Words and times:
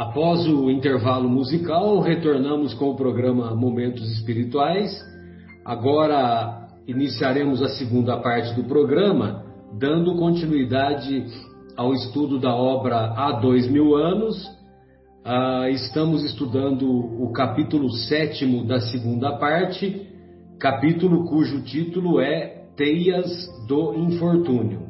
Após 0.00 0.48
o 0.48 0.70
intervalo 0.70 1.28
musical, 1.28 2.00
retornamos 2.00 2.72
com 2.72 2.88
o 2.88 2.96
programa 2.96 3.54
Momentos 3.54 4.10
Espirituais. 4.12 4.90
Agora 5.62 6.68
iniciaremos 6.88 7.60
a 7.60 7.68
segunda 7.68 8.16
parte 8.16 8.54
do 8.54 8.64
programa, 8.64 9.44
dando 9.78 10.16
continuidade 10.16 11.26
ao 11.76 11.92
estudo 11.92 12.38
da 12.38 12.50
obra 12.56 13.12
Há 13.14 13.40
Dois 13.42 13.70
Mil 13.70 13.94
Anos. 13.94 14.42
Uh, 15.22 15.68
estamos 15.68 16.24
estudando 16.24 16.88
o 16.90 17.30
capítulo 17.34 17.90
sétimo 17.90 18.64
da 18.64 18.80
segunda 18.80 19.36
parte, 19.36 20.08
capítulo 20.58 21.26
cujo 21.26 21.60
título 21.60 22.18
é 22.18 22.64
Teias 22.74 23.28
do 23.68 23.92
Infortúnio. 23.96 24.80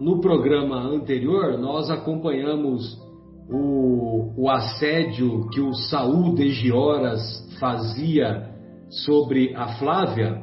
No 0.00 0.20
programa 0.20 0.80
anterior, 0.80 1.56
nós 1.56 1.88
acompanhamos 1.88 3.00
o, 3.48 4.32
o 4.36 4.50
assédio 4.50 5.48
que 5.50 5.60
o 5.60 5.74
Saul 5.74 6.34
de 6.34 6.50
Gioras 6.50 7.20
fazia 7.58 8.50
sobre 8.88 9.54
a 9.54 9.68
Flávia, 9.78 10.42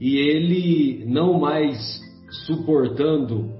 e 0.00 0.16
ele, 0.16 1.04
não 1.06 1.38
mais 1.38 2.00
suportando 2.46 3.50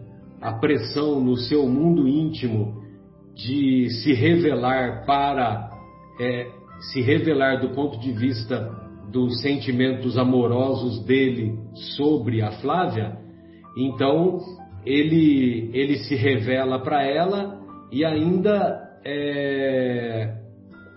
a 0.40 0.54
pressão 0.54 1.20
no 1.20 1.36
seu 1.36 1.68
mundo 1.68 2.08
íntimo 2.08 2.82
de 3.34 3.88
se 4.02 4.12
revelar 4.12 5.06
para 5.06 5.70
é, 6.20 6.48
se 6.92 7.00
revelar 7.00 7.60
do 7.60 7.70
ponto 7.70 7.98
de 8.00 8.10
vista 8.10 8.70
dos 9.10 9.40
sentimentos 9.40 10.18
amorosos 10.18 11.04
dele 11.04 11.56
sobre 11.96 12.42
a 12.42 12.50
Flávia, 12.60 13.16
então 13.76 14.38
ele 14.84 15.70
ele 15.72 15.98
se 15.98 16.16
revela 16.16 16.80
para 16.80 17.04
ela 17.04 17.61
e 17.92 18.04
ainda 18.04 18.90
é, 19.04 20.34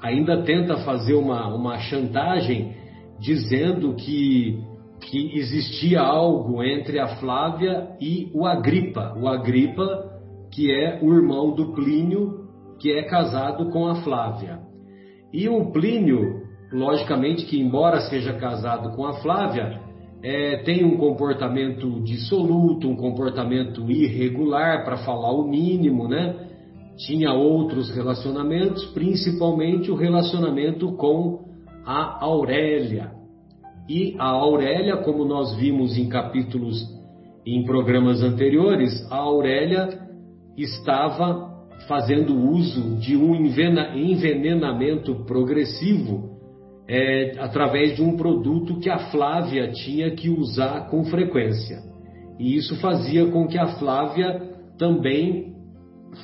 ainda 0.01 0.43
tenta 0.43 0.77
fazer 0.77 1.13
uma, 1.13 1.53
uma 1.53 1.77
chantagem 1.79 2.73
dizendo 3.19 3.95
que, 3.95 4.59
que 5.01 5.37
existia 5.37 6.01
algo 6.01 6.63
entre 6.63 6.99
a 6.99 7.17
Flávia 7.17 7.89
e 7.99 8.29
o 8.33 8.45
Agripa. 8.45 9.13
O 9.19 9.27
Agripa, 9.27 10.11
que 10.53 10.71
é 10.71 10.99
o 11.01 11.13
irmão 11.13 11.53
do 11.53 11.73
Plínio, 11.73 12.45
que 12.79 12.91
é 12.91 13.03
casado 13.03 13.69
com 13.71 13.87
a 13.87 13.95
Flávia. 13.95 14.59
E 15.33 15.49
o 15.49 15.71
Plínio, 15.71 16.43
logicamente 16.71 17.45
que 17.45 17.59
embora 17.59 18.01
seja 18.01 18.33
casado 18.33 18.95
com 18.95 19.05
a 19.05 19.15
Flávia, 19.15 19.81
é, 20.23 20.57
tem 20.63 20.83
um 20.83 20.97
comportamento 20.97 22.01
dissoluto, 22.01 22.87
um 22.87 22.95
comportamento 22.95 23.89
irregular, 23.91 24.83
para 24.83 24.97
falar 24.97 25.31
o 25.31 25.47
mínimo, 25.47 26.07
né? 26.07 26.54
Tinha 26.97 27.33
outros 27.33 27.89
relacionamentos, 27.93 28.85
principalmente 28.93 29.91
o 29.91 29.95
relacionamento 29.95 30.93
com 30.93 31.45
a 31.85 32.23
Aurélia. 32.23 33.11
E 33.87 34.15
a 34.17 34.29
Aurélia, 34.29 34.97
como 34.97 35.25
nós 35.25 35.55
vimos 35.55 35.97
em 35.97 36.09
capítulos, 36.09 36.77
em 37.45 37.63
programas 37.63 38.23
anteriores, 38.23 39.05
a 39.11 39.17
Aurélia 39.17 39.99
estava 40.57 41.53
fazendo 41.87 42.35
uso 42.35 42.95
de 42.97 43.15
um 43.15 43.35
envenenamento 43.35 45.25
progressivo 45.25 46.35
é, 46.87 47.33
através 47.39 47.95
de 47.95 48.01
um 48.01 48.15
produto 48.15 48.79
que 48.79 48.89
a 48.89 49.11
Flávia 49.11 49.71
tinha 49.71 50.11
que 50.11 50.29
usar 50.29 50.89
com 50.89 51.03
frequência. 51.05 51.83
E 52.39 52.55
isso 52.55 52.75
fazia 52.77 53.25
com 53.27 53.47
que 53.47 53.57
a 53.57 53.77
Flávia 53.77 54.41
também 54.77 55.54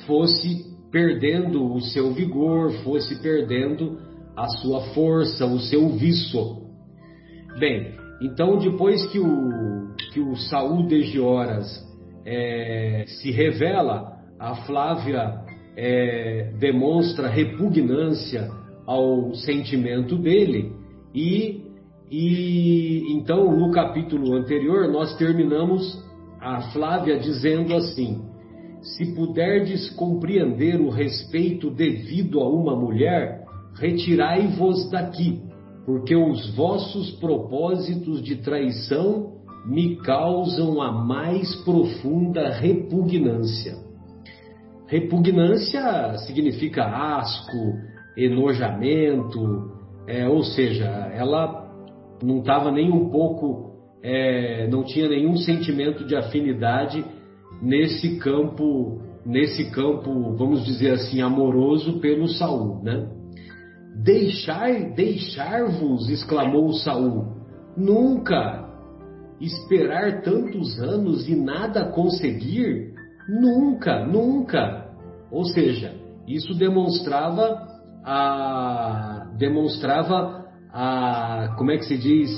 fosse 0.06 0.72
perdendo 0.90 1.72
o 1.72 1.80
seu 1.80 2.12
vigor, 2.12 2.72
fosse 2.84 3.20
perdendo 3.22 3.98
a 4.36 4.46
sua 4.48 4.82
força, 4.94 5.46
o 5.46 5.58
seu 5.58 5.88
viço. 5.90 6.62
Bem, 7.58 7.94
então 8.20 8.58
depois 8.58 9.04
que 9.06 9.18
o, 9.18 9.94
que 10.12 10.20
o 10.20 10.36
Saul 10.36 10.86
de 10.86 11.02
Gioras 11.02 11.66
é, 12.24 13.04
se 13.06 13.30
revela, 13.30 14.12
a 14.38 14.54
Flávia 14.66 15.40
é, 15.76 16.52
demonstra 16.58 17.28
repugnância 17.28 18.50
ao 18.86 19.34
sentimento 19.34 20.16
dele 20.18 20.72
e, 21.14 21.62
e 22.10 23.12
então 23.12 23.56
no 23.56 23.70
capítulo 23.70 24.34
anterior 24.34 24.90
nós 24.90 25.16
terminamos 25.16 26.02
a 26.40 26.72
Flávia 26.72 27.18
dizendo 27.18 27.74
assim: 27.74 28.20
se 28.82 29.14
puderdes 29.14 29.90
compreender 29.90 30.80
o 30.80 30.90
respeito 30.90 31.70
devido 31.70 32.40
a 32.40 32.48
uma 32.48 32.74
mulher, 32.74 33.44
retirai-vos 33.74 34.90
daqui, 34.90 35.40
porque 35.86 36.14
os 36.14 36.54
vossos 36.54 37.12
propósitos 37.12 38.22
de 38.22 38.36
traição 38.36 39.32
me 39.64 39.96
causam 39.96 40.82
a 40.82 40.90
mais 40.90 41.54
profunda 41.64 42.50
repugnância. 42.50 43.76
Repugnância 44.86 46.18
significa 46.18 46.84
asco, 46.84 47.78
enojamento, 48.16 49.70
é, 50.06 50.28
ou 50.28 50.42
seja, 50.42 50.86
ela 51.14 51.70
não 52.22 52.40
estava 52.40 52.70
nem 52.70 52.90
um 52.90 53.08
pouco, 53.08 53.72
é, 54.02 54.68
não 54.68 54.82
tinha 54.82 55.08
nenhum 55.08 55.36
sentimento 55.36 56.04
de 56.04 56.16
afinidade 56.16 57.04
nesse 57.62 58.16
campo, 58.18 59.00
nesse 59.24 59.70
campo, 59.70 60.34
vamos 60.36 60.64
dizer 60.64 60.90
assim, 60.90 61.22
amoroso 61.22 62.00
pelo 62.00 62.28
Saul, 62.28 62.82
né? 62.82 63.08
Deixar, 63.94 64.94
deixar-vos, 64.94 66.08
exclamou 66.10 66.72
Saul. 66.72 67.36
Nunca 67.76 68.68
esperar 69.40 70.22
tantos 70.22 70.78
anos 70.80 71.28
e 71.28 71.36
nada 71.36 71.90
conseguir? 71.90 72.94
Nunca, 73.28 74.04
nunca. 74.04 74.90
Ou 75.30 75.44
seja, 75.44 75.94
isso 76.26 76.54
demonstrava 76.54 77.68
a 78.04 79.30
demonstrava 79.38 80.46
a 80.72 81.54
como 81.56 81.70
é 81.70 81.76
que 81.76 81.84
se 81.84 81.96
diz 81.96 82.30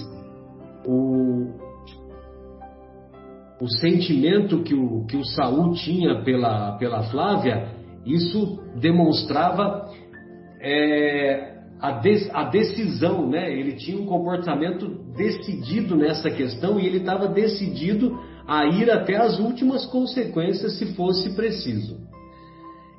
o, 0.86 1.63
o 3.64 3.68
sentimento 3.68 4.62
que 4.62 4.74
o, 4.74 5.06
que 5.06 5.16
o 5.16 5.24
Saul 5.24 5.72
tinha 5.72 6.22
pela, 6.22 6.76
pela 6.76 7.04
Flávia, 7.04 7.72
isso 8.04 8.62
demonstrava 8.78 9.88
é, 10.60 11.54
a, 11.80 11.92
des, 11.92 12.28
a 12.34 12.44
decisão, 12.44 13.26
né? 13.26 13.50
Ele 13.50 13.72
tinha 13.72 13.98
um 13.98 14.04
comportamento 14.04 14.86
decidido 15.16 15.96
nessa 15.96 16.30
questão 16.30 16.78
e 16.78 16.86
ele 16.86 16.98
estava 16.98 17.26
decidido 17.26 18.20
a 18.46 18.66
ir 18.66 18.90
até 18.90 19.16
as 19.16 19.38
últimas 19.38 19.86
consequências 19.86 20.76
se 20.76 20.94
fosse 20.94 21.34
preciso. 21.34 21.96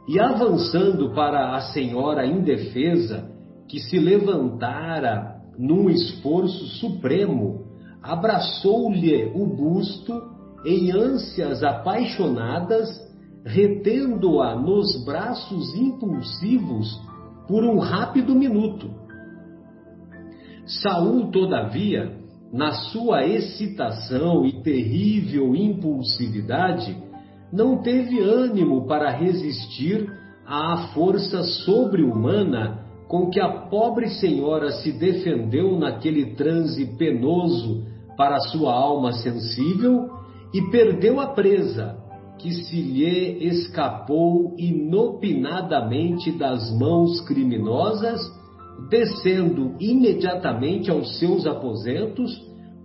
E 0.09 0.19
avançando 0.19 1.13
para 1.13 1.55
a 1.55 1.61
senhora 1.61 2.25
indefesa, 2.25 3.29
que 3.69 3.79
se 3.79 3.99
levantara 3.99 5.35
num 5.59 5.91
esforço 5.91 6.65
supremo, 6.79 7.65
abraçou-lhe 8.01 9.25
o 9.35 9.45
busto 9.45 10.34
em 10.63 10.91
ânsias 10.91 11.63
apaixonadas, 11.63 12.89
retendo-a 13.45 14.55
nos 14.55 15.03
braços 15.05 15.75
impulsivos 15.75 16.87
por 17.47 17.63
um 17.63 17.77
rápido 17.77 18.33
minuto. 18.33 18.89
Saul, 20.65 21.29
todavia, 21.29 22.17
na 22.51 22.71
sua 22.71 23.25
excitação 23.25 24.45
e 24.45 24.63
terrível 24.63 25.55
impulsividade, 25.55 26.97
não 27.53 27.81
teve 27.81 28.19
ânimo 28.19 28.87
para 28.87 29.11
resistir 29.11 30.11
à 30.45 30.89
força 30.93 31.43
sobre-humana 31.43 32.85
com 33.07 33.29
que 33.29 33.39
a 33.39 33.67
pobre 33.69 34.09
senhora 34.09 34.71
se 34.71 34.91
defendeu 34.91 35.77
naquele 35.77 36.35
transe 36.35 36.85
penoso 36.97 37.85
para 38.17 38.39
sua 38.39 38.73
alma 38.73 39.11
sensível 39.11 40.14
e 40.55 40.61
perdeu 40.71 41.19
a 41.19 41.27
presa, 41.27 41.97
que 42.39 42.49
se 42.49 42.81
lhe 42.81 43.45
escapou 43.45 44.55
inopinadamente 44.57 46.31
das 46.31 46.71
mãos 46.79 47.19
criminosas, 47.27 48.21
descendo 48.89 49.75
imediatamente 49.81 50.89
aos 50.89 51.19
seus 51.19 51.45
aposentos, 51.45 52.31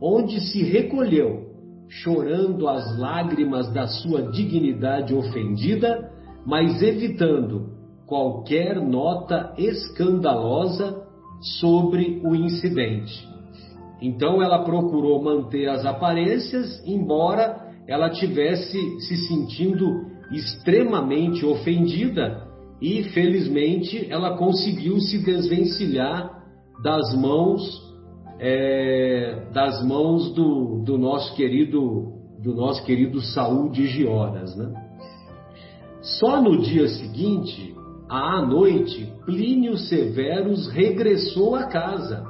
onde 0.02 0.40
se 0.40 0.64
recolheu, 0.64 1.46
chorando 1.88 2.68
as 2.68 2.98
lágrimas 2.98 3.72
da 3.72 3.86
sua 3.86 4.22
dignidade 4.32 5.14
ofendida, 5.14 6.10
mas 6.44 6.82
evitando 6.82 7.70
qualquer 8.04 8.80
nota 8.84 9.54
escandalosa 9.56 11.06
sobre 11.60 12.20
o 12.24 12.34
incidente. 12.34 13.30
Então 14.00 14.42
ela 14.42 14.64
procurou 14.64 15.22
manter 15.22 15.68
as 15.68 15.84
aparências, 15.84 16.82
embora 16.86 17.70
ela 17.86 18.10
tivesse 18.10 18.78
se 19.00 19.16
sentindo 19.28 20.06
extremamente 20.32 21.44
ofendida 21.44 22.46
e 22.80 23.02
felizmente 23.04 24.06
ela 24.10 24.36
conseguiu 24.36 24.98
se 25.00 25.18
desvencilhar 25.18 26.40
das 26.82 27.14
mãos 27.14 27.90
é, 28.38 29.48
das 29.52 29.84
mãos 29.84 30.32
do, 30.32 30.82
do 30.82 30.96
nosso 30.96 31.34
querido 31.34 32.14
do 32.42 32.54
nosso 32.54 32.82
querido 32.86 33.20
Saul 33.20 33.70
de 33.70 33.86
Gioras, 33.86 34.56
né? 34.56 34.72
Só 36.00 36.40
no 36.40 36.62
dia 36.62 36.88
seguinte, 36.88 37.74
à 38.08 38.40
noite, 38.40 39.12
Plínio 39.26 39.76
Severus 39.76 40.66
regressou 40.68 41.54
à 41.54 41.64
casa, 41.64 42.24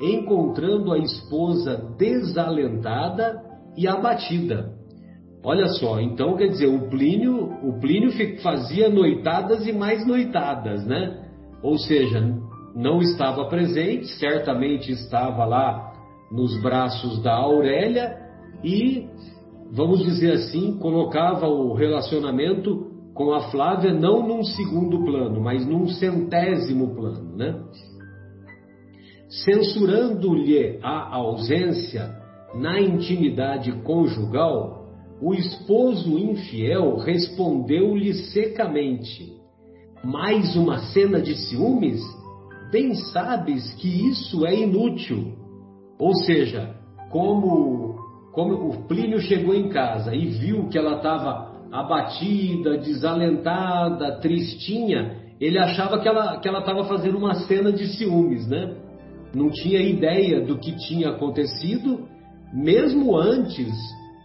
encontrando 0.00 0.92
a 0.92 0.98
esposa 0.98 1.76
desalentada 1.98 3.42
e 3.76 3.86
abatida. 3.86 4.72
Olha 5.44 5.66
só, 5.68 6.00
então 6.00 6.36
quer 6.36 6.48
dizer, 6.48 6.66
o 6.66 6.88
Plínio, 6.88 7.52
o 7.62 7.78
Plínio 7.78 8.10
fazia 8.40 8.88
noitadas 8.88 9.66
e 9.66 9.72
mais 9.72 10.06
noitadas, 10.06 10.86
né? 10.86 11.22
Ou 11.62 11.78
seja, 11.78 12.20
não 12.74 13.00
estava 13.00 13.44
presente, 13.46 14.06
certamente 14.18 14.90
estava 14.90 15.44
lá 15.44 15.92
nos 16.32 16.60
braços 16.62 17.22
da 17.22 17.34
Aurélia 17.34 18.16
e, 18.64 19.06
vamos 19.70 20.02
dizer 20.02 20.32
assim, 20.32 20.78
colocava 20.78 21.46
o 21.46 21.74
relacionamento 21.74 22.90
com 23.14 23.32
a 23.32 23.42
Flávia 23.50 23.92
não 23.92 24.26
num 24.26 24.42
segundo 24.42 25.04
plano, 25.04 25.40
mas 25.40 25.66
num 25.66 25.86
centésimo 25.86 26.94
plano, 26.96 27.36
né? 27.36 27.62
Censurando-lhe 29.42 30.78
a 30.80 31.16
ausência 31.16 32.14
na 32.54 32.80
intimidade 32.80 33.72
conjugal, 33.82 34.86
o 35.20 35.34
esposo 35.34 36.16
infiel 36.16 36.98
respondeu-lhe 36.98 38.14
secamente: 38.32 39.32
Mais 40.04 40.54
uma 40.54 40.78
cena 40.92 41.20
de 41.20 41.34
ciúmes? 41.34 42.00
Bem 42.70 42.94
sabes 42.94 43.74
que 43.74 44.08
isso 44.08 44.46
é 44.46 44.54
inútil. 44.54 45.32
Ou 45.98 46.14
seja, 46.14 46.76
como, 47.10 47.96
como 48.32 48.68
o 48.68 48.86
Plínio 48.86 49.20
chegou 49.20 49.54
em 49.54 49.68
casa 49.68 50.14
e 50.14 50.26
viu 50.26 50.68
que 50.68 50.78
ela 50.78 50.96
estava 50.96 51.54
abatida, 51.72 52.78
desalentada, 52.78 54.20
tristinha, 54.20 55.16
ele 55.40 55.58
achava 55.58 55.98
que 55.98 56.06
ela 56.06 56.38
que 56.38 56.46
ela 56.46 56.60
estava 56.60 56.84
fazendo 56.84 57.18
uma 57.18 57.34
cena 57.34 57.72
de 57.72 57.88
ciúmes, 57.96 58.46
né? 58.46 58.83
Não 59.34 59.50
tinha 59.50 59.80
ideia 59.80 60.40
do 60.40 60.58
que 60.58 60.76
tinha 60.76 61.10
acontecido, 61.10 62.08
mesmo 62.52 63.16
antes 63.16 63.72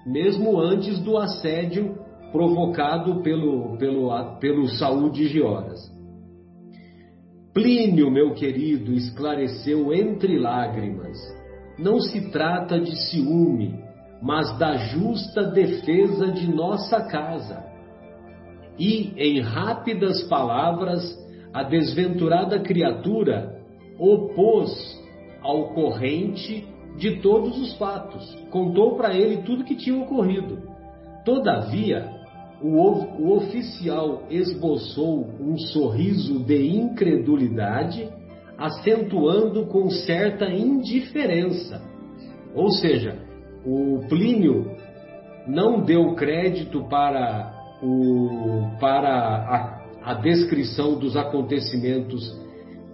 mesmo 0.06 0.60
antes 0.60 1.00
do 1.00 1.18
assédio 1.18 1.98
provocado 2.32 3.22
pelo, 3.22 3.78
pelo, 3.78 4.40
pelo 4.40 4.68
Saúl 4.68 5.12
de 5.12 5.28
Gioras. 5.28 5.80
Plínio, 7.54 8.12
meu 8.12 8.34
querido, 8.34 8.94
esclareceu 8.94 9.94
entre 9.94 10.38
lágrimas: 10.38 11.18
não 11.78 12.00
se 12.00 12.32
trata 12.32 12.80
de 12.80 12.96
ciúme, 13.10 13.80
mas 14.22 14.58
da 14.58 14.78
justa 14.78 15.44
defesa 15.44 16.32
de 16.32 16.48
nossa 16.48 17.02
casa. 17.02 17.64
E, 18.78 19.14
em 19.18 19.42
rápidas 19.42 20.24
palavras, 20.24 21.04
a 21.54 21.64
desventurada 21.64 22.60
criatura 22.60 23.60
opôs 23.98 24.99
ao 25.42 25.74
corrente 25.74 26.68
de 26.98 27.22
todos 27.22 27.58
os 27.58 27.78
fatos, 27.78 28.36
contou 28.52 28.96
para 28.96 29.14
ele 29.16 29.44
tudo 29.44 29.64
que 29.64 29.76
tinha 29.76 29.98
ocorrido. 29.98 30.60
Todavia, 31.24 32.10
o, 32.62 32.76
o 33.22 33.38
oficial 33.38 34.24
esboçou 34.30 35.26
um 35.40 35.58
sorriso 35.58 36.40
de 36.44 36.68
incredulidade, 36.78 38.10
acentuando 38.58 39.66
com 39.68 39.90
certa 39.90 40.46
indiferença. 40.50 41.82
Ou 42.54 42.70
seja, 42.72 43.18
o 43.66 44.06
Plínio 44.10 44.76
não 45.48 45.82
deu 45.82 46.16
crédito 46.16 46.84
para, 46.90 47.54
o, 47.82 48.78
para 48.80 49.10
a, 50.04 50.12
a 50.12 50.14
descrição 50.16 51.00
dos 51.00 51.16
acontecimentos 51.16 52.38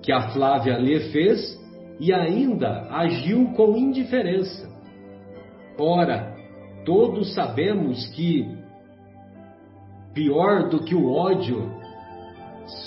que 0.04 0.12
a 0.12 0.30
Flávia 0.30 0.78
lhe 0.78 1.00
fez 1.12 1.65
e 2.00 2.14
ainda 2.14 2.88
agiu 2.90 3.54
com 3.56 3.78
indiferença. 3.78 4.70
Ora, 5.78 6.36
todos 6.86 7.34
sabemos 7.34 8.08
que 8.16 8.48
pior 10.14 10.70
do 10.70 10.84
que 10.84 10.96
o 10.96 11.12
ódio, 11.12 11.72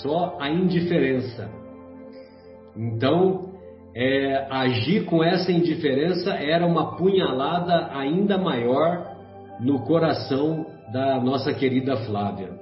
só 0.01 0.37
a 0.39 0.49
indiferença. 0.49 1.49
Então, 2.75 3.49
é, 3.95 4.47
agir 4.49 5.05
com 5.05 5.23
essa 5.23 5.51
indiferença 5.51 6.31
era 6.31 6.65
uma 6.65 6.95
punhalada 6.97 7.89
ainda 7.93 8.37
maior 8.37 9.15
no 9.59 9.79
coração 9.85 10.65
da 10.91 11.19
nossa 11.21 11.53
querida 11.53 11.97
Flávia. 12.05 12.58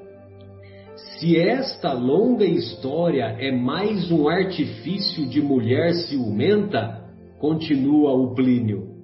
Se 0.98 1.38
esta 1.38 1.94
longa 1.94 2.44
história 2.44 3.36
é 3.40 3.52
mais 3.52 4.12
um 4.12 4.28
artifício 4.28 5.28
de 5.28 5.40
mulher 5.40 5.94
ciumenta, 5.94 7.04
continua 7.38 8.14
o 8.14 8.34
Plínio, 8.34 8.96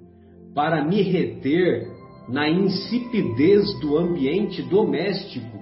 para 0.52 0.84
me 0.84 1.02
reter 1.02 1.86
na 2.28 2.48
insipidez 2.48 3.78
do 3.78 3.96
ambiente 3.96 4.60
doméstico. 4.62 5.56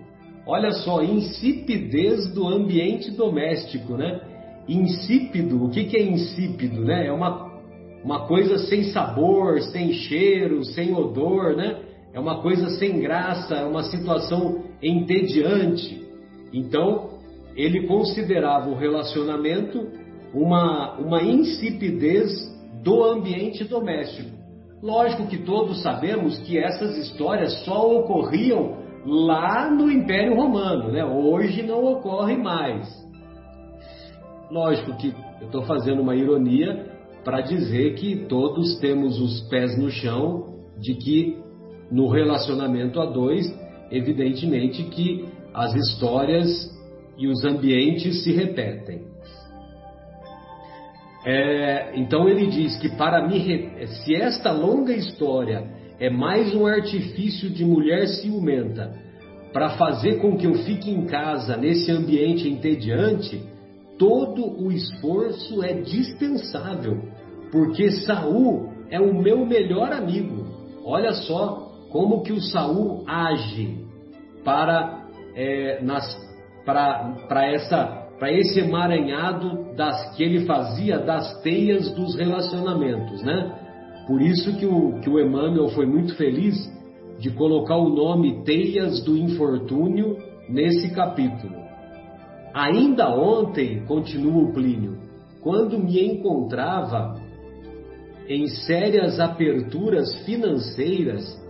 Olha 0.47 0.73
só, 0.73 1.03
insipidez 1.03 2.33
do 2.33 2.49
ambiente 2.49 3.11
doméstico, 3.11 3.99
né? 3.99 4.23
Insípido, 4.67 5.63
o 5.63 5.69
que, 5.69 5.85
que 5.85 5.99
é 5.99 6.03
insípido, 6.03 6.83
né? 6.83 7.09
É 7.09 7.13
uma, 7.13 7.61
uma 8.03 8.27
coisa 8.27 8.57
sem 8.57 8.85
sabor, 8.85 9.61
sem 9.61 9.93
cheiro, 9.93 10.65
sem 10.65 10.95
odor, 10.95 11.55
né? 11.55 11.77
É 12.15 12.19
uma 12.19 12.41
coisa 12.41 12.71
sem 12.79 13.01
graça, 13.01 13.55
é 13.55 13.65
uma 13.65 13.83
situação 13.83 14.65
entediante. 14.83 16.01
Então, 16.53 17.11
ele 17.57 17.87
considerava 17.87 18.69
o 18.69 18.75
relacionamento 18.75 19.89
uma, 20.35 20.99
uma 20.99 21.23
insipidez 21.23 22.31
do 22.83 23.05
ambiente 23.05 23.65
doméstico. 23.65 24.31
Lógico 24.83 25.27
que 25.27 25.39
todos 25.39 25.83
sabemos 25.83 26.39
que 26.41 26.59
essas 26.59 26.97
histórias 26.97 27.65
só 27.65 27.89
ocorriam 27.99 28.79
lá 29.05 29.71
no 29.71 29.91
Império 29.91 30.35
Romano, 30.35 30.91
né? 30.91 31.05
Hoje 31.05 31.63
não 31.63 31.85
ocorre 31.85 32.37
mais. 32.37 32.89
Lógico 34.51 34.97
que 34.97 35.15
eu 35.41 35.47
estou 35.47 35.63
fazendo 35.63 36.03
uma 36.03 36.17
ironia 36.17 36.91
para 37.25 37.41
dizer 37.41 37.95
que 37.95 38.27
todos 38.27 38.79
temos 38.81 39.21
os 39.21 39.41
pés 39.49 39.79
no 39.79 39.91
chão 39.91 40.57
de 40.79 40.95
que 40.95 41.39
no 41.91 42.09
relacionamento 42.09 43.01
a 43.01 43.07
dois, 43.07 43.47
evidentemente 43.91 44.83
que 44.85 45.29
as 45.55 45.75
histórias 45.75 46.71
e 47.19 47.27
os 47.27 47.45
ambientes 47.45 48.23
se 48.25 48.33
repetem. 48.33 49.03
É, 51.25 51.93
então 51.95 52.29
ele 52.29 52.47
diz 52.49 52.77
que 52.79 52.89
para 52.97 53.27
mim, 53.27 53.71
se 53.87 54.15
esta 54.15 54.51
longa 54.51 54.93
história 54.93 55.65
é 56.01 56.11
mais 56.11 56.55
um 56.55 56.67
artifício 56.67 57.49
de 57.49 57.65
mulher 57.65 58.09
ciumenta 58.09 58.93
para 59.53 59.71
fazer 59.71 60.17
com 60.21 60.37
que 60.37 60.47
eu 60.47 60.55
fique 60.65 60.91
em 60.91 61.07
casa 61.07 61.57
nesse 61.57 61.93
ambiente 61.93 62.49
entediante, 62.49 63.41
todo 63.99 64.65
o 64.65 64.73
esforço 64.73 65.63
é 65.63 65.75
dispensável, 65.75 67.03
porque 67.53 67.91
Saul 67.91 68.71
é 68.91 68.99
o 68.99 69.15
meu 69.15 69.47
melhor 69.47 69.93
amigo. 69.93 70.45
Olha 70.85 71.13
só 71.13 71.71
como 71.91 72.23
que 72.23 72.33
o 72.33 72.41
Saul 72.41 73.05
age 73.07 73.79
para 74.43 75.02
é, 75.35 75.81
para 76.65 78.33
esse 78.33 78.61
emaranhado 78.61 79.75
das, 79.75 80.15
que 80.17 80.23
ele 80.23 80.45
fazia 80.45 80.99
das 80.99 81.41
teias 81.43 81.91
dos 81.93 82.17
relacionamentos, 82.17 83.23
né? 83.23 83.59
Por 84.07 84.21
isso 84.21 84.57
que 84.57 84.67
o, 84.67 85.01
que 85.01 85.09
o 85.09 85.21
Emmanuel 85.21 85.69
foi 85.69 85.87
muito 85.87 86.15
feliz 86.17 86.57
de 87.19 87.31
colocar 87.31 87.77
o 87.77 87.89
nome 87.89 88.43
Teias 88.45 89.03
do 89.05 89.17
Infortúnio 89.17 90.17
nesse 90.49 90.91
capítulo. 90.91 91.55
Ainda 92.53 93.09
ontem, 93.09 93.85
continua 93.87 94.43
o 94.43 94.53
Plínio, 94.53 94.99
quando 95.41 95.79
me 95.79 96.05
encontrava 96.05 97.21
em 98.29 98.47
sérias 98.47 99.21
aperturas 99.21 100.13
financeiras 100.25 101.41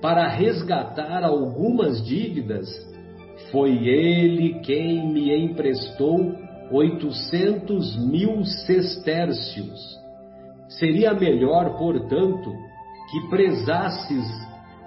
para 0.00 0.28
resgatar 0.28 1.24
algumas 1.24 2.04
dívidas, 2.04 2.68
foi 3.50 3.88
ele 3.88 4.60
quem 4.60 5.12
me 5.12 5.34
emprestou 5.34 6.34
oitocentos 6.70 7.96
mil 7.96 8.44
sestércios. 8.44 9.98
Seria 10.68 11.12
melhor, 11.14 11.76
portanto, 11.76 12.52
que 13.10 13.28
prezasses 13.28 14.24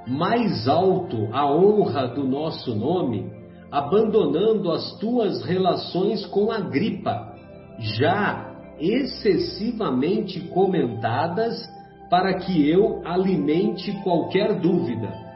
mais 0.07 0.67
alto 0.67 1.29
a 1.31 1.45
honra 1.45 2.07
do 2.07 2.23
nosso 2.23 2.75
nome, 2.75 3.29
abandonando 3.71 4.71
as 4.71 4.97
tuas 4.99 5.43
relações 5.43 6.25
com 6.27 6.51
a 6.51 6.59
gripa, 6.59 7.35
já 7.79 8.55
excessivamente 8.79 10.39
comentadas 10.49 11.67
para 12.09 12.35
que 12.35 12.69
eu 12.69 13.01
alimente 13.05 13.91
qualquer 14.03 14.59
dúvida. 14.59 15.26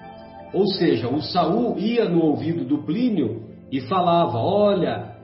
Ou 0.53 0.67
seja, 0.67 1.07
o 1.07 1.21
Saul 1.21 1.77
ia 1.77 2.09
no 2.09 2.21
ouvido 2.23 2.65
do 2.65 2.79
Plínio 2.79 3.43
e 3.71 3.81
falava: 3.81 4.37
Olha, 4.37 5.15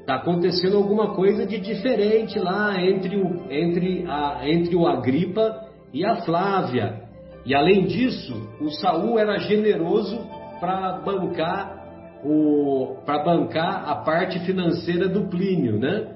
está 0.00 0.16
acontecendo 0.16 0.76
alguma 0.76 1.14
coisa 1.14 1.46
de 1.46 1.58
diferente 1.58 2.38
lá 2.38 2.80
entre 2.80 3.16
o, 3.16 3.50
entre 3.50 4.04
a, 4.08 4.40
entre 4.44 4.74
o 4.74 4.86
Agripa 4.86 5.66
e 5.92 6.04
a 6.04 6.16
Flávia. 6.22 7.02
E 7.46 7.54
além 7.54 7.86
disso, 7.86 8.34
o 8.60 8.70
Saul 8.70 9.18
era 9.18 9.38
generoso 9.38 10.18
para 10.60 10.98
bancar 10.98 11.80
o 12.24 12.96
para 13.04 13.24
bancar 13.24 13.88
a 13.88 13.96
parte 13.96 14.38
financeira 14.40 15.08
do 15.08 15.28
Plínio, 15.28 15.78
né? 15.78 16.08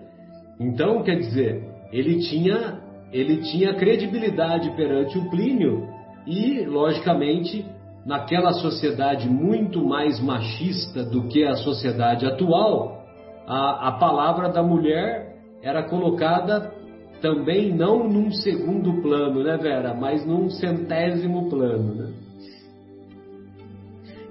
Então, 0.60 1.02
quer 1.02 1.16
dizer, 1.16 1.64
ele 1.92 2.20
tinha 2.20 2.80
ele 3.12 3.38
tinha 3.38 3.74
credibilidade 3.74 4.70
perante 4.76 5.16
o 5.16 5.30
Plínio 5.30 5.88
e, 6.26 6.64
logicamente, 6.64 7.64
naquela 8.06 8.52
sociedade 8.52 9.28
muito 9.28 9.84
mais 9.84 10.20
machista 10.20 11.04
do 11.04 11.26
que 11.26 11.44
a 11.44 11.56
sociedade 11.56 12.24
atual, 12.24 13.04
a, 13.46 13.88
a 13.88 13.92
palavra 13.98 14.48
da 14.48 14.62
mulher 14.62 15.36
era 15.60 15.82
colocada 15.82 16.72
também 17.20 17.74
não 17.74 18.08
num 18.08 18.30
segundo 18.30 19.02
plano, 19.02 19.42
né, 19.42 19.56
Vera? 19.56 19.92
Mas 19.92 20.24
num 20.24 20.48
centésimo 20.48 21.50
plano, 21.50 21.94
né? 21.94 22.12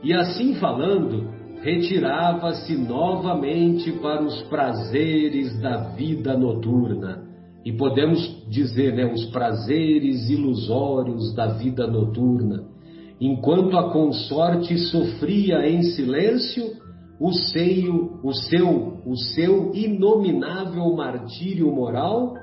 E 0.02 0.14
assim 0.14 0.56
falando, 0.56 1.28
retirava-se 1.62 2.78
novamente 2.78 3.92
para 3.94 4.24
os 4.24 4.42
prazeres 4.44 5.60
da 5.60 5.90
vida 5.96 6.38
noturna. 6.38 7.26
E 7.66 7.74
podemos 7.74 8.48
dizer, 8.48 8.94
né, 8.94 9.12
os 9.12 9.26
prazeres 9.32 10.30
ilusórios 10.30 11.34
da 11.34 11.48
vida 11.48 11.88
noturna. 11.88 12.75
Enquanto 13.20 13.78
a 13.78 13.92
consorte 13.92 14.78
sofria 14.78 15.68
em 15.70 15.82
silêncio 15.84 16.86
o 17.20 17.32
seio, 17.32 18.20
o 18.24 18.34
seu, 18.34 19.02
o 19.06 19.16
seu 19.16 19.72
inominável 19.74 20.94
martírio 20.96 21.74
moral, 21.74 22.34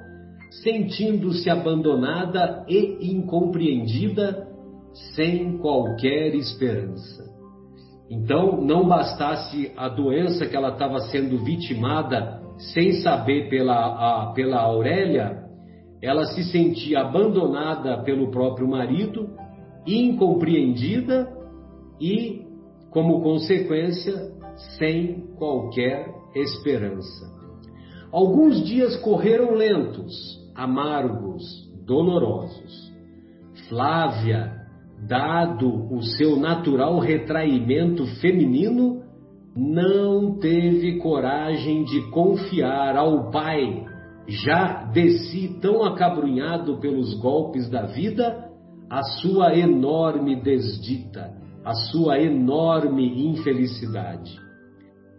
sentindo-se 0.62 1.50
abandonada 1.50 2.64
e 2.68 3.12
incompreendida, 3.12 4.48
sem 5.14 5.58
qualquer 5.58 6.34
esperança. 6.34 7.22
Então, 8.10 8.60
não 8.60 8.86
bastasse 8.86 9.72
a 9.76 9.88
doença 9.88 10.46
que 10.46 10.54
ela 10.54 10.70
estava 10.70 10.98
sendo 11.00 11.42
vitimada 11.44 12.40
sem 12.74 12.92
saber 13.02 13.48
pela, 13.48 13.74
a, 13.74 14.32
pela 14.32 14.60
Aurélia, 14.60 15.42
ela 16.02 16.26
se 16.26 16.44
sentia 16.44 17.00
abandonada 17.00 18.02
pelo 18.02 18.30
próprio 18.30 18.68
marido, 18.68 19.30
incompreendida 19.86 21.28
e, 22.00 22.42
como 22.90 23.22
consequência, 23.22 24.32
sem 24.78 25.26
qualquer 25.36 26.12
esperança. 26.34 27.32
Alguns 28.10 28.64
dias 28.64 28.96
correram 28.96 29.54
lentos, 29.54 30.12
amargos, 30.54 31.42
dolorosos. 31.86 32.92
Flávia 33.68 34.62
dado 35.06 35.92
o 35.92 36.02
seu 36.02 36.36
natural 36.36 36.98
retraimento 36.98 38.06
feminino, 38.20 39.02
não 39.56 40.38
teve 40.38 40.98
coragem 40.98 41.84
de 41.84 42.02
confiar 42.10 42.96
ao 42.96 43.30
pai, 43.30 43.84
já 44.28 44.84
de 44.84 45.18
si 45.18 45.58
tão 45.60 45.82
acabrunhado 45.82 46.78
pelos 46.78 47.14
golpes 47.14 47.68
da 47.68 47.86
vida, 47.86 48.51
a 48.92 49.02
sua 49.04 49.56
enorme 49.56 50.36
desdita, 50.36 51.32
a 51.64 51.72
sua 51.72 52.20
enorme 52.20 53.26
infelicidade. 53.26 54.38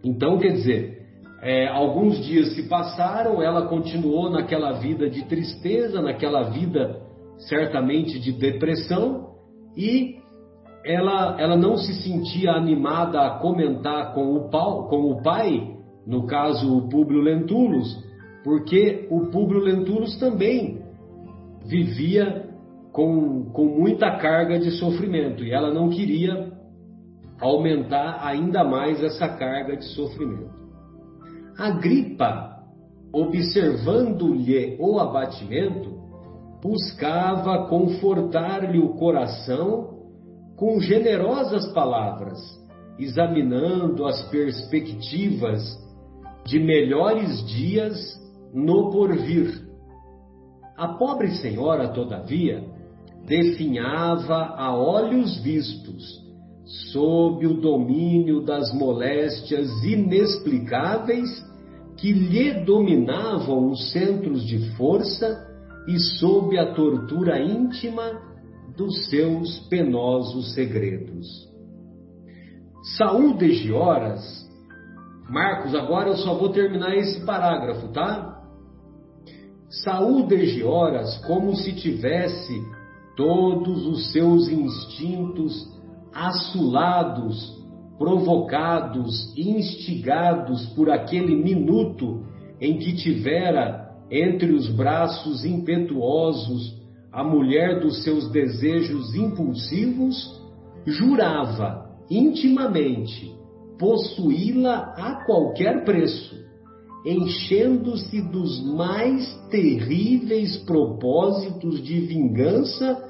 Então, 0.04 0.38
quer 0.38 0.52
dizer, 0.52 1.02
é, 1.42 1.66
alguns 1.66 2.24
dias 2.24 2.54
se 2.54 2.68
passaram, 2.68 3.42
ela 3.42 3.66
continuou 3.66 4.30
naquela 4.30 4.74
vida 4.74 5.10
de 5.10 5.24
tristeza, 5.24 6.00
naquela 6.00 6.50
vida 6.50 7.00
certamente 7.48 8.20
de 8.20 8.30
depressão, 8.30 9.30
e 9.76 10.18
ela, 10.84 11.34
ela 11.40 11.56
não 11.56 11.76
se 11.76 11.94
sentia 11.94 12.52
animada 12.52 13.22
a 13.22 13.40
comentar 13.40 14.14
com 14.14 14.36
o, 14.36 14.50
pau, 14.50 14.86
com 14.88 15.10
o 15.10 15.20
pai, 15.20 15.74
no 16.06 16.28
caso 16.28 16.78
o 16.78 16.88
Públio 16.88 17.20
Lentulus, 17.20 17.92
porque 18.44 19.08
o 19.10 19.32
Públio 19.32 19.58
Lentulus 19.58 20.16
também 20.20 20.80
vivia 21.66 22.43
com, 22.94 23.50
com 23.50 23.64
muita 23.64 24.18
carga 24.18 24.56
de 24.56 24.70
sofrimento 24.70 25.42
e 25.42 25.52
ela 25.52 25.74
não 25.74 25.90
queria 25.90 26.52
aumentar 27.40 28.24
ainda 28.24 28.62
mais 28.62 29.02
essa 29.02 29.26
carga 29.28 29.76
de 29.76 29.84
sofrimento. 29.96 30.54
Agripa, 31.58 32.62
observando-lhe 33.12 34.76
o 34.78 35.00
abatimento, 35.00 35.92
buscava 36.62 37.66
confortar-lhe 37.66 38.78
o 38.78 38.90
coração 38.90 39.98
com 40.56 40.78
generosas 40.78 41.66
palavras, 41.72 42.38
examinando 42.96 44.06
as 44.06 44.22
perspectivas 44.30 45.60
de 46.46 46.60
melhores 46.60 47.44
dias 47.48 47.98
no 48.54 48.92
porvir. 48.92 49.64
A 50.76 50.88
pobre 50.88 51.32
senhora, 51.38 51.88
todavia, 51.88 52.73
definhava 53.26 54.54
a 54.56 54.74
olhos 54.74 55.38
vistos, 55.42 56.22
sob 56.92 57.46
o 57.46 57.60
domínio 57.60 58.42
das 58.42 58.72
moléstias 58.74 59.68
inexplicáveis 59.82 61.44
que 61.96 62.12
lhe 62.12 62.64
dominavam 62.64 63.70
os 63.70 63.92
centros 63.92 64.44
de 64.44 64.70
força 64.76 65.46
e 65.86 65.98
sob 66.18 66.58
a 66.58 66.74
tortura 66.74 67.40
íntima 67.40 68.20
dos 68.76 69.08
seus 69.08 69.58
penosos 69.68 70.54
segredos. 70.54 71.26
Saúl 72.96 73.34
de 73.36 73.52
Gioras, 73.54 74.44
Marcos, 75.30 75.74
agora 75.74 76.10
eu 76.10 76.16
só 76.16 76.34
vou 76.34 76.50
terminar 76.50 76.94
esse 76.94 77.24
parágrafo, 77.24 77.88
tá? 77.88 78.42
Saúl 79.82 80.26
de 80.26 80.46
Gioras, 80.46 81.16
como 81.26 81.56
se 81.56 81.72
tivesse 81.72 82.60
todos 83.16 83.86
os 83.86 84.12
seus 84.12 84.48
instintos 84.48 85.72
assulados, 86.12 87.62
provocados, 87.98 89.32
instigados 89.36 90.66
por 90.74 90.90
aquele 90.90 91.34
minuto 91.36 92.24
em 92.60 92.78
que 92.78 92.94
tivera 92.94 93.90
entre 94.10 94.52
os 94.52 94.68
braços 94.68 95.44
impetuosos 95.44 96.82
a 97.12 97.22
mulher 97.22 97.80
dos 97.80 98.02
seus 98.02 98.28
desejos 98.30 99.14
impulsivos, 99.14 100.42
jurava 100.84 101.88
intimamente 102.10 103.34
possuí-la 103.78 104.94
a 104.96 105.24
qualquer 105.24 105.84
preço, 105.84 106.34
enchendo-se 107.04 108.20
dos 108.22 108.64
mais 108.64 109.34
terríveis 109.50 110.56
propósitos 110.58 111.82
de 111.82 112.00
vingança 112.00 113.03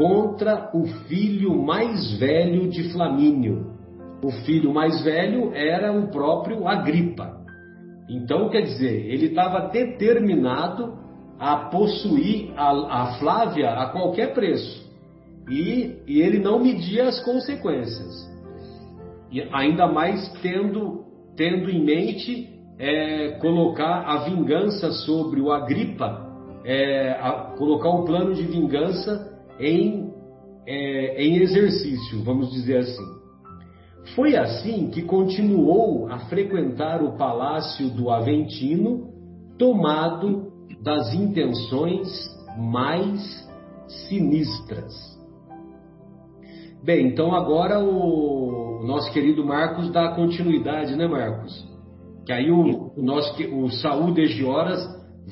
contra 0.00 0.70
o 0.72 0.86
filho 1.08 1.62
mais 1.62 2.18
velho 2.18 2.70
de 2.70 2.90
Flamínio. 2.90 3.74
O 4.24 4.30
filho 4.46 4.72
mais 4.72 5.04
velho 5.04 5.52
era 5.52 5.92
o 5.92 6.08
próprio 6.08 6.66
Agripa. 6.66 7.38
Então, 8.08 8.48
quer 8.48 8.62
dizer, 8.62 9.12
ele 9.12 9.26
estava 9.26 9.68
determinado 9.68 10.94
a 11.38 11.68
possuir 11.68 12.50
a, 12.56 12.70
a, 12.70 13.18
Flávia 13.18 13.72
a 13.72 13.90
qualquer 13.90 14.32
preço. 14.32 14.90
E, 15.50 15.98
e 16.06 16.22
ele 16.22 16.38
não 16.38 16.58
media 16.58 17.08
as 17.08 17.22
consequências. 17.22 18.26
E 19.30 19.42
ainda 19.52 19.86
mais 19.86 20.32
tendo, 20.40 21.04
tendo 21.36 21.68
em 21.68 21.84
mente 21.84 22.48
é, 22.78 23.32
colocar 23.32 24.00
a 24.06 24.24
vingança 24.24 24.92
sobre 24.92 25.42
o 25.42 25.52
Agripa, 25.52 26.26
é, 26.64 27.10
a, 27.20 27.54
colocar 27.58 27.90
o 27.90 28.04
plano 28.06 28.32
de 28.34 28.44
vingança 28.44 29.29
em, 29.60 30.10
é, 30.66 31.22
em 31.22 31.36
exercício, 31.36 32.22
vamos 32.24 32.50
dizer 32.52 32.78
assim. 32.78 33.20
Foi 34.14 34.36
assim 34.36 34.90
que 34.90 35.02
continuou 35.02 36.08
a 36.08 36.18
frequentar 36.20 37.02
o 37.02 37.16
palácio 37.16 37.90
do 37.90 38.10
Aventino, 38.10 39.08
tomado 39.58 40.50
das 40.82 41.12
intenções 41.14 42.08
mais 42.58 43.48
sinistras. 44.08 44.92
Bem, 46.82 47.08
então 47.08 47.34
agora 47.34 47.78
o, 47.78 48.82
nosso 48.86 49.12
querido 49.12 49.44
Marcos 49.44 49.90
dá 49.92 50.14
continuidade, 50.14 50.96
né, 50.96 51.06
Marcos? 51.06 51.68
Que 52.24 52.32
aí 52.32 52.50
o, 52.50 52.92
o 52.96 53.02
nosso 53.02 53.34
o 53.54 53.70
Saúl 53.70 54.14
de 54.14 54.44
Horas 54.44 54.80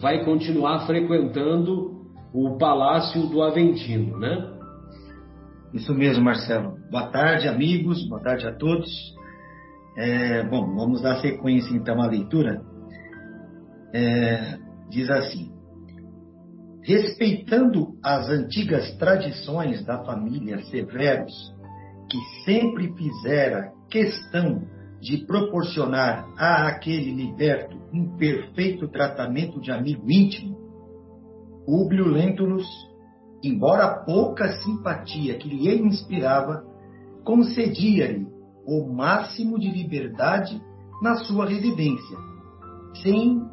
vai 0.01 0.25
continuar 0.25 0.87
frequentando 0.87 1.98
o 2.33 2.57
Palácio 2.59 3.27
do 3.27 3.43
Aventino, 3.43 4.19
né? 4.19 4.59
Isso 5.73 5.95
mesmo, 5.95 6.25
Marcelo. 6.25 6.79
Boa 6.91 7.09
tarde, 7.09 7.49
amigos. 7.49 8.07
Boa 8.09 8.23
tarde 8.23 8.47
a 8.47 8.55
todos. 8.55 8.91
É, 9.97 10.43
bom, 10.45 10.75
vamos 10.75 11.03
dar 11.03 11.21
sequência 11.21 11.75
então 11.75 12.01
à 12.01 12.07
leitura. 12.07 12.63
É, 13.93 14.59
diz 14.89 15.11
assim: 15.11 15.53
respeitando 16.83 17.99
as 18.03 18.29
antigas 18.29 18.97
tradições 18.97 19.85
da 19.85 20.03
família 20.05 20.63
Severos, 20.65 21.35
que 22.11 22.19
sempre 22.45 22.93
fizera 22.95 23.73
questão 23.91 24.63
de 25.01 25.19
proporcionar 25.27 26.27
a 26.37 26.69
aquele 26.69 27.13
liberto 27.13 27.77
um 27.93 28.17
perfeito 28.17 28.89
tratamento 28.89 29.61
de 29.61 29.71
amigo 29.71 30.11
íntimo, 30.11 30.68
Públio 31.69 32.07
Lentulus, 32.07 32.67
embora 33.45 34.03
pouca 34.03 34.51
simpatia 34.63 35.37
que 35.37 35.47
lhe 35.47 35.71
inspirava, 35.79 36.65
concedia-lhe 37.23 38.27
o 38.67 38.91
máximo 38.91 39.59
de 39.59 39.71
liberdade 39.71 40.63
na 41.03 41.17
sua 41.17 41.45
residência, 41.45 42.17
sem 43.03 43.47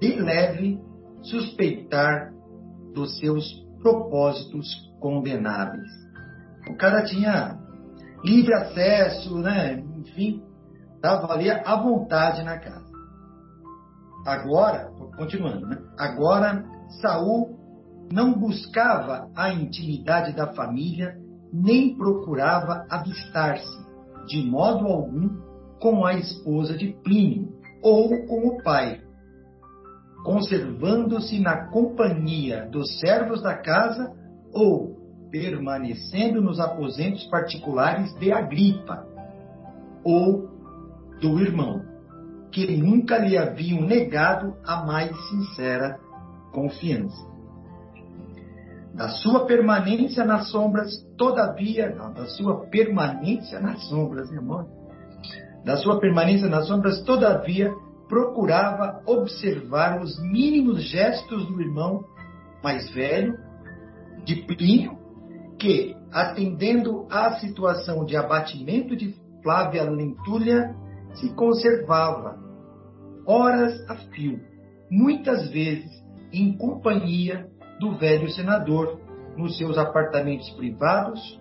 de 0.00 0.18
leve 0.18 0.80
suspeitar 1.20 2.32
dos 2.94 3.18
seus 3.18 3.46
propósitos 3.82 4.66
condenáveis. 4.98 5.90
O 6.70 6.74
cara 6.74 7.04
tinha 7.04 7.58
livre 8.24 8.54
acesso, 8.54 9.36
né? 9.40 9.84
Enfim, 9.98 10.42
estava 10.94 11.34
ali 11.34 11.50
à 11.50 11.76
vontade 11.76 12.42
na 12.42 12.58
casa. 12.58 12.88
Agora, 14.24 14.90
continuando, 15.18 15.66
né? 15.66 15.76
Agora 15.98 16.64
Saul 17.02 17.57
não 18.12 18.32
buscava 18.32 19.30
a 19.36 19.52
intimidade 19.52 20.34
da 20.34 20.48
família, 20.48 21.16
nem 21.52 21.96
procurava 21.96 22.86
avistar-se, 22.90 23.86
de 24.26 24.42
modo 24.48 24.86
algum, 24.86 25.28
com 25.80 26.04
a 26.04 26.14
esposa 26.14 26.76
de 26.76 26.92
Plínio 27.04 27.48
ou 27.82 28.26
com 28.26 28.48
o 28.48 28.62
pai, 28.62 29.00
conservando-se 30.24 31.38
na 31.40 31.68
companhia 31.68 32.66
dos 32.66 32.98
servos 32.98 33.42
da 33.42 33.56
casa 33.56 34.12
ou 34.52 34.96
permanecendo 35.30 36.40
nos 36.40 36.58
aposentos 36.58 37.24
particulares 37.26 38.12
de 38.14 38.32
Agripa 38.32 39.06
ou 40.02 40.48
do 41.20 41.38
irmão, 41.40 41.82
que 42.50 42.76
nunca 42.76 43.18
lhe 43.18 43.36
haviam 43.36 43.82
negado 43.82 44.56
a 44.64 44.84
mais 44.84 45.14
sincera 45.28 45.98
confiança. 46.52 47.37
Da 48.98 49.10
sua 49.10 49.46
permanência 49.46 50.24
nas 50.24 50.50
sombras, 50.50 50.90
todavia, 51.16 51.94
não, 51.94 52.12
da 52.12 52.26
sua 52.26 52.66
permanência 52.66 53.60
nas 53.60 53.84
sombras, 53.88 54.28
irmão, 54.32 54.66
da 55.64 55.76
sua 55.76 56.00
permanência 56.00 56.48
nas 56.48 56.66
sombras, 56.66 57.00
todavia, 57.04 57.72
procurava 58.08 59.00
observar 59.06 60.02
os 60.02 60.20
mínimos 60.20 60.82
gestos 60.82 61.46
do 61.46 61.60
irmão 61.60 62.02
mais 62.60 62.90
velho, 62.90 63.38
de 64.24 64.34
Plínio, 64.46 64.98
que, 65.60 65.94
atendendo 66.10 67.06
à 67.08 67.38
situação 67.38 68.04
de 68.04 68.16
abatimento 68.16 68.96
de 68.96 69.14
Flávia 69.44 69.88
Lentulha, 69.88 70.74
se 71.14 71.32
conservava 71.36 72.36
horas 73.24 73.88
a 73.88 73.94
fio, 73.94 74.40
muitas 74.90 75.48
vezes 75.50 75.88
em 76.32 76.58
companhia 76.58 77.46
do 77.78 77.96
velho 77.96 78.30
senador, 78.30 79.00
nos 79.36 79.56
seus 79.56 79.78
apartamentos 79.78 80.50
privados, 80.50 81.40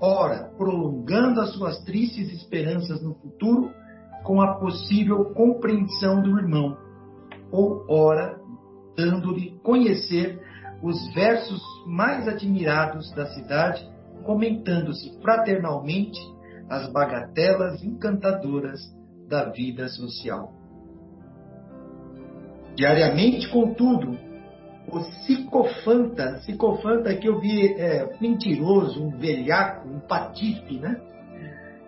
ora 0.00 0.50
prolongando 0.56 1.40
as 1.40 1.52
suas 1.54 1.78
tristes 1.84 2.32
esperanças 2.32 3.02
no 3.02 3.14
futuro 3.14 3.70
com 4.22 4.40
a 4.40 4.54
possível 4.56 5.32
compreensão 5.34 6.22
do 6.22 6.38
irmão, 6.38 6.76
ou 7.50 7.84
ora 7.88 8.38
dando-lhe 8.96 9.58
conhecer 9.62 10.40
os 10.82 11.12
versos 11.14 11.62
mais 11.86 12.28
admirados 12.28 13.10
da 13.14 13.26
cidade, 13.26 13.86
comentando-se 14.24 15.18
fraternalmente 15.20 16.20
as 16.68 16.90
bagatelas 16.92 17.82
encantadoras 17.82 18.80
da 19.28 19.50
vida 19.50 19.88
social. 19.88 20.52
Diariamente, 22.76 23.48
contudo, 23.50 24.16
o 24.92 25.00
psicofanta, 25.00 26.38
psicofanta 26.40 27.14
que 27.14 27.28
eu 27.28 27.40
vi 27.40 27.74
é, 27.74 28.08
mentiroso, 28.20 29.02
um 29.02 29.16
velhaco, 29.18 29.88
um 29.88 30.00
patife, 30.00 30.78
né? 30.78 31.00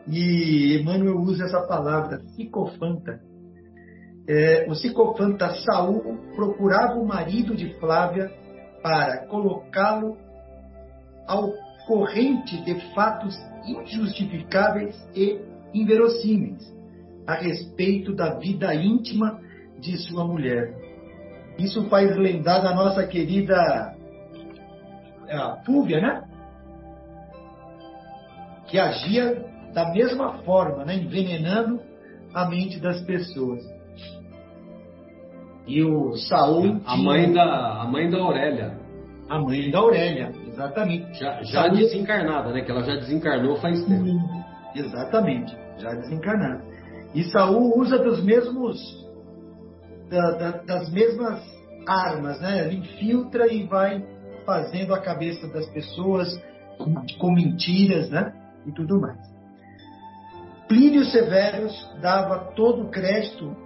E 0.09 0.81
Emmanuel 0.81 1.19
usa 1.19 1.45
essa 1.45 1.61
palavra, 1.67 2.19
psicofanta. 2.19 3.21
É, 4.29 4.67
o 4.69 4.73
psicofanta 4.73 5.55
Saul 5.65 6.19
procurava 6.35 6.99
o 6.99 7.07
marido 7.07 7.55
de 7.55 7.75
Flávia 7.79 8.31
para 8.83 9.27
colocá-lo 9.27 10.17
ao 11.27 11.53
corrente 11.87 12.63
de 12.65 12.95
fatos 12.95 13.37
injustificáveis 13.65 14.97
e 15.15 15.41
inverossímeis 15.75 16.73
a 17.27 17.35
respeito 17.35 18.15
da 18.15 18.39
vida 18.39 18.75
íntima 18.75 19.41
de 19.79 19.97
sua 19.99 20.25
mulher. 20.25 20.82
Isso 21.59 21.89
faz 21.89 22.17
lembrar 22.17 22.61
da 22.61 22.75
nossa 22.75 23.07
querida 23.07 23.95
é, 25.29 25.37
a 25.37 25.57
Fúvia, 25.65 26.01
né? 26.01 26.25
Que 28.67 28.79
agia 28.79 29.45
da 29.73 29.91
mesma 29.93 30.39
forma, 30.45 30.85
né? 30.85 30.97
envenenando 30.97 31.81
a 32.35 32.49
mente 32.49 32.81
das 32.81 33.01
pessoas. 33.03 33.63
E 35.67 35.83
o 35.83 36.15
Saul. 36.17 36.81
A 36.85 36.95
tinha... 36.95 37.05
mãe 37.05 37.33
da, 37.33 37.83
a 37.83 37.85
mãe 37.87 38.11
da 38.11 38.19
Aurélia. 38.19 38.79
A 39.29 39.39
mãe 39.39 39.71
da 39.71 39.79
Aurélia, 39.79 40.33
exatamente. 40.47 41.19
Já, 41.19 41.43
já 41.43 41.63
Saul... 41.63 41.77
desencarnada, 41.77 42.53
né? 42.53 42.63
Que 42.63 42.71
ela 42.71 42.83
já 42.83 42.95
desencarnou 42.97 43.57
faz 43.57 43.85
tempo. 43.85 44.05
Exatamente, 44.75 45.57
já 45.79 45.91
desencarnada. 45.91 46.65
E 47.15 47.25
Saul 47.25 47.79
usa 47.79 47.99
dos 47.99 48.23
mesmos. 48.25 49.03
Da, 50.13 50.31
da, 50.33 50.51
das 50.59 50.91
mesmas 50.91 51.41
armas, 51.89 52.39
né? 52.39 52.67
Ele 52.67 52.81
infiltra 52.81 53.51
e 53.51 53.67
vai 53.67 54.05
fazendo 54.45 54.93
a 54.93 55.01
cabeça 55.01 55.49
das 55.49 55.67
pessoas 55.71 56.39
com, 57.19 57.33
mentiras, 57.33 58.11
né? 58.11 58.31
E 58.67 58.73
tudo 58.73 59.01
mais. 59.01 59.19
Plínio 60.69 61.07
Severus 61.07 61.73
dava 62.03 62.53
todo 62.55 62.83
o 62.83 62.91
crédito 62.91 63.57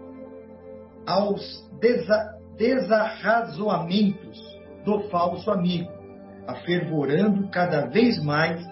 aos 1.04 1.68
desa 1.80 2.36
desarrazoamentos 2.56 4.40
do 4.84 5.00
falso 5.10 5.50
amigo, 5.50 5.90
afervorando 6.46 7.48
cada 7.48 7.86
vez 7.86 8.22
mais 8.22 8.64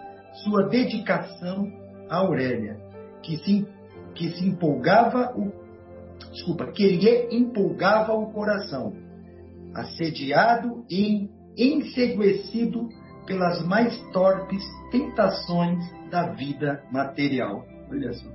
sua 0.45 0.69
dedicação 0.69 1.67
a 2.09 2.19
Aurélia, 2.19 2.79
que 3.21 3.37
se, 3.39 3.67
que 4.15 4.31
se 4.31 4.47
empolgava 4.47 5.35
o 5.37 5.64
desculpa, 6.35 6.67
que 6.73 6.87
lhe 6.87 7.29
empolgava 7.35 8.13
o 8.13 8.33
coração, 8.33 8.93
assediado 9.75 10.85
e 10.91 11.31
enseguecido 11.57 12.89
pelas 13.27 13.65
mais 13.67 13.97
torpes 14.13 14.63
tentações 14.91 15.79
da 16.11 16.33
vida 16.33 16.83
material. 16.93 17.65
Olha 17.91 18.13
só. 18.13 18.29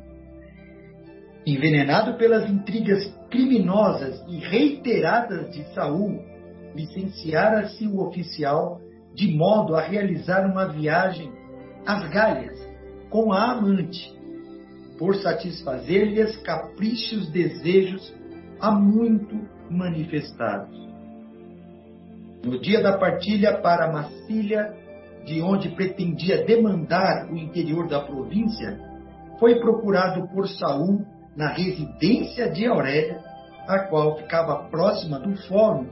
Envenenado 1.45 2.17
pelas 2.17 2.49
intrigas 2.49 3.05
criminosas 3.29 4.23
e 4.27 4.37
reiteradas 4.39 5.51
de 5.51 5.63
Saul, 5.73 6.19
licenciara-se 6.75 7.87
o 7.87 8.01
oficial 8.01 8.81
de 9.13 9.35
modo 9.35 9.75
a 9.75 9.81
realizar 9.81 10.45
uma 10.49 10.65
viagem 10.67 11.31
às 11.85 12.07
Galhas 12.09 12.57
com 13.09 13.33
a 13.33 13.51
amante, 13.51 14.18
por 14.99 15.15
satisfazer-lhes 15.15 16.35
caprichos 16.41 17.31
desejos 17.31 18.13
há 18.59 18.69
muito 18.69 19.39
manifestados. 19.69 20.77
No 22.43 22.59
dia 22.59 22.83
da 22.83 22.97
partilha 22.97 23.61
para 23.61 23.91
Massília, 23.91 24.73
de 25.25 25.41
onde 25.41 25.69
pretendia 25.69 26.43
demandar 26.43 27.31
o 27.31 27.37
interior 27.37 27.87
da 27.87 28.01
província, 28.01 28.77
foi 29.39 29.59
procurado 29.59 30.27
por 30.27 30.49
Saul 30.49 31.05
na 31.35 31.47
residência 31.47 32.49
de 32.51 32.67
Aurélia, 32.67 33.21
a 33.67 33.79
qual 33.87 34.17
ficava 34.17 34.67
próxima 34.69 35.17
do 35.19 35.35
fórum, 35.47 35.87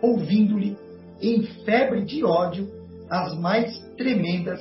ouvindo-lhe 0.00 0.74
em 1.20 1.42
febre 1.64 2.02
de 2.04 2.24
ódio 2.24 2.66
as 3.10 3.38
mais 3.38 3.78
tremendas 3.96 4.60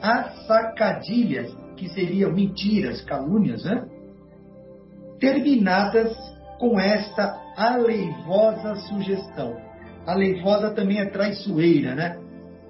assacadilhas 0.00 1.65
que 1.76 1.88
seriam 1.90 2.32
mentiras, 2.32 3.00
calúnias, 3.02 3.64
né? 3.64 3.86
terminadas 5.18 6.14
com 6.58 6.78
esta 6.78 7.38
aleivosa 7.56 8.76
sugestão. 8.88 9.56
Aleivosa 10.06 10.70
também 10.70 11.00
é 11.00 11.06
traiçoeira, 11.06 11.94
né? 11.94 12.18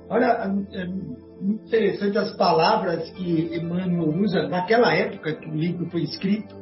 Olha, 0.08 0.50
é 0.72 0.86
muito 0.86 1.66
interessante 1.66 2.16
as 2.16 2.34
palavras 2.36 3.10
que 3.10 3.56
Emmanuel 3.56 4.08
usa 4.20 4.48
naquela 4.48 4.94
época 4.94 5.34
que 5.34 5.48
o 5.48 5.54
livro 5.54 5.86
foi 5.90 6.02
escrito. 6.02 6.54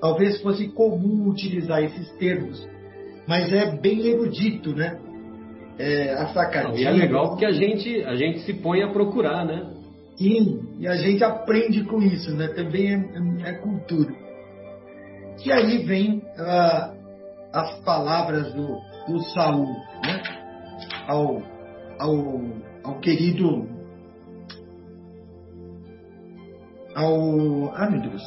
Talvez 0.00 0.40
fosse 0.42 0.68
comum 0.68 1.28
utilizar 1.28 1.82
esses 1.82 2.10
termos, 2.14 2.68
mas 3.26 3.52
é 3.52 3.76
bem 3.76 4.06
erudito, 4.08 4.74
né? 4.74 4.98
É, 5.78 6.12
a 6.12 6.26
sacadinha. 6.34 6.80
E 6.80 6.84
é 6.84 6.90
legal 6.90 7.30
porque 7.30 7.46
a 7.46 7.52
gente, 7.52 8.04
a 8.04 8.14
gente 8.14 8.40
se 8.40 8.52
põe 8.52 8.82
a 8.82 8.88
procurar, 8.88 9.46
né? 9.46 9.71
E 10.22 10.86
a 10.86 10.96
gente 10.96 11.24
aprende 11.24 11.84
com 11.84 12.00
isso, 12.00 12.34
né? 12.36 12.48
Também 12.48 12.94
é, 12.94 13.50
é 13.50 13.52
cultura. 13.54 14.14
E 15.44 15.50
aí 15.50 15.78
vem 15.84 16.22
ah, 16.38 16.94
as 17.52 17.80
palavras 17.80 18.52
do, 18.54 18.78
do 19.08 19.20
Saul, 19.34 19.66
né? 19.66 20.22
Ao, 21.08 21.42
ao, 21.98 22.40
ao 22.84 23.00
querido. 23.00 23.68
Ao. 26.94 27.74
Ah, 27.74 27.90
meu 27.90 28.00
Deus. 28.00 28.22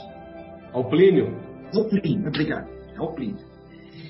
Ao 0.74 0.84
Plínio. 0.90 1.38
Ao 1.74 1.86
Plínio, 1.86 2.28
obrigado. 2.28 2.68
Ao 2.98 3.14
Plínio. 3.14 3.46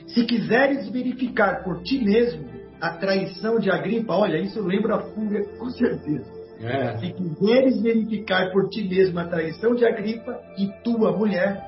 Se 0.08 0.26
quiseres 0.26 0.89
verificar 0.89 1.63
por 1.63 1.84
ti 1.84 2.04
mesmo 2.04 2.45
a 2.82 2.91
traição 2.91 3.60
de 3.60 3.69
Agripa, 3.69 4.13
olha, 4.13 4.38
isso 4.38 4.62
lembra 4.62 4.95
a 4.95 5.02
Fúria, 5.02 5.43
com 5.58 5.69
certeza. 5.69 6.35
É. 6.62 6.98
Se 6.98 7.12
quiseres 7.12 7.82
verificar 7.82 8.52
por 8.52 8.70
ti 8.70 8.88
mesmo 8.88 9.20
a 9.20 9.26
traição 9.26 9.76
de 9.76 9.86
Agripa 9.86 10.39
e 10.58 10.68
tua 10.84 11.12
mulher, 11.12 11.62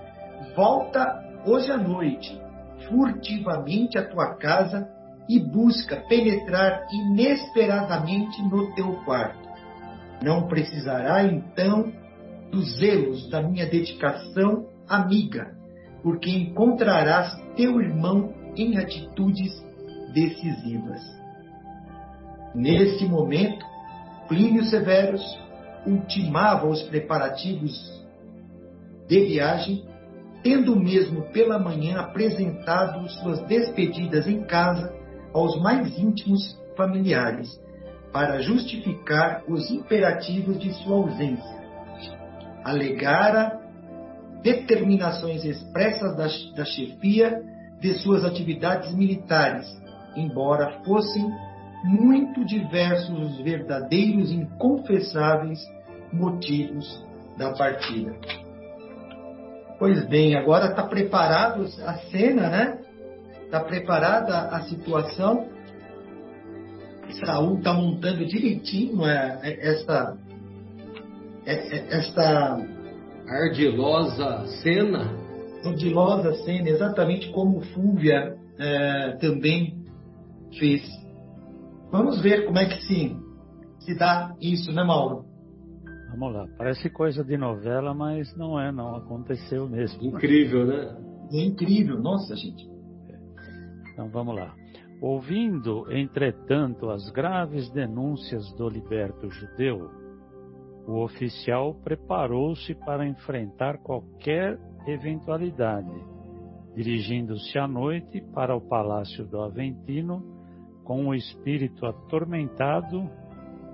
volta 0.55 1.23
hoje 1.45 1.71
à 1.71 1.77
noite 1.77 2.47
furtivamente 2.87 3.97
à 3.97 4.05
tua 4.07 4.35
casa 4.35 4.87
e 5.29 5.39
busca 5.39 5.97
penetrar 6.07 6.85
inesperadamente 6.91 8.41
no 8.43 8.73
teu 8.75 8.93
quarto. 9.03 9.47
Não 10.23 10.47
precisará 10.47 11.23
então 11.23 11.91
dos 12.51 12.77
zelos 12.77 13.29
da 13.29 13.41
minha 13.41 13.65
dedicação 13.65 14.67
amiga, 14.87 15.53
porque 16.01 16.29
encontrarás 16.29 17.35
teu 17.55 17.81
irmão 17.81 18.33
em 18.55 18.77
atitudes 18.77 19.51
decisivas. 20.13 21.01
Nesse 22.55 23.05
momento, 23.05 23.65
Plínio 24.27 24.63
Severus 24.65 25.23
ultimava 25.85 26.67
os 26.67 26.81
preparativos 26.83 27.73
de 29.07 29.19
viagem, 29.21 29.85
tendo 30.43 30.75
mesmo 30.75 31.23
pela 31.31 31.57
manhã 31.57 31.99
apresentado 31.99 33.07
suas 33.09 33.41
despedidas 33.47 34.27
em 34.27 34.43
casa 34.43 34.93
aos 35.33 35.59
mais 35.61 35.97
íntimos 35.97 36.59
familiares, 36.75 37.49
para 38.11 38.41
justificar 38.41 39.43
os 39.47 39.69
imperativos 39.69 40.59
de 40.59 40.73
sua 40.73 40.95
ausência. 40.95 41.57
Alegara 42.63 43.59
determinações 44.41 45.43
expressas 45.45 46.15
da, 46.15 46.27
da 46.55 46.65
chefia 46.65 47.41
de 47.79 47.93
suas 47.95 48.25
atividades 48.25 48.93
militares, 48.93 49.67
embora 50.15 50.81
fossem 50.83 51.29
muito 51.87 52.45
diversos 52.45 53.17
os 53.17 53.37
verdadeiros 53.41 54.31
inconfessáveis 54.31 55.59
motivos 56.11 57.05
da 57.37 57.53
partida. 57.53 58.13
Pois 59.79 60.05
bem, 60.07 60.35
agora 60.35 60.67
está 60.67 60.83
preparado 60.83 61.63
a 61.85 61.93
cena, 62.09 62.49
né? 62.49 62.79
Está 63.45 63.61
preparada 63.61 64.49
a 64.49 64.61
situação. 64.63 65.47
Saul 67.23 67.59
está 67.59 67.73
montando 67.73 68.25
direitinho 68.25 69.05
é, 69.05 69.39
é, 69.43 69.69
esta, 69.69 70.17
é, 71.45 71.97
esta 71.97 72.59
ardilosa 73.29 74.45
cena. 74.63 75.15
Ardilosa 75.63 76.33
cena, 76.43 76.69
exatamente 76.69 77.29
como 77.31 77.61
Fúvia 77.61 78.35
também 79.21 79.75
fez. 80.57 80.81
Vamos 81.91 82.21
ver 82.21 82.45
como 82.45 82.57
é 82.59 82.65
que 82.65 82.81
se, 82.81 83.15
se 83.79 83.97
dá 83.97 84.35
isso, 84.41 84.71
né, 84.73 84.83
Mauro? 84.83 85.25
Vamos 86.11 86.33
lá. 86.33 86.47
Parece 86.57 86.89
coisa 86.89 87.23
de 87.23 87.37
novela, 87.37 87.93
mas 87.93 88.35
não 88.35 88.59
é, 88.59 88.71
não. 88.71 88.95
Aconteceu 88.95 89.67
mesmo. 89.69 90.03
Incrível, 90.03 90.65
né? 90.65 90.97
É 91.31 91.45
incrível, 91.45 91.99
nossa, 91.99 92.35
gente. 92.35 92.65
Então 93.91 94.09
vamos 94.09 94.35
lá. 94.35 94.53
Ouvindo, 95.01 95.91
entretanto, 95.91 96.89
as 96.89 97.09
graves 97.11 97.69
denúncias 97.71 98.51
do 98.55 98.67
liberto 98.67 99.29
judeu, 99.29 99.89
o 100.87 101.03
oficial 101.03 101.75
preparou-se 101.83 102.73
para 102.73 103.07
enfrentar 103.07 103.77
qualquer 103.79 104.57
eventualidade, 104.87 105.91
dirigindo-se 106.73 107.59
à 107.59 107.67
noite 107.67 108.21
para 108.33 108.55
o 108.55 108.61
palácio 108.61 109.25
do 109.27 109.41
Aventino 109.41 110.36
com 110.87 111.05
o 111.07 111.13
espírito 111.13 111.85
atormentado 111.85 113.09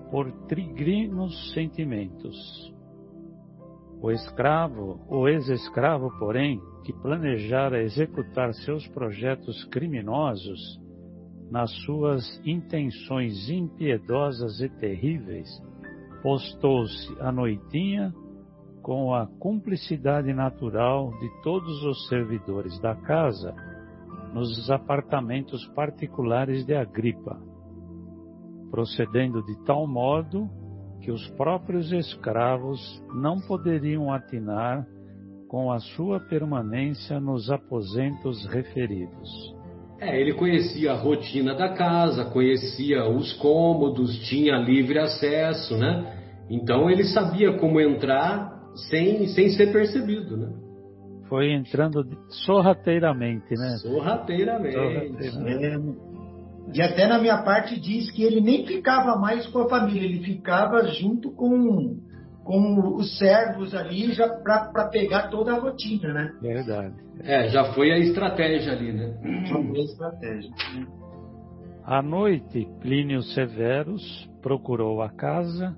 por 0.10 0.32
trigrinos 0.47 1.54
sentimentos. 1.54 2.73
O 4.02 4.10
escravo, 4.10 4.99
o 5.08 5.28
ex-escravo, 5.28 6.10
porém, 6.17 6.60
que 6.84 6.91
planejara 6.91 7.84
executar 7.84 8.52
seus 8.56 8.88
projetos 8.88 9.63
criminosos, 9.65 10.82
nas 11.52 11.69
suas 11.86 12.41
intenções 12.43 13.47
impiedosas 13.47 14.60
e 14.60 14.67
terríveis, 14.67 15.47
postou-se 16.23 17.15
à 17.21 17.32
noitinha 17.32 18.12
com 18.82 19.13
a 19.13 19.28
cumplicidade 19.28 20.34
natural 20.34 21.12
de 21.19 21.30
todos 21.43 21.84
os 21.84 22.08
servidores 22.08 22.80
da 22.80 22.95
casa 22.95 23.54
nos 24.33 24.69
apartamentos 24.69 25.65
particulares 25.75 26.65
de 26.65 26.73
Agripa, 26.73 27.39
procedendo 28.71 29.43
de 29.43 29.55
tal 29.63 29.87
modo 29.87 30.49
que 31.01 31.11
os 31.11 31.29
próprios 31.31 31.91
escravos 31.91 32.79
não 33.13 33.39
poderiam 33.39 34.11
atinar 34.11 34.85
com 35.47 35.71
a 35.71 35.79
sua 35.79 36.19
permanência 36.19 37.19
nos 37.19 37.51
aposentos 37.51 38.45
referidos. 38.47 39.53
É, 39.99 40.19
ele 40.19 40.33
conhecia 40.33 40.93
a 40.93 40.95
rotina 40.95 41.53
da 41.53 41.69
casa, 41.69 42.25
conhecia 42.25 43.07
os 43.07 43.33
cômodos, 43.33 44.17
tinha 44.27 44.57
livre 44.57 44.97
acesso, 44.97 45.77
né? 45.77 46.45
Então 46.49 46.89
ele 46.89 47.03
sabia 47.05 47.57
como 47.57 47.79
entrar 47.79 48.51
sem, 48.89 49.27
sem 49.27 49.49
ser 49.49 49.71
percebido, 49.71 50.35
né? 50.35 50.62
Foi 51.33 51.51
entrando 51.51 52.05
sorrateiramente, 52.45 53.55
né? 53.55 53.77
Sorrateiramente. 53.77 54.75
sorrateiramente. 54.75 55.99
É. 56.69 56.75
E 56.75 56.79
até 56.79 57.07
na 57.07 57.17
minha 57.17 57.41
parte 57.41 57.79
diz 57.79 58.11
que 58.11 58.21
ele 58.21 58.39
nem 58.39 58.67
ficava 58.67 59.19
mais 59.19 59.47
com 59.47 59.61
a 59.61 59.67
família, 59.67 60.03
ele 60.03 60.23
ficava 60.23 60.85
junto 60.89 61.31
com, 61.31 61.97
com 62.43 62.95
os 62.97 63.17
servos 63.17 63.73
ali 63.73 64.13
já 64.13 64.29
para 64.29 64.89
pegar 64.91 65.29
toda 65.29 65.53
a 65.53 65.59
rotina, 65.59 66.13
né? 66.13 66.33
Verdade. 66.39 66.93
É, 67.21 67.49
já 67.49 67.73
foi 67.73 67.91
a 67.91 67.97
estratégia 67.97 68.73
ali, 68.73 68.93
né? 68.93 69.17
Já 69.47 69.55
foi 69.55 69.79
a 69.79 69.83
estratégia. 69.83 70.51
À 71.83 72.03
noite, 72.03 72.67
Plínio 72.79 73.23
Severus 73.23 74.29
procurou 74.39 75.01
a 75.01 75.09
casa 75.09 75.75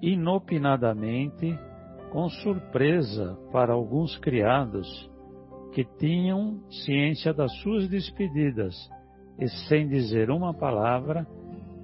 inopinadamente 0.00 1.58
com 2.12 2.28
surpresa 2.28 3.38
para 3.50 3.72
alguns 3.72 4.18
criados 4.18 5.10
que 5.72 5.82
tinham 5.98 6.60
ciência 6.84 7.32
das 7.32 7.50
suas 7.62 7.88
despedidas 7.88 8.76
e, 9.38 9.48
sem 9.66 9.88
dizer 9.88 10.30
uma 10.30 10.52
palavra, 10.52 11.26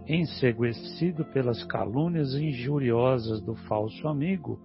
enseguecido 0.07 1.25
pelas 1.25 1.65
calúnias 1.65 2.35
injuriosas 2.35 3.41
do 3.41 3.55
falso 3.55 4.07
amigo, 4.07 4.61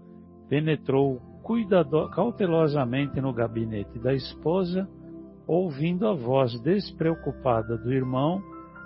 penetrou 0.49 1.21
cuidado, 1.41 2.10
cautelosamente 2.10 3.21
no 3.21 3.32
gabinete 3.32 3.97
da 3.99 4.13
esposa, 4.13 4.86
ouvindo 5.47 6.06
a 6.06 6.13
voz 6.13 6.60
despreocupada 6.62 7.78
do 7.78 7.93
irmão, 7.93 8.43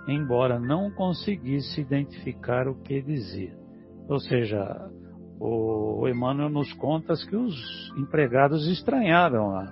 embora 0.07 0.59
não 0.59 0.91
conseguisse 0.91 1.81
identificar 1.81 2.67
o 2.67 2.75
que 2.75 3.01
dizia. 3.01 3.57
Ou 4.07 4.19
seja, 4.19 4.91
o 5.39 6.07
Emmanuel 6.07 6.49
nos 6.49 6.71
conta 6.73 7.13
que 7.29 7.35
os 7.35 7.55
empregados 7.97 8.67
estranharam 8.67 9.51
a, 9.51 9.71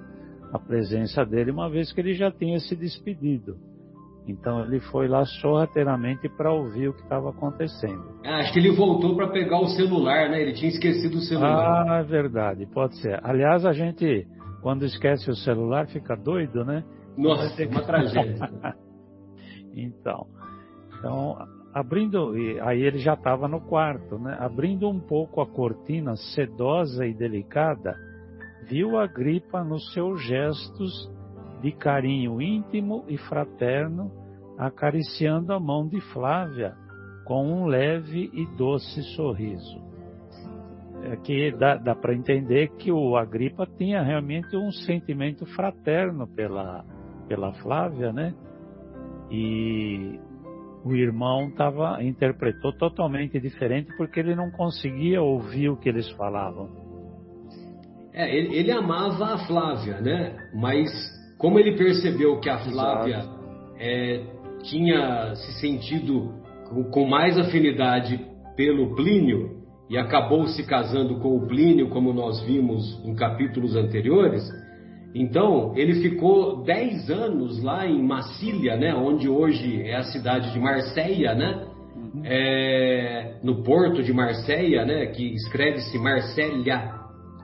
a 0.53 0.59
presença 0.59 1.25
dele, 1.25 1.51
uma 1.51 1.69
vez 1.69 1.91
que 1.91 1.99
ele 1.99 2.13
já 2.13 2.31
tinha 2.31 2.59
se 2.59 2.75
despedido. 2.75 3.57
Então 4.27 4.63
ele 4.65 4.79
foi 4.79 5.07
lá 5.07 5.23
sorrateiramente 5.25 6.27
para 6.29 6.51
ouvir 6.51 6.89
o 6.89 6.93
que 6.93 7.01
estava 7.01 7.29
acontecendo. 7.29 8.03
Ah, 8.25 8.37
acho 8.37 8.53
que 8.53 8.59
ele 8.59 8.75
voltou 8.75 9.15
para 9.15 9.27
pegar 9.29 9.59
o 9.59 9.67
celular, 9.67 10.29
né? 10.29 10.41
Ele 10.41 10.53
tinha 10.53 10.69
esquecido 10.69 11.17
o 11.17 11.21
celular. 11.21 11.85
Ah, 11.87 11.99
é 11.99 12.03
verdade, 12.03 12.65
pode 12.65 12.97
ser. 12.97 13.19
Aliás, 13.23 13.65
a 13.65 13.71
gente, 13.71 14.27
quando 14.61 14.83
esquece 14.83 15.29
o 15.29 15.35
celular, 15.35 15.87
fica 15.87 16.15
doido, 16.15 16.65
né? 16.65 16.83
Nossa, 17.15 17.61
é 17.61 17.67
uma 17.67 17.83
tragédia. 17.83 18.49
então, 19.75 20.25
então, 20.97 21.37
abrindo, 21.75 22.33
aí 22.61 22.83
ele 22.83 22.99
já 22.99 23.15
estava 23.15 23.49
no 23.49 23.59
quarto, 23.59 24.17
né? 24.17 24.37
Abrindo 24.39 24.89
um 24.89 24.97
pouco 24.97 25.41
a 25.41 25.45
cortina 25.45 26.15
sedosa 26.15 27.05
e 27.05 27.13
delicada, 27.13 27.97
viu 28.65 28.97
a 28.97 29.05
gripa 29.05 29.61
nos 29.61 29.91
seus 29.91 30.23
gestos 30.23 31.11
de 31.61 31.73
carinho 31.73 32.41
íntimo 32.41 33.03
e 33.09 33.17
fraterno, 33.17 34.09
acariciando 34.57 35.51
a 35.51 35.59
mão 35.59 35.85
de 35.85 35.99
Flávia 36.13 36.73
com 37.25 37.45
um 37.45 37.65
leve 37.65 38.31
e 38.33 38.45
doce 38.55 39.03
sorriso. 39.13 39.83
É 41.03 41.17
que 41.17 41.51
dá, 41.51 41.75
dá 41.75 41.93
para 41.93 42.15
entender 42.15 42.69
que 42.77 42.89
o 42.89 43.17
Agripa 43.17 43.67
tinha 43.77 44.01
realmente 44.01 44.55
um 44.55 44.71
sentimento 44.71 45.45
fraterno 45.47 46.25
pela, 46.25 46.85
pela 47.27 47.51
Flávia, 47.55 48.13
né? 48.13 48.33
E 49.29 50.19
o 50.85 50.95
irmão 50.95 51.49
tava, 51.49 52.03
interpretou 52.03 52.71
totalmente 52.71 53.39
diferente 53.39 53.91
porque 53.97 54.19
ele 54.19 54.35
não 54.35 54.51
conseguia 54.51 55.19
ouvir 55.19 55.69
o 55.69 55.75
que 55.75 55.89
eles 55.89 56.07
falavam. 56.11 56.69
É, 58.13 58.33
ele, 58.33 58.55
ele 58.55 58.71
amava 58.71 59.33
a 59.33 59.37
Flávia, 59.47 59.99
né? 59.99 60.37
Mas 60.53 60.89
como 61.39 61.57
ele 61.57 61.75
percebeu 61.75 62.39
que 62.39 62.49
a 62.49 62.59
Flávia 62.59 63.25
é, 63.79 64.23
tinha 64.61 65.33
se 65.33 65.59
sentido 65.59 66.35
com, 66.69 66.83
com 66.91 67.05
mais 67.07 67.35
afinidade 67.35 68.23
pelo 68.55 68.95
Plínio 68.95 69.55
e 69.89 69.97
acabou 69.97 70.45
se 70.45 70.67
casando 70.67 71.19
com 71.19 71.35
o 71.35 71.47
Plínio, 71.47 71.89
como 71.89 72.13
nós 72.13 72.43
vimos 72.45 73.03
em 73.03 73.15
capítulos 73.15 73.75
anteriores, 73.75 74.43
então 75.15 75.71
ele 75.77 76.01
ficou 76.01 76.61
10 76.65 77.09
anos 77.09 77.63
lá 77.63 77.87
em 77.87 78.03
Massília, 78.03 78.75
né, 78.75 78.93
onde 78.93 79.29
hoje 79.29 79.81
é 79.81 79.95
a 79.95 80.03
cidade 80.03 80.51
de 80.51 80.59
Marseille, 80.59 81.23
né, 81.33 81.65
uhum. 81.95 82.21
é, 82.25 83.37
no 83.41 83.63
porto 83.63 84.03
de 84.03 84.11
Marseille, 84.11 84.75
né, 84.83 85.05
que 85.05 85.33
escreve-se 85.33 85.97
Marselha 85.97 86.91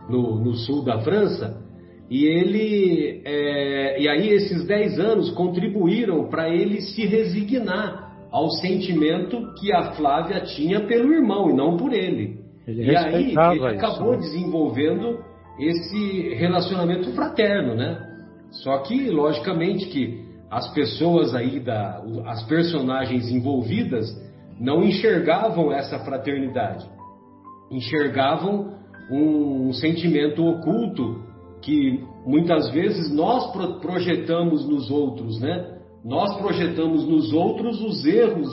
no, 0.10 0.38
no 0.44 0.54
sul 0.54 0.84
da 0.84 1.00
França. 1.00 1.62
E 2.10 2.26
ele, 2.26 3.22
é, 3.24 4.02
e 4.02 4.10
aí 4.10 4.28
esses 4.32 4.68
10 4.68 5.00
anos 5.00 5.32
contribuíram 5.32 6.28
para 6.28 6.50
ele 6.50 6.82
se 6.82 7.06
resignar 7.06 8.12
ao 8.30 8.50
sentimento 8.50 9.54
que 9.54 9.72
a 9.72 9.94
Flávia 9.94 10.42
tinha 10.42 10.82
pelo 10.82 11.14
irmão 11.14 11.50
e 11.50 11.54
não 11.54 11.78
por 11.78 11.94
ele. 11.94 12.42
ele 12.68 12.92
e 12.92 12.98
aí 12.98 13.30
ele 13.30 13.78
acabou 13.78 14.14
isso, 14.16 14.24
né? 14.24 14.28
desenvolvendo 14.28 15.31
esse 15.62 16.34
relacionamento 16.36 17.12
fraterno, 17.14 17.76
né? 17.76 18.08
Só 18.64 18.80
que, 18.80 19.10
logicamente, 19.10 19.86
que 19.88 20.26
as 20.50 20.74
pessoas 20.74 21.34
aí, 21.36 21.60
da, 21.60 22.04
as 22.26 22.44
personagens 22.44 23.30
envolvidas, 23.30 24.10
não 24.60 24.84
enxergavam 24.84 25.72
essa 25.72 26.00
fraternidade. 26.00 26.86
Enxergavam 27.72 28.76
um, 29.10 29.70
um 29.70 29.74
sentimento 29.74 30.44
oculto 30.44 31.24
que 31.62 32.04
muitas 32.26 32.70
vezes 32.72 33.14
nós 33.14 33.52
projetamos 33.80 34.68
nos 34.68 34.90
outros, 34.90 35.40
né? 35.40 35.78
Nós 36.04 36.36
projetamos 36.38 37.08
nos 37.08 37.32
outros 37.32 37.80
os 37.82 38.04
erros 38.04 38.50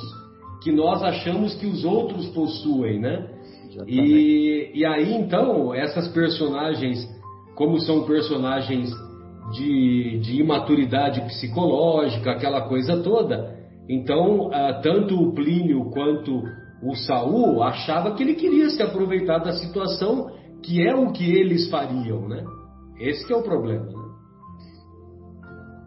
que 0.63 0.71
nós 0.71 1.03
achamos 1.03 1.55
que 1.55 1.67
os 1.67 1.85
outros 1.85 2.29
possuem, 2.29 3.01
né? 3.01 3.38
E, 3.87 4.71
e 4.75 4.85
aí 4.85 5.15
então 5.15 5.75
essas 5.75 6.09
personagens, 6.09 7.09
como 7.55 7.79
são 7.81 8.05
personagens 8.05 8.91
de, 9.53 10.19
de 10.21 10.41
imaturidade 10.41 11.21
psicológica, 11.23 12.33
aquela 12.33 12.69
coisa 12.69 13.03
toda, 13.03 13.57
então 13.89 14.49
uh, 14.49 14.83
tanto 14.83 15.15
o 15.15 15.33
Plínio 15.35 15.91
quanto 15.91 16.43
o 16.83 16.95
Saul 16.95 17.63
achava 17.63 18.15
que 18.15 18.23
ele 18.23 18.35
queria 18.35 18.71
se 18.71 18.83
aproveitar 18.83 19.39
da 19.39 19.53
situação, 19.53 20.31
que 20.63 20.87
é 20.87 20.95
o 20.95 21.13
que 21.13 21.31
eles 21.31 21.69
fariam, 21.71 22.29
né? 22.29 22.45
Esse 22.99 23.33
é 23.33 23.37
o 23.37 23.43
problema. 23.43 23.87
Né? 23.87 24.09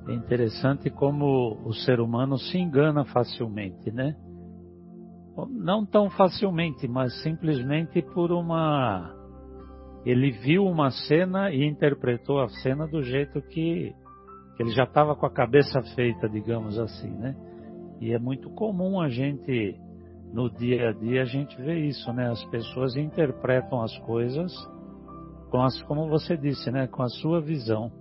É 0.09 0.13
interessante 0.13 0.89
como 0.89 1.61
o 1.65 1.73
ser 1.73 1.99
humano 1.99 2.37
se 2.37 2.57
engana 2.57 3.05
facilmente, 3.05 3.91
né? 3.91 4.15
Não 5.49 5.85
tão 5.85 6.09
facilmente, 6.09 6.87
mas 6.87 7.21
simplesmente 7.21 8.01
por 8.01 8.31
uma. 8.31 9.15
Ele 10.05 10.31
viu 10.31 10.65
uma 10.65 10.89
cena 10.89 11.51
e 11.51 11.63
interpretou 11.63 12.41
a 12.41 12.49
cena 12.49 12.87
do 12.87 13.03
jeito 13.03 13.41
que, 13.41 13.93
que 14.55 14.63
ele 14.63 14.71
já 14.71 14.83
estava 14.83 15.15
com 15.15 15.25
a 15.25 15.31
cabeça 15.31 15.81
feita, 15.95 16.27
digamos 16.27 16.77
assim, 16.77 17.11
né? 17.11 17.35
E 17.99 18.11
é 18.11 18.19
muito 18.19 18.49
comum 18.49 18.99
a 18.99 19.09
gente, 19.09 19.79
no 20.33 20.49
dia 20.49 20.89
a 20.89 20.91
dia, 20.91 21.21
a 21.21 21.25
gente 21.25 21.55
vê 21.61 21.85
isso, 21.85 22.11
né? 22.13 22.29
As 22.29 22.43
pessoas 22.45 22.95
interpretam 22.95 23.81
as 23.81 23.95
coisas 23.99 24.51
com 25.51 25.61
as, 25.61 25.79
como 25.83 26.07
você 26.07 26.37
disse, 26.37 26.71
né, 26.71 26.87
com 26.87 27.03
a 27.03 27.09
sua 27.09 27.41
visão. 27.41 27.91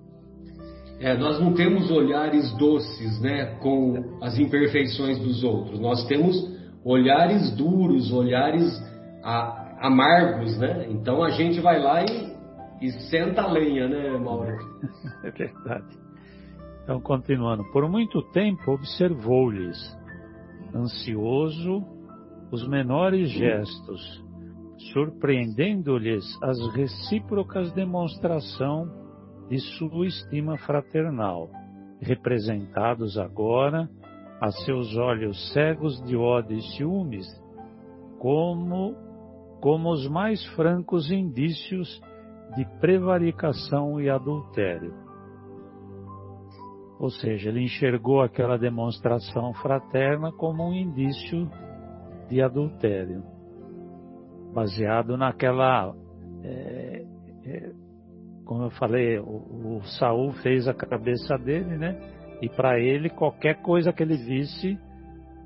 É, 1.00 1.16
nós 1.16 1.40
não 1.40 1.52
temos 1.52 1.90
olhares 1.90 2.56
doces, 2.56 3.20
né, 3.20 3.56
com 3.56 4.18
as 4.22 4.38
imperfeições 4.38 5.18
dos 5.18 5.42
outros. 5.42 5.80
Nós 5.80 6.06
temos 6.06 6.36
olhares 6.84 7.54
duros, 7.56 8.12
olhares 8.12 8.64
a, 9.22 9.86
amargos, 9.86 10.58
né? 10.58 10.86
Então 10.90 11.22
a 11.22 11.30
gente 11.30 11.60
vai 11.60 11.80
lá 11.80 12.02
e, 12.04 12.36
e 12.80 12.90
senta 13.10 13.42
a 13.42 13.50
lenha, 13.50 13.88
né, 13.88 14.18
Mauro? 14.18 14.56
É 15.24 15.30
verdade. 15.30 15.98
Então, 16.82 17.00
continuando. 17.00 17.64
Por 17.72 17.88
muito 17.88 18.22
tempo 18.32 18.72
observou-lhes, 18.72 19.78
ansioso, 20.74 21.84
os 22.50 22.66
menores 22.66 23.30
gestos, 23.30 24.24
surpreendendo-lhes 24.92 26.24
as 26.42 26.58
recíprocas 26.74 27.70
demonstração 27.72 28.88
de 29.48 29.58
sua 29.58 30.06
estima 30.06 30.56
fraternal, 30.58 31.50
representados 32.00 33.18
agora 33.18 33.88
a 34.40 34.50
seus 34.50 34.96
olhos 34.96 35.52
cegos 35.52 36.02
de 36.04 36.16
ódio 36.16 36.56
e 36.56 36.62
ciúmes, 36.76 37.26
como, 38.18 38.94
como 39.60 39.90
os 39.90 40.08
mais 40.08 40.44
francos 40.54 41.10
indícios 41.10 42.00
de 42.56 42.64
prevaricação 42.80 44.00
e 44.00 44.08
adultério. 44.08 44.94
Ou 46.98 47.10
seja, 47.10 47.48
ele 47.48 47.62
enxergou 47.62 48.20
aquela 48.20 48.58
demonstração 48.58 49.52
fraterna 49.54 50.32
como 50.32 50.68
um 50.68 50.74
indício 50.74 51.50
de 52.28 52.42
adultério 52.42 53.22
baseado 54.52 55.16
naquela. 55.16 55.94
É, 56.42 57.04
é, 57.44 57.72
como 58.44 58.64
eu 58.64 58.70
falei, 58.70 59.18
o, 59.18 59.78
o 59.78 59.82
Saul 59.98 60.32
fez 60.42 60.66
a 60.66 60.74
cabeça 60.74 61.36
dele, 61.38 61.76
né? 61.76 62.19
E 62.40 62.48
para 62.48 62.78
ele, 62.78 63.10
qualquer 63.10 63.60
coisa 63.62 63.92
que 63.92 64.02
ele 64.02 64.16
visse, 64.16 64.78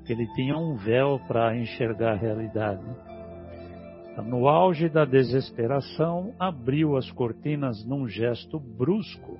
ele 0.07 0.27
tinha 0.33 0.57
um 0.57 0.75
véu 0.75 1.19
para 1.27 1.55
enxergar 1.57 2.13
a 2.13 2.17
realidade. 2.17 2.85
No 4.25 4.47
auge 4.47 4.87
da 4.87 5.03
desesperação, 5.03 6.33
abriu 6.39 6.95
as 6.95 7.11
cortinas 7.11 7.85
num 7.85 8.07
gesto 8.07 8.59
brusco, 8.59 9.37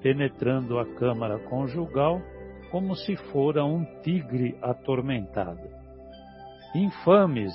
penetrando 0.00 0.78
a 0.78 0.86
câmara 0.94 1.38
conjugal 1.38 2.20
como 2.70 2.94
se 2.94 3.16
fora 3.32 3.64
um 3.64 3.84
tigre 4.02 4.56
atormentado. 4.62 5.62
Infames, 6.74 7.52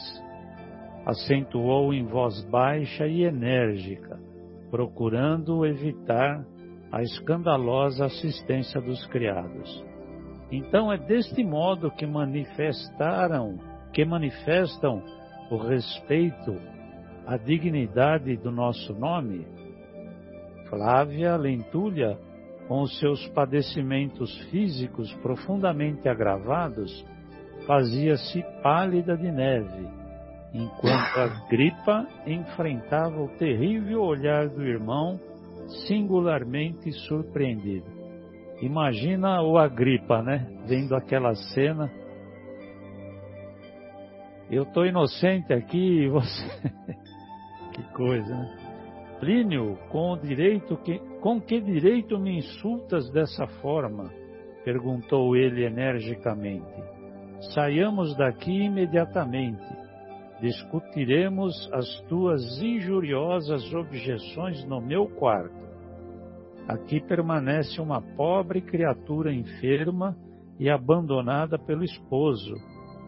acentuou 1.05 1.93
em 1.93 2.05
voz 2.05 2.41
baixa 2.45 3.07
e 3.07 3.23
enérgica, 3.23 4.19
procurando 4.69 5.65
evitar 5.65 6.45
a 6.91 7.01
escandalosa 7.01 8.05
assistência 8.05 8.81
dos 8.81 9.05
criados. 9.07 9.83
Então 10.51 10.91
é 10.91 10.97
deste 10.97 11.43
modo 11.43 11.91
que 11.91 12.05
manifestaram, 12.05 13.57
que 13.93 14.03
manifestam 14.03 15.03
o 15.51 15.57
respeito 15.57 16.55
à 17.27 17.37
dignidade 17.37 18.35
do 18.37 18.51
nosso 18.51 18.93
nome? 18.93 19.45
Flávia 20.69 21.35
Lentulha, 21.35 22.17
com 22.67 22.81
os 22.81 22.97
seus 22.99 23.27
padecimentos 23.29 24.35
físicos 24.49 25.13
profundamente 25.21 26.07
agravados, 26.07 27.05
fazia-se 27.65 28.43
pálida 28.61 29.15
de 29.15 29.31
neve 29.31 29.99
enquanto 30.53 31.17
a 31.17 31.47
gripa 31.47 32.07
enfrentava 32.25 33.21
o 33.21 33.29
terrível 33.37 34.01
olhar 34.01 34.49
do 34.49 34.63
irmão, 34.63 35.19
singularmente 35.87 36.91
surpreendido. 36.91 37.87
Imagina 38.61 39.41
o 39.41 39.57
Agripa, 39.57 40.21
né? 40.21 40.47
Vendo 40.67 40.95
aquela 40.95 41.33
cena. 41.33 41.89
Eu 44.51 44.63
estou 44.63 44.85
inocente 44.85 45.53
aqui 45.53 46.03
e 46.03 46.09
você. 46.09 46.45
que 47.73 47.83
coisa, 47.93 48.35
né? 48.35 48.69
Plínio, 49.19 49.77
com, 49.89 50.17
direito 50.17 50.77
que, 50.77 50.97
com 51.19 51.41
que 51.41 51.59
direito 51.59 52.17
me 52.17 52.37
insultas 52.37 53.11
dessa 53.11 53.45
forma? 53.61 54.09
perguntou 54.63 55.35
ele 55.35 55.65
energicamente. 55.65 56.83
Saiamos 57.53 58.15
daqui 58.15 58.65
imediatamente. 58.65 59.63
Discutiremos 60.41 61.69
as 61.73 62.01
tuas 62.07 62.61
injuriosas 62.61 63.73
objeções 63.73 64.63
no 64.65 64.79
meu 64.79 65.07
quarto. 65.07 65.67
Aqui 66.67 67.01
permanece 67.01 67.81
uma 67.81 68.01
pobre 68.01 68.61
criatura 68.61 69.33
enferma 69.33 70.15
e 70.57 70.69
abandonada 70.69 71.57
pelo 71.57 71.83
esposo, 71.83 72.53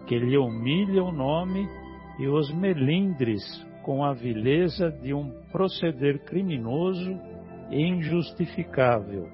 que 0.08 0.18
lhe 0.18 0.38
humilha 0.38 1.04
o 1.04 1.12
nome 1.12 1.66
e 2.20 2.28
os 2.28 2.52
melindres 2.54 3.42
com 3.84 4.04
a 4.04 4.14
vileza 4.14 4.92
de 4.92 5.14
um 5.14 5.32
proceder 5.52 6.24
criminoso 6.26 7.18
e 7.70 7.82
injustificável, 7.82 9.28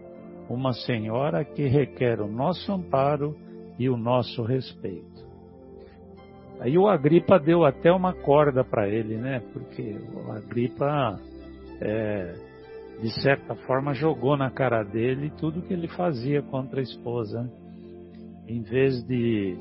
uma 0.50 0.72
senhora 0.72 1.44
que 1.44 1.68
requer 1.68 2.22
o 2.22 2.28
nosso 2.28 2.72
amparo 2.72 3.36
e 3.80 3.90
o 3.90 3.98
nosso 3.98 4.44
respeito. 4.44 5.27
Aí 6.60 6.78
o 6.78 6.88
Agripa 6.88 7.40
deu 7.40 7.64
até 7.64 7.92
uma 7.92 8.14
corda 8.14 8.64
para 8.64 8.88
ele, 8.88 9.16
né? 9.18 9.42
Porque 9.54 9.96
o 10.14 10.32
Agripa, 10.32 11.20
é, 11.80 12.34
de 13.00 13.22
certa 13.22 13.56
forma, 13.56 13.94
jogou 13.94 14.36
na 14.36 14.50
cara 14.50 14.84
dele 14.84 15.32
tudo 15.38 15.62
que 15.62 15.74
ele 15.74 15.88
fazia 15.88 16.42
contra 16.42 16.80
a 16.80 16.84
esposa. 16.84 17.50
Em 18.48 18.62
vez 18.62 19.04
de. 19.04 19.58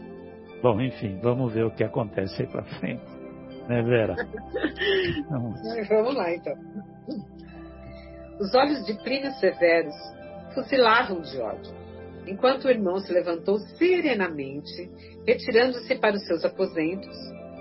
Bom, 0.62 0.80
enfim, 0.80 1.18
vamos 1.22 1.52
ver 1.52 1.64
o 1.64 1.70
que 1.70 1.84
acontece 1.84 2.42
aí 2.42 2.48
para 2.48 2.62
frente. 2.78 3.04
Né, 3.68 3.82
Vera? 3.82 4.14
Vamos. 5.28 5.60
vamos 5.88 6.14
lá, 6.14 6.32
então. 6.32 6.54
Os 8.38 8.54
olhos 8.54 8.86
de 8.86 8.94
Plínio 9.02 9.32
Severos 9.32 9.94
fuzilavam 10.54 11.20
de 11.20 11.38
ódio, 11.38 11.74
enquanto 12.26 12.64
o 12.64 12.70
irmão 12.70 12.98
se 12.98 13.12
levantou 13.12 13.58
serenamente, 13.78 14.90
retirando-se 15.26 15.94
para 15.96 16.16
os 16.16 16.26
seus 16.26 16.44
aposentos, 16.44 17.16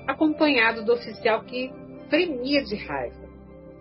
acompanhado 0.08 0.84
do 0.84 0.93
oficial 0.93 1.43
que 1.43 1.71
fremia 2.10 2.63
de 2.63 2.75
raiva, 2.75 3.25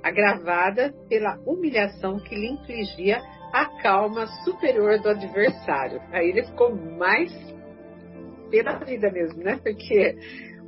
agravada 0.03 0.95
pela 1.09 1.39
humilhação 1.47 2.19
que 2.19 2.35
lhe 2.35 2.53
infligia 2.53 3.21
a 3.53 3.67
calma 3.83 4.27
superior 4.45 5.01
do 5.01 5.09
adversário. 5.09 6.01
Aí 6.13 6.29
ele 6.29 6.45
ficou 6.45 6.75
mais 6.75 7.33
pela 8.51 8.79
vida 8.79 9.11
mesmo, 9.11 9.43
né? 9.43 9.59
Porque 9.63 10.17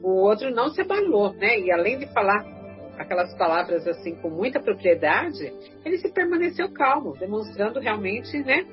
o 0.03 0.11
outro 0.23 0.51
não 0.51 0.69
se 0.71 0.81
abalou, 0.81 1.33
né? 1.35 1.59
E 1.59 1.73
além 1.73 1.99
de 1.99 2.07
falar 2.13 2.45
aquelas 2.99 3.35
palavras 3.37 3.87
assim 3.87 4.15
com 4.17 4.31
muita 4.31 4.61
propriedade, 4.61 5.53
ele 5.85 5.99
se 5.99 6.11
permaneceu 6.13 6.73
calmo, 6.73 7.13
demonstrando 7.19 7.79
realmente, 7.81 8.39
né, 8.39 8.65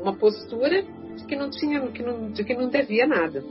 uma 0.00 0.16
postura 0.16 0.82
de 0.82 1.24
que 1.26 1.36
não 1.36 1.50
tinha, 1.50 1.80
que 1.88 2.02
não, 2.02 2.30
de 2.30 2.44
que 2.44 2.54
não 2.54 2.68
devia 2.68 3.06
nada. 3.06 3.42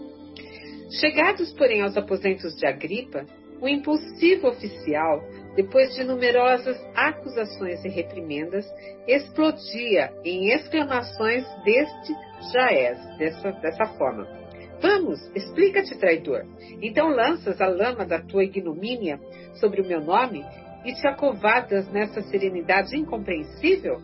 Chegados, 0.89 1.51
porém, 1.53 1.81
aos 1.81 1.97
aposentos 1.97 2.55
de 2.55 2.65
Agripa, 2.65 3.25
o 3.62 3.67
impulsivo 3.67 4.47
oficial, 4.47 5.21
depois 5.55 5.93
de 5.95 6.03
numerosas 6.03 6.77
acusações 6.95 7.83
e 7.83 7.89
reprimendas, 7.89 8.65
explodia 9.07 10.13
em 10.23 10.53
exclamações 10.53 11.43
deste 11.63 12.13
Jaez, 12.53 12.99
dessa, 13.17 13.51
dessa 13.53 13.86
forma. 13.97 14.27
Vamos, 14.79 15.19
explica-te, 15.36 15.97
traidor. 15.97 16.45
Então 16.81 17.10
lanças 17.10 17.60
a 17.60 17.67
lama 17.67 18.05
da 18.05 18.19
tua 18.19 18.43
ignomínia 18.43 19.19
sobre 19.60 19.81
o 19.81 19.88
meu 19.88 19.99
nome 19.99 20.45
e 20.86 20.93
te 20.93 21.07
acovardas 21.07 21.91
nessa 21.91 22.21
serenidade 22.21 22.95
incompreensível? 22.95 23.99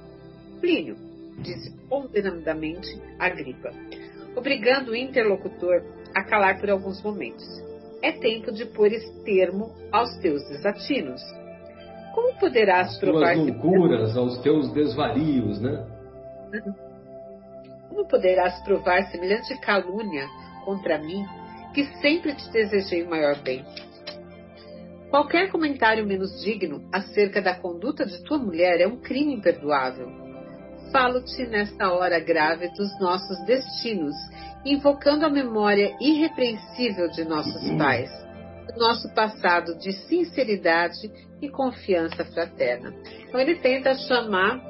Plínio, 0.60 0.95
disse 1.39 1.72
ponderadamente 1.89 3.02
Agripa, 3.19 3.72
obrigando 4.36 4.91
o 4.91 4.96
interlocutor 4.96 5.84
a 6.15 6.24
calar 6.24 6.60
por 6.60 6.69
alguns 6.69 7.02
momentos. 7.02 7.46
É 8.02 8.12
tempo 8.12 8.52
de 8.52 8.65
pôr 8.65 8.89
termo 9.24 9.74
aos 9.91 10.17
teus 10.17 10.43
desatinos. 10.50 11.22
Como 12.13 12.38
poderás 12.38 12.89
As 12.89 13.00
provar 13.00 13.34
tuas 13.34 13.48
loucuras, 13.48 14.17
aos 14.17 14.38
teus 14.41 14.72
desvarios, 14.74 15.60
né? 15.62 15.88
Como 17.89 18.08
poderás 18.08 18.62
provar 18.63 19.10
semelhante 19.10 19.58
calúnia 19.60 20.28
contra 20.65 21.00
mim, 21.00 21.26
que 21.74 21.86
sempre 22.02 22.36
te 22.36 22.52
desejei 22.52 23.04
o 23.04 23.10
maior 23.10 23.41
bem. 23.41 23.65
Qualquer 25.10 25.52
comentário 25.52 26.06
menos 26.06 26.43
digno 26.43 26.84
acerca 26.91 27.41
da 27.41 27.56
conduta 27.56 28.06
de 28.06 28.24
tua 28.24 28.38
mulher 28.38 28.82
é 28.82 28.88
um 28.88 28.98
crime 28.98 29.34
imperdoável. 29.34 30.22
Falo-te 30.93 31.47
nesta 31.47 31.91
hora 31.91 32.19
grave 32.19 32.69
dos 32.69 32.99
nossos 32.99 33.43
destinos, 33.47 34.13
invocando 34.63 35.25
a 35.25 35.29
memória 35.29 35.97
irrepreensível 35.99 37.10
de 37.10 37.25
nossos 37.25 37.67
pais, 37.79 38.12
do 38.71 38.79
nosso 38.79 39.12
passado 39.15 39.75
de 39.79 39.91
sinceridade 39.91 41.12
e 41.41 41.49
confiança 41.49 42.23
fraterna. 42.25 42.93
Então 43.27 43.41
ele 43.41 43.56
tenta 43.56 43.95
chamar 43.95 44.62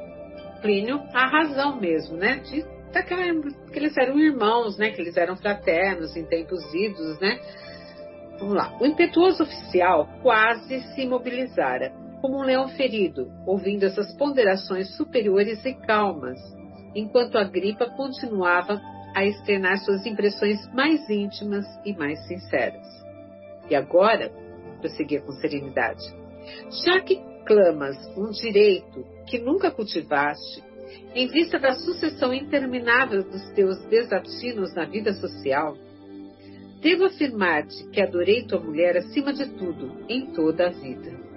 Plínio 0.61 1.01
à 1.13 1.27
razão 1.27 1.81
mesmo, 1.81 2.15
né? 2.15 2.37
De 2.37 2.63
daquela, 2.93 3.21
que 3.69 3.77
eles 3.77 3.97
eram 3.97 4.17
irmãos, 4.17 4.77
né? 4.77 4.91
Que 4.91 5.01
eles 5.01 5.17
eram 5.17 5.35
fraternos 5.35 6.15
em 6.15 6.23
tempos 6.23 6.63
idos, 6.73 7.19
né? 7.19 7.37
Vamos 8.39 8.55
lá. 8.55 8.73
O 8.79 8.85
impetuoso 8.85 9.43
oficial 9.43 10.07
quase 10.21 10.79
se 10.93 11.01
imobilizara, 11.01 11.91
como 12.23 12.37
um 12.37 12.43
leão 12.43 12.69
ferido, 12.69 13.29
ouvindo 13.45 13.83
essas 13.83 14.15
ponderações 14.15 14.95
superiores 14.95 15.65
e 15.65 15.73
calmas, 15.73 16.39
enquanto 16.95 17.37
a 17.37 17.43
gripa 17.43 17.85
continuava 17.97 18.81
a 19.13 19.25
externar 19.25 19.77
suas 19.79 20.05
impressões 20.05 20.65
mais 20.73 21.09
íntimas 21.09 21.65
e 21.83 21.93
mais 21.93 22.25
sinceras. 22.25 22.87
E 23.69 23.75
agora, 23.75 24.31
prosseguia 24.79 25.19
com 25.19 25.33
serenidade, 25.33 26.01
já 26.85 27.01
que 27.01 27.19
clamas 27.45 27.97
um 28.15 28.29
direito 28.29 29.05
que 29.27 29.37
nunca 29.37 29.69
cultivaste, 29.69 30.63
em 31.13 31.27
vista 31.27 31.59
da 31.59 31.73
sucessão 31.73 32.33
interminável 32.33 33.21
dos 33.23 33.49
teus 33.49 33.83
desatinos 33.87 34.73
na 34.73 34.85
vida 34.85 35.13
social, 35.15 35.75
devo 36.79 37.03
afirmar-te 37.03 37.85
que 37.89 37.99
adorei 37.99 38.43
tua 38.43 38.61
mulher 38.61 38.95
acima 38.95 39.33
de 39.33 39.45
tudo, 39.45 40.05
em 40.07 40.27
toda 40.27 40.67
a 40.67 40.69
vida. 40.69 41.32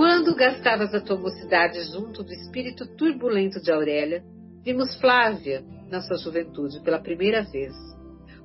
Quando 0.00 0.34
gastavas 0.34 0.94
a 0.94 1.00
tua 1.02 1.18
mocidade 1.18 1.78
junto 1.92 2.24
do 2.24 2.32
espírito 2.32 2.86
turbulento 2.96 3.60
de 3.60 3.70
Aurélia, 3.70 4.24
vimos 4.64 4.98
Flávia 4.98 5.62
na 5.90 6.00
sua 6.00 6.16
juventude 6.16 6.82
pela 6.82 6.98
primeira 6.98 7.42
vez, 7.42 7.74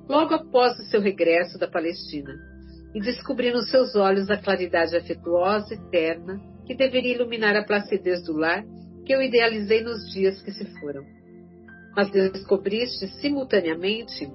logo 0.06 0.34
após 0.34 0.78
o 0.78 0.84
seu 0.90 1.00
regresso 1.00 1.58
da 1.58 1.66
Palestina, 1.66 2.34
e 2.94 3.00
descobri 3.00 3.50
nos 3.50 3.70
seus 3.70 3.96
olhos 3.96 4.28
a 4.28 4.36
claridade 4.36 4.94
afetuosa 4.98 5.72
e 5.72 5.90
terna 5.90 6.38
que 6.66 6.76
deveria 6.76 7.14
iluminar 7.14 7.56
a 7.56 7.64
placidez 7.64 8.22
do 8.22 8.36
lar 8.36 8.62
que 9.06 9.14
eu 9.14 9.22
idealizei 9.22 9.82
nos 9.82 10.12
dias 10.12 10.42
que 10.42 10.52
se 10.52 10.66
foram. 10.78 11.06
Mas 11.96 12.10
descobriste 12.10 13.08
simultaneamente 13.18 14.30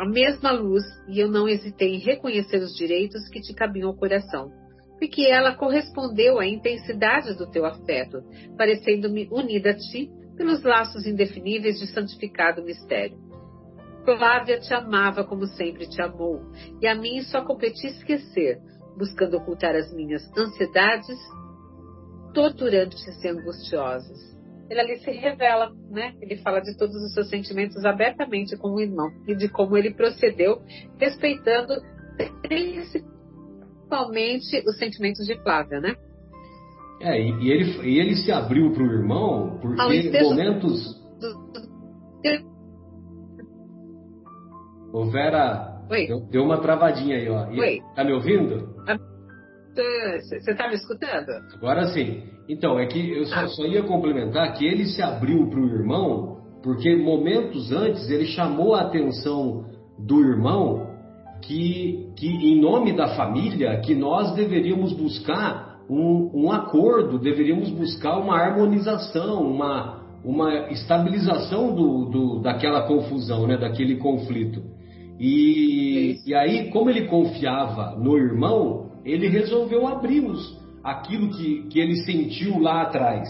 a 0.00 0.08
mesma 0.08 0.50
luz 0.50 0.82
e 1.08 1.20
eu 1.20 1.30
não 1.30 1.46
hesitei 1.46 1.96
em 1.96 1.98
reconhecer 1.98 2.62
os 2.62 2.74
direitos 2.74 3.28
que 3.28 3.42
te 3.42 3.52
cabiam 3.52 3.90
ao 3.90 3.96
coração, 3.98 4.63
porque 4.98 5.26
ela 5.26 5.54
correspondeu 5.54 6.38
à 6.38 6.46
intensidade 6.46 7.36
do 7.36 7.50
teu 7.50 7.64
afeto, 7.64 8.22
parecendo-me 8.56 9.28
unida 9.30 9.70
a 9.70 9.74
ti 9.74 10.10
pelos 10.36 10.62
laços 10.62 11.06
indefiníveis 11.06 11.78
de 11.78 11.86
santificado 11.86 12.62
mistério. 12.62 13.18
Flávia 14.04 14.60
te 14.60 14.72
amava 14.74 15.24
como 15.24 15.46
sempre 15.46 15.88
te 15.88 16.00
amou, 16.02 16.42
e 16.80 16.86
a 16.86 16.94
mim 16.94 17.22
só 17.22 17.42
competi 17.42 17.86
esquecer, 17.86 18.58
buscando 18.96 19.36
ocultar 19.36 19.74
as 19.74 19.92
minhas 19.94 20.22
ansiedades 20.36 21.18
torturantes 22.34 23.24
e 23.24 23.28
angustiosas. 23.28 24.34
Ele 24.68 24.80
ali 24.80 24.98
se 24.98 25.10
revela, 25.10 25.72
né? 25.90 26.14
Ele 26.20 26.36
fala 26.36 26.60
de 26.60 26.76
todos 26.76 26.96
os 26.96 27.12
seus 27.14 27.28
sentimentos 27.28 27.84
abertamente 27.84 28.56
com 28.56 28.72
o 28.72 28.80
irmão 28.80 29.10
e 29.26 29.34
de 29.34 29.48
como 29.48 29.76
ele 29.76 29.94
procedeu, 29.94 30.60
respeitando 30.98 31.74
principalmente 32.42 33.13
os 34.66 34.78
sentimentos 34.78 35.26
de 35.26 35.36
Flávia, 35.42 35.80
né? 35.80 35.94
É, 37.00 37.20
e, 37.20 37.50
ele, 37.50 37.88
e 37.88 37.98
ele 37.98 38.16
se 38.16 38.32
abriu 38.32 38.72
para 38.72 38.82
o 38.82 38.86
irmão 38.86 39.58
porque 39.60 40.20
momentos. 40.22 41.02
Ô 44.92 45.06
Vera, 45.10 45.74
Oi. 45.90 46.06
Deu, 46.06 46.20
deu, 46.30 46.44
uma 46.44 46.58
travadinha 46.60 47.16
aí, 47.16 47.28
ó. 47.28 47.50
E, 47.50 47.60
Oi. 47.60 47.80
Tá 47.94 48.04
me 48.04 48.12
ouvindo? 48.12 48.74
Você 49.74 50.52
está 50.52 50.68
me 50.68 50.74
escutando? 50.74 51.30
Agora 51.54 51.86
sim. 51.88 52.22
Então, 52.48 52.78
é 52.78 52.86
que 52.86 53.10
eu 53.10 53.26
só, 53.26 53.40
ah. 53.40 53.48
só 53.48 53.64
ia 53.66 53.82
complementar 53.82 54.54
que 54.54 54.64
ele 54.64 54.86
se 54.86 55.02
abriu 55.02 55.48
para 55.48 55.58
o 55.58 55.66
irmão, 55.66 56.42
porque 56.62 56.94
momentos 56.94 57.72
antes 57.72 58.08
ele 58.08 58.26
chamou 58.26 58.74
a 58.74 58.82
atenção 58.82 59.64
do 59.98 60.20
irmão 60.20 60.93
que, 61.42 62.10
que 62.16 62.26
em 62.26 62.60
nome 62.60 62.92
da 62.96 63.08
família, 63.16 63.80
que 63.80 63.94
nós 63.94 64.34
deveríamos 64.34 64.92
buscar 64.92 65.78
um, 65.88 66.30
um 66.34 66.52
acordo, 66.52 67.18
deveríamos 67.18 67.70
buscar 67.70 68.18
uma 68.18 68.38
harmonização, 68.38 69.42
uma, 69.42 70.02
uma 70.24 70.70
estabilização 70.70 71.74
do, 71.74 72.04
do, 72.06 72.40
daquela 72.40 72.86
confusão, 72.86 73.46
né, 73.46 73.56
daquele 73.56 73.96
conflito. 73.96 74.62
E, 75.18 76.18
e 76.26 76.34
aí, 76.34 76.70
como 76.70 76.90
ele 76.90 77.06
confiava 77.06 77.96
no 77.98 78.16
irmão, 78.16 78.90
ele 79.04 79.28
resolveu 79.28 79.86
abrir 79.86 80.24
aquilo 80.82 81.30
que, 81.30 81.68
que 81.68 81.78
ele 81.78 81.96
sentiu 82.04 82.58
lá 82.58 82.82
atrás. 82.82 83.28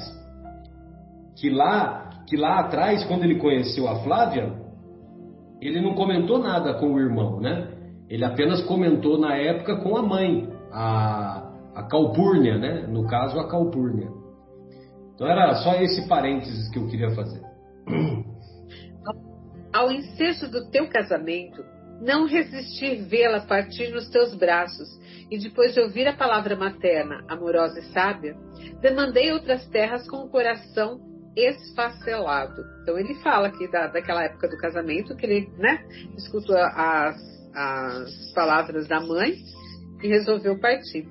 Que 1.36 1.50
lá, 1.50 2.10
que 2.28 2.36
lá 2.36 2.60
atrás, 2.60 3.04
quando 3.04 3.24
ele 3.24 3.36
conheceu 3.36 3.88
a 3.88 3.96
Flávia, 3.96 4.52
ele 5.60 5.80
não 5.80 5.94
comentou 5.94 6.38
nada 6.38 6.74
com 6.74 6.94
o 6.94 7.00
irmão, 7.00 7.40
né? 7.40 7.73
Ele 8.08 8.24
apenas 8.24 8.62
comentou 8.64 9.18
na 9.18 9.36
época 9.36 9.76
com 9.76 9.96
a 9.96 10.02
mãe, 10.02 10.48
a, 10.72 11.50
a 11.74 11.82
Calpurnia, 11.84 12.58
né? 12.58 12.86
No 12.86 13.06
caso, 13.06 13.38
a 13.38 13.48
Calpurnia. 13.48 14.10
Então 15.14 15.26
era 15.26 15.54
só 15.56 15.74
esse 15.80 16.06
parênteses 16.08 16.70
que 16.70 16.78
eu 16.78 16.86
queria 16.88 17.10
fazer. 17.10 17.40
Ao 19.72 19.90
ensejo 19.90 20.50
do 20.50 20.70
teu 20.70 20.88
casamento, 20.88 21.64
não 22.00 22.26
resisti 22.26 22.96
vê-la 22.96 23.40
partir 23.40 23.90
nos 23.90 24.08
teus 24.10 24.34
braços, 24.34 24.88
e 25.30 25.38
depois 25.38 25.72
de 25.72 25.80
ouvir 25.80 26.06
a 26.06 26.12
palavra 26.12 26.54
materna, 26.54 27.24
amorosa 27.28 27.80
e 27.80 27.92
sábia, 27.92 28.36
demandei 28.80 29.32
outras 29.32 29.66
terras 29.68 30.06
com 30.08 30.18
o 30.18 30.28
coração 30.28 31.00
esfacelado. 31.36 32.62
Então 32.82 32.98
ele 32.98 33.14
fala 33.16 33.48
aqui 33.48 33.70
da, 33.70 33.88
daquela 33.88 34.24
época 34.24 34.48
do 34.48 34.56
casamento, 34.58 35.16
que 35.16 35.26
ele 35.26 35.50
né, 35.58 35.84
escutou 36.16 36.56
as, 36.56 37.16
as 37.54 38.32
palavras 38.34 38.88
da 38.88 39.00
mãe 39.00 39.34
e 40.02 40.08
resolveu 40.08 40.58
partir. 40.58 41.06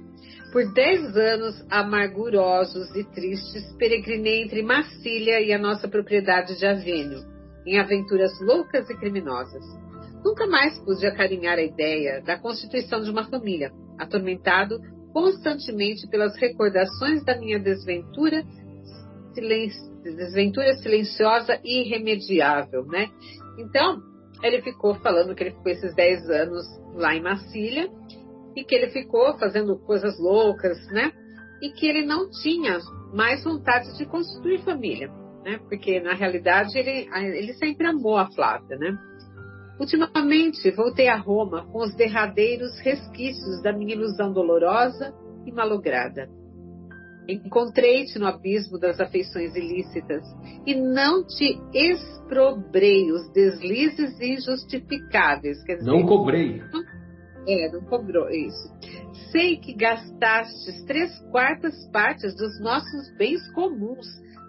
Por 0.52 0.72
dez 0.72 1.18
anos 1.18 1.66
amargurosos 1.70 2.96
e 2.96 3.04
tristes, 3.06 3.76
peregrinei 3.78 4.44
entre 4.44 4.62
Massília 4.62 5.42
e 5.42 5.52
a 5.52 5.58
nossa 5.58 5.88
propriedade 5.88 6.58
de 6.60 6.66
Avênio, 6.66 7.20
em 7.66 7.80
aventuras 7.80 8.32
loucas 8.40 8.88
e 8.90 8.96
criminosas. 8.98 9.64
Nunca 10.24 10.46
mais 10.46 10.78
pude 10.80 11.06
acarinhar 11.08 11.58
a 11.58 11.64
ideia 11.64 12.22
da 12.22 12.38
constituição 12.38 13.02
de 13.02 13.10
uma 13.10 13.24
família, 13.26 13.72
atormentado 13.98 14.80
constantemente 15.12 16.08
pelas 16.08 16.36
recordações 16.38 17.24
da 17.26 17.38
minha 17.38 17.60
desventura, 17.60 18.44
silen... 19.34 19.70
desventura 20.04 20.76
silenciosa 20.76 21.60
e 21.64 21.82
irremediável, 21.82 22.86
né? 22.86 23.10
Então, 23.58 24.02
ele 24.44 24.62
ficou 24.62 24.96
falando 24.96 25.34
que 25.34 25.44
ele 25.44 25.52
ficou 25.52 25.72
esses 25.72 25.96
10 25.96 26.30
anos 26.30 26.66
lá 26.94 27.16
em 27.16 27.22
Massília 27.22 27.90
e 28.56 28.64
que 28.64 28.76
ele 28.76 28.90
ficou 28.90 29.38
fazendo 29.38 29.78
coisas 29.80 30.20
loucas, 30.20 30.78
né? 30.92 31.12
E 31.62 31.72
que 31.72 31.88
ele 31.88 32.06
não 32.06 32.30
tinha 32.30 32.80
mais 33.14 33.44
vontade 33.44 33.98
de 33.98 34.06
constituir 34.06 34.64
família, 34.64 35.10
né? 35.44 35.60
Porque 35.70 36.00
na 36.00 36.14
realidade 36.14 36.78
ele, 36.78 37.10
ele 37.14 37.54
sempre 37.54 37.88
amou 37.88 38.18
a 38.18 38.30
Flávia, 38.32 38.78
né? 38.78 38.98
Ultimamente 39.80 40.70
voltei 40.72 41.08
a 41.08 41.18
Roma 41.18 41.66
com 41.72 41.80
os 41.80 41.96
derradeiros 41.96 42.78
resquícios 42.80 43.62
da 43.64 43.74
minha 43.74 43.96
ilusão 43.96 44.32
dolorosa 44.32 45.14
e 45.46 45.52
malograda. 45.52 46.30
Encontrei-te 47.28 48.20
no 48.20 48.28
abismo 48.28 48.78
das 48.78 49.00
afeições 49.00 49.56
ilícitas 49.56 50.24
e 50.66 50.76
não 50.76 51.26
te 51.26 51.58
exprobrei 51.74 53.12
os 53.12 53.32
deslizes 53.32 54.20
injustificáveis. 54.20 55.58
Dizer, 55.64 55.84
não 55.84 56.06
cobrei. 56.06 56.62
É, 57.48 57.72
não 57.72 57.82
cobrou 57.82 58.30
isso. 58.30 58.72
Sei 59.32 59.58
que 59.58 59.74
gastastes 59.74 60.84
três 60.86 61.18
quartas 61.32 61.76
partes 61.92 62.36
dos 62.36 62.60
nossos 62.62 63.16
bens 63.18 63.42
comuns 63.54 64.06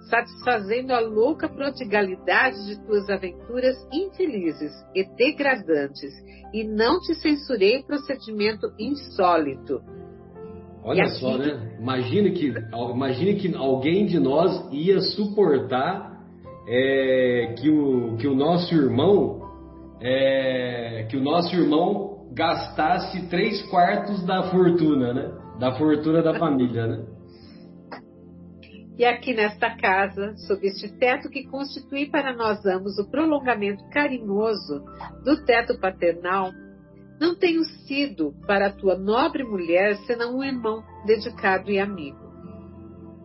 satisfazendo 0.08 0.92
a 0.92 1.00
louca 1.00 1.48
prodigalidade 1.48 2.66
de 2.66 2.80
tuas 2.84 3.08
aventuras 3.08 3.76
infelizes 3.92 4.72
e 4.94 5.04
degradantes, 5.16 6.12
e 6.52 6.64
não 6.64 7.00
te 7.00 7.14
censurei 7.14 7.82
procedimento 7.82 8.72
insólito. 8.78 9.82
Olha 10.84 11.06
só, 11.08 11.38
né? 11.38 11.76
Imagine 11.80 12.32
que, 12.32 12.52
imagine 12.92 13.34
que 13.36 13.54
alguém 13.56 14.04
de 14.06 14.20
nós 14.20 14.70
ia 14.70 15.00
suportar 15.00 16.20
é, 16.68 17.54
que, 17.58 17.70
o, 17.70 18.16
que 18.16 18.26
o 18.26 18.34
nosso 18.34 18.74
irmão 18.74 19.44
é, 20.00 21.06
que 21.08 21.16
o 21.16 21.22
nosso 21.22 21.54
irmão 21.54 22.28
gastasse 22.32 23.26
três 23.28 23.62
quartos 23.70 24.24
da 24.26 24.42
fortuna, 24.50 25.14
né? 25.14 25.32
Da 25.58 25.72
fortuna 25.72 26.22
da 26.22 26.34
família, 26.38 26.86
né? 26.86 27.06
E 28.98 29.04
aqui 29.04 29.34
nesta 29.34 29.76
casa, 29.76 30.36
sob 30.46 30.64
este 30.66 30.88
teto 30.98 31.28
que 31.28 31.48
constitui 31.48 32.06
para 32.10 32.32
nós 32.32 32.64
ambos 32.66 32.98
o 32.98 33.10
prolongamento 33.10 33.82
carinhoso 33.90 34.84
do 35.24 35.44
teto 35.44 35.80
paternal, 35.80 36.52
não 37.24 37.34
tenho 37.34 37.64
sido 37.86 38.34
para 38.46 38.70
tua 38.70 38.98
nobre 38.98 39.42
mulher 39.42 39.96
senão 40.06 40.36
um 40.36 40.44
irmão 40.44 40.84
dedicado 41.06 41.70
e 41.70 41.78
amigo. 41.78 42.22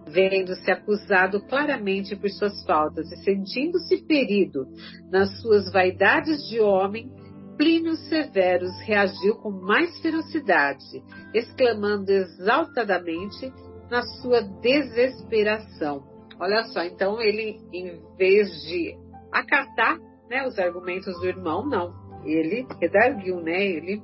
Vendo-se 0.07 0.71
acusado 0.71 1.41
claramente 1.41 2.15
por 2.15 2.29
suas 2.29 2.63
faltas 2.63 3.11
e 3.11 3.17
sentindo-se 3.17 4.05
ferido 4.05 4.65
nas 5.11 5.41
suas 5.41 5.69
vaidades 5.71 6.47
de 6.47 6.61
homem, 6.61 7.11
Plínio 7.57 7.95
Severus 8.07 8.71
reagiu 8.85 9.35
com 9.35 9.51
mais 9.51 9.99
ferocidade, 9.99 11.03
exclamando 11.33 12.09
exaltadamente 12.09 13.51
na 13.91 14.01
sua 14.01 14.39
desesperação. 14.61 16.07
Olha 16.39 16.63
só, 16.69 16.83
então 16.83 17.21
ele, 17.21 17.59
em 17.73 18.01
vez 18.17 18.49
de 18.63 18.95
acatar 19.29 19.99
né, 20.29 20.47
os 20.47 20.57
argumentos 20.57 21.19
do 21.19 21.27
irmão, 21.27 21.65
não. 21.65 22.08
Ele 22.23 22.65
redarguiu, 22.79 23.41
né? 23.41 23.65
Ele, 23.65 23.97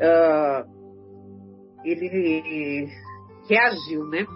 uh, 0.00 0.64
ele 1.84 2.88
reagiu, 3.48 4.06
né? 4.08 4.26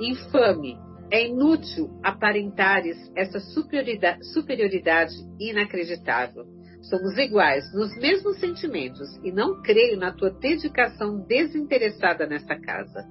Infame, 0.00 0.78
é 1.10 1.26
inútil 1.26 1.88
aparentares 2.02 2.96
essa 3.14 3.38
superioridade, 3.38 4.24
superioridade 4.32 5.14
inacreditável. 5.38 6.44
Somos 6.82 7.16
iguais 7.18 7.64
nos 7.74 7.96
mesmos 7.96 8.38
sentimentos 8.38 9.08
e 9.24 9.32
não 9.32 9.60
creio 9.62 9.98
na 9.98 10.12
tua 10.12 10.30
dedicação 10.30 11.18
desinteressada 11.26 12.26
nesta 12.26 12.60
casa. 12.60 13.04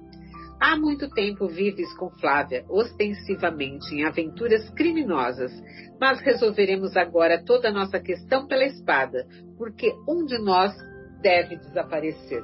Há 0.60 0.76
muito 0.76 1.10
tempo 1.10 1.46
vives 1.48 1.92
com 1.98 2.08
Flávia, 2.10 2.64
ostensivamente 2.68 3.94
em 3.94 4.04
aventuras 4.04 4.68
criminosas, 4.70 5.52
mas 6.00 6.20
resolveremos 6.20 6.96
agora 6.96 7.42
toda 7.44 7.68
a 7.68 7.72
nossa 7.72 8.00
questão 8.00 8.46
pela 8.46 8.64
espada, 8.64 9.26
porque 9.58 9.92
um 10.08 10.24
de 10.24 10.38
nós 10.38 10.74
deve 11.20 11.56
desaparecer. 11.56 12.42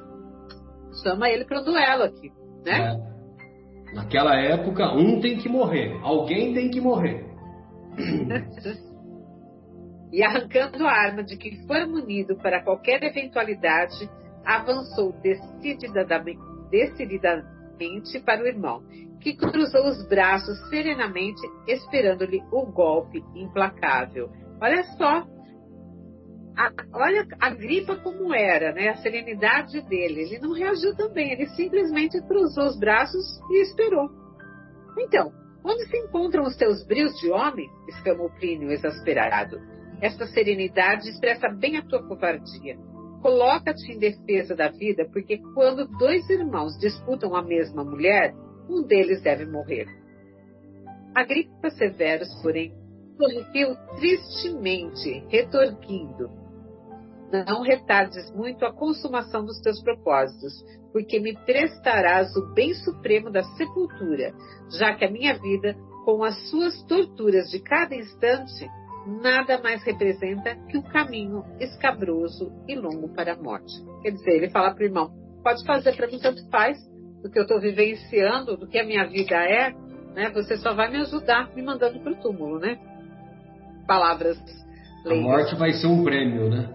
Chama 1.01 1.29
ele 1.29 1.45
para 1.45 1.61
o 1.61 1.65
duelo 1.65 2.03
aqui, 2.03 2.31
né? 2.63 2.99
É. 2.99 3.95
Naquela 3.95 4.35
época, 4.39 4.93
um 4.93 5.19
tem 5.19 5.37
que 5.37 5.49
morrer, 5.49 5.99
alguém 6.03 6.53
tem 6.53 6.69
que 6.69 6.79
morrer. 6.79 7.25
e 10.11 10.23
arrancando 10.23 10.85
a 10.85 10.91
arma 10.91 11.23
de 11.23 11.35
que 11.35 11.65
for 11.65 11.87
munido 11.87 12.35
para 12.37 12.63
qualquer 12.63 13.01
eventualidade, 13.03 14.07
avançou 14.45 15.11
decididamente, 15.21 16.39
para 18.25 18.43
o 18.43 18.47
irmão, 18.47 18.83
que 19.21 19.35
cruzou 19.35 19.87
os 19.87 20.07
braços 20.07 20.57
serenamente, 20.69 21.41
esperando-lhe 21.67 22.41
o 22.51 22.65
golpe 22.65 23.23
implacável. 23.35 24.29
Olha 24.61 24.83
só, 24.97 25.25
a, 26.55 26.71
olha 26.93 27.25
a 27.39 27.49
gripa 27.49 27.95
como 27.97 28.33
era, 28.33 28.73
né? 28.73 28.89
A 28.89 28.97
serenidade 28.97 29.81
dele. 29.87 30.21
Ele 30.21 30.39
não 30.39 30.53
reagiu 30.53 30.95
também, 30.95 31.31
ele 31.31 31.47
simplesmente 31.49 32.21
cruzou 32.27 32.65
os 32.65 32.77
braços 32.77 33.39
e 33.49 33.61
esperou. 33.63 34.09
Então, 34.97 35.31
onde 35.65 35.85
se 35.87 35.97
encontram 35.97 36.43
os 36.43 36.55
teus 36.55 36.85
brios 36.85 37.13
de 37.19 37.31
homem? 37.31 37.67
exclamou 37.87 38.29
Plínio 38.31 38.71
exasperado. 38.71 39.59
Esta 40.01 40.27
serenidade 40.27 41.09
expressa 41.09 41.47
bem 41.49 41.77
a 41.77 41.81
tua 41.81 42.05
covardia. 42.07 42.77
Coloca-te 43.23 43.89
em 43.89 43.97
defesa 43.97 44.53
da 44.53 44.67
vida, 44.67 45.07
porque 45.13 45.37
quando 45.53 45.87
dois 45.97 46.29
irmãos 46.29 46.77
disputam 46.77 47.33
a 47.33 47.41
mesma 47.41 47.81
mulher, 47.81 48.35
um 48.69 48.83
deles 48.83 49.21
deve 49.21 49.45
morrer. 49.45 49.87
Agripa 51.15 51.69
Severus, 51.69 52.27
porém, 52.41 52.73
sorriu 53.17 53.77
tristemente, 53.95 55.23
retorquindo. 55.29 56.29
não 57.47 57.61
retardes 57.61 58.29
muito 58.31 58.65
a 58.65 58.73
consumação 58.73 59.45
dos 59.45 59.61
teus 59.61 59.81
propósitos, 59.81 60.53
porque 60.91 61.17
me 61.17 61.33
prestarás 61.45 62.35
o 62.35 62.53
bem 62.53 62.73
supremo 62.73 63.31
da 63.31 63.41
sepultura, 63.55 64.33
já 64.77 64.95
que 64.95 65.05
a 65.05 65.09
minha 65.09 65.33
vida, 65.39 65.77
com 66.03 66.25
as 66.25 66.49
suas 66.49 66.83
torturas 66.83 67.49
de 67.49 67.59
cada 67.61 67.95
instante, 67.95 68.69
nada 69.05 69.59
mais 69.61 69.83
representa 69.83 70.55
que 70.69 70.77
um 70.77 70.81
caminho 70.81 71.43
escabroso 71.59 72.51
e 72.67 72.75
longo 72.75 73.09
para 73.09 73.33
a 73.33 73.37
morte. 73.37 73.73
Quer 74.01 74.11
dizer, 74.11 74.31
ele 74.31 74.49
fala 74.49 74.73
para 74.73 74.83
o 74.83 74.85
irmão: 74.85 75.11
pode 75.43 75.65
fazer 75.65 75.95
para 75.95 76.07
mim 76.07 76.19
tanto 76.19 76.47
faz 76.49 76.77
do 77.21 77.29
que 77.29 77.37
eu 77.37 77.43
estou 77.43 77.59
vivenciando, 77.59 78.57
do 78.57 78.67
que 78.67 78.77
a 78.77 78.85
minha 78.85 79.05
vida 79.05 79.35
é, 79.35 79.71
né? 80.13 80.29
Você 80.33 80.57
só 80.57 80.73
vai 80.73 80.91
me 80.91 80.97
ajudar 80.97 81.49
me 81.55 81.61
mandando 81.61 81.99
para 81.99 82.11
o 82.11 82.15
túmulo, 82.15 82.59
né? 82.59 82.77
Palavras. 83.87 84.37
A 85.05 85.15
morte 85.15 85.55
vai 85.55 85.73
ser 85.73 85.87
um 85.87 86.03
prêmio, 86.03 86.49
né? 86.49 86.69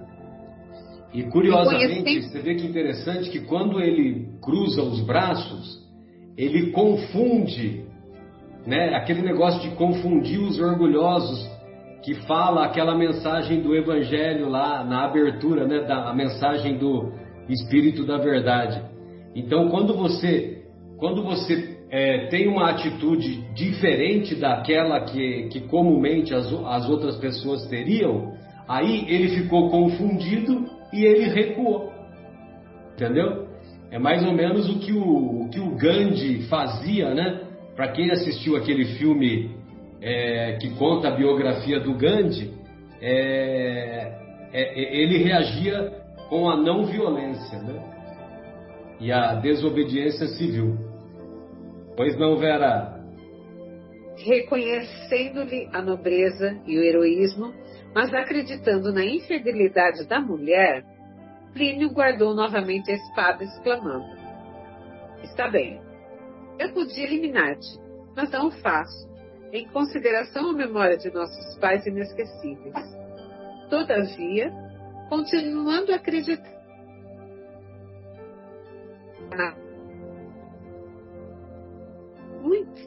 E 1.13 1.23
curiosamente, 1.25 2.23
você 2.23 2.41
vê 2.41 2.55
que 2.55 2.67
interessante 2.67 3.31
que 3.31 3.41
quando 3.41 3.81
ele 3.81 4.29
cruza 4.43 4.83
os 4.83 5.01
braços, 5.01 5.83
ele 6.37 6.71
confunde, 6.71 7.87
né? 8.67 8.95
Aquele 8.95 9.23
negócio 9.23 9.61
de 9.63 9.75
confundir 9.75 10.39
os 10.39 10.59
orgulhosos 10.61 11.58
que 12.03 12.15
fala 12.27 12.65
aquela 12.65 12.97
mensagem 12.97 13.61
do 13.61 13.75
Evangelho 13.75 14.49
lá 14.49 14.85
na 14.85 15.05
abertura, 15.05 15.67
né, 15.67 15.81
da 15.81 16.11
a 16.11 16.15
mensagem 16.15 16.79
do 16.79 17.13
Espírito 17.49 18.05
da 18.05 18.19
Verdade. 18.19 18.83
Então, 19.35 19.69
quando 19.69 19.95
você, 19.95 20.65
quando 20.99 21.23
você 21.23 21.79
é, 21.91 22.27
tem 22.27 22.49
uma 22.49 22.71
atitude 22.71 23.43
diferente 23.55 24.35
daquela 24.35 25.01
que, 25.01 25.49
que 25.49 25.61
comumente 25.61 26.35
as, 26.35 26.53
as 26.53 26.89
outras 26.89 27.17
pessoas 27.17 27.67
teriam, 27.67 28.35
aí 28.69 29.07
ele 29.09 29.29
ficou 29.29 29.71
confundido 29.71 30.67
e 30.93 31.05
ele 31.05 31.29
recuou. 31.29 31.93
Entendeu? 32.95 33.49
É 33.91 33.99
mais 33.99 34.25
ou 34.25 34.33
menos 34.33 34.69
o 34.69 34.79
que 34.79 34.93
o, 34.93 35.45
o 35.45 35.49
que 35.49 35.61
o 35.61 35.77
Gandhi 35.77 36.43
fazia, 36.49 37.15
né? 37.15 37.41
Para 37.75 37.89
quem 37.89 38.11
assistiu 38.11 38.57
aquele 38.57 38.85
filme 38.97 39.58
é, 40.01 40.59
que 40.61 40.71
conta 40.77 41.09
a 41.09 41.17
biografia 41.17 41.81
do 41.81 41.95
Gandhi, 41.95 42.53
é, 43.01 44.19
é, 44.53 44.63
é, 44.63 44.97
ele 44.97 45.19
reagia 45.19 45.93
com 46.29 46.49
a 46.49 46.57
não 46.57 46.85
violência 46.85 47.59
né? 47.59 47.83
e 49.01 49.13
a 49.13 49.35
desobediência 49.35 50.27
civil. 50.29 50.77
Pois 51.97 52.17
não, 52.19 52.37
Vera? 52.37 52.99
Reconhecendo-lhe 54.17 55.69
a 55.73 55.81
nobreza 55.81 56.61
e 56.67 56.79
o 56.79 56.83
heroísmo, 56.83 57.53
mas 57.95 58.13
acreditando 58.13 58.93
na 58.93 59.05
infidelidade 59.05 60.07
da 60.07 60.21
mulher, 60.21 60.85
Plínio 61.53 61.91
guardou 61.91 62.35
novamente 62.35 62.91
a 62.91 62.95
espada, 62.95 63.45
exclamando: 63.45 64.07
Está 65.23 65.49
bem, 65.49 65.81
eu 66.59 66.73
podia 66.73 67.05
eliminar-te, 67.05 67.79
mas 68.15 68.31
não 68.31 68.49
o 68.49 68.51
faço 68.51 69.08
em 69.53 69.67
consideração 69.69 70.51
a 70.51 70.53
memória 70.53 70.97
de 70.97 71.11
nossos 71.13 71.59
pais 71.59 71.87
inesquecíveis. 71.87 72.75
Todavia, 73.71 74.53
continuando 75.09 75.93
a 75.93 75.97
acreditar 75.97 76.59
na 79.37 79.55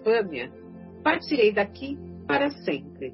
infâmia, 0.02 0.52
partirei 1.04 1.54
daqui 1.54 1.98
para 2.28 2.50
sempre. 2.50 3.14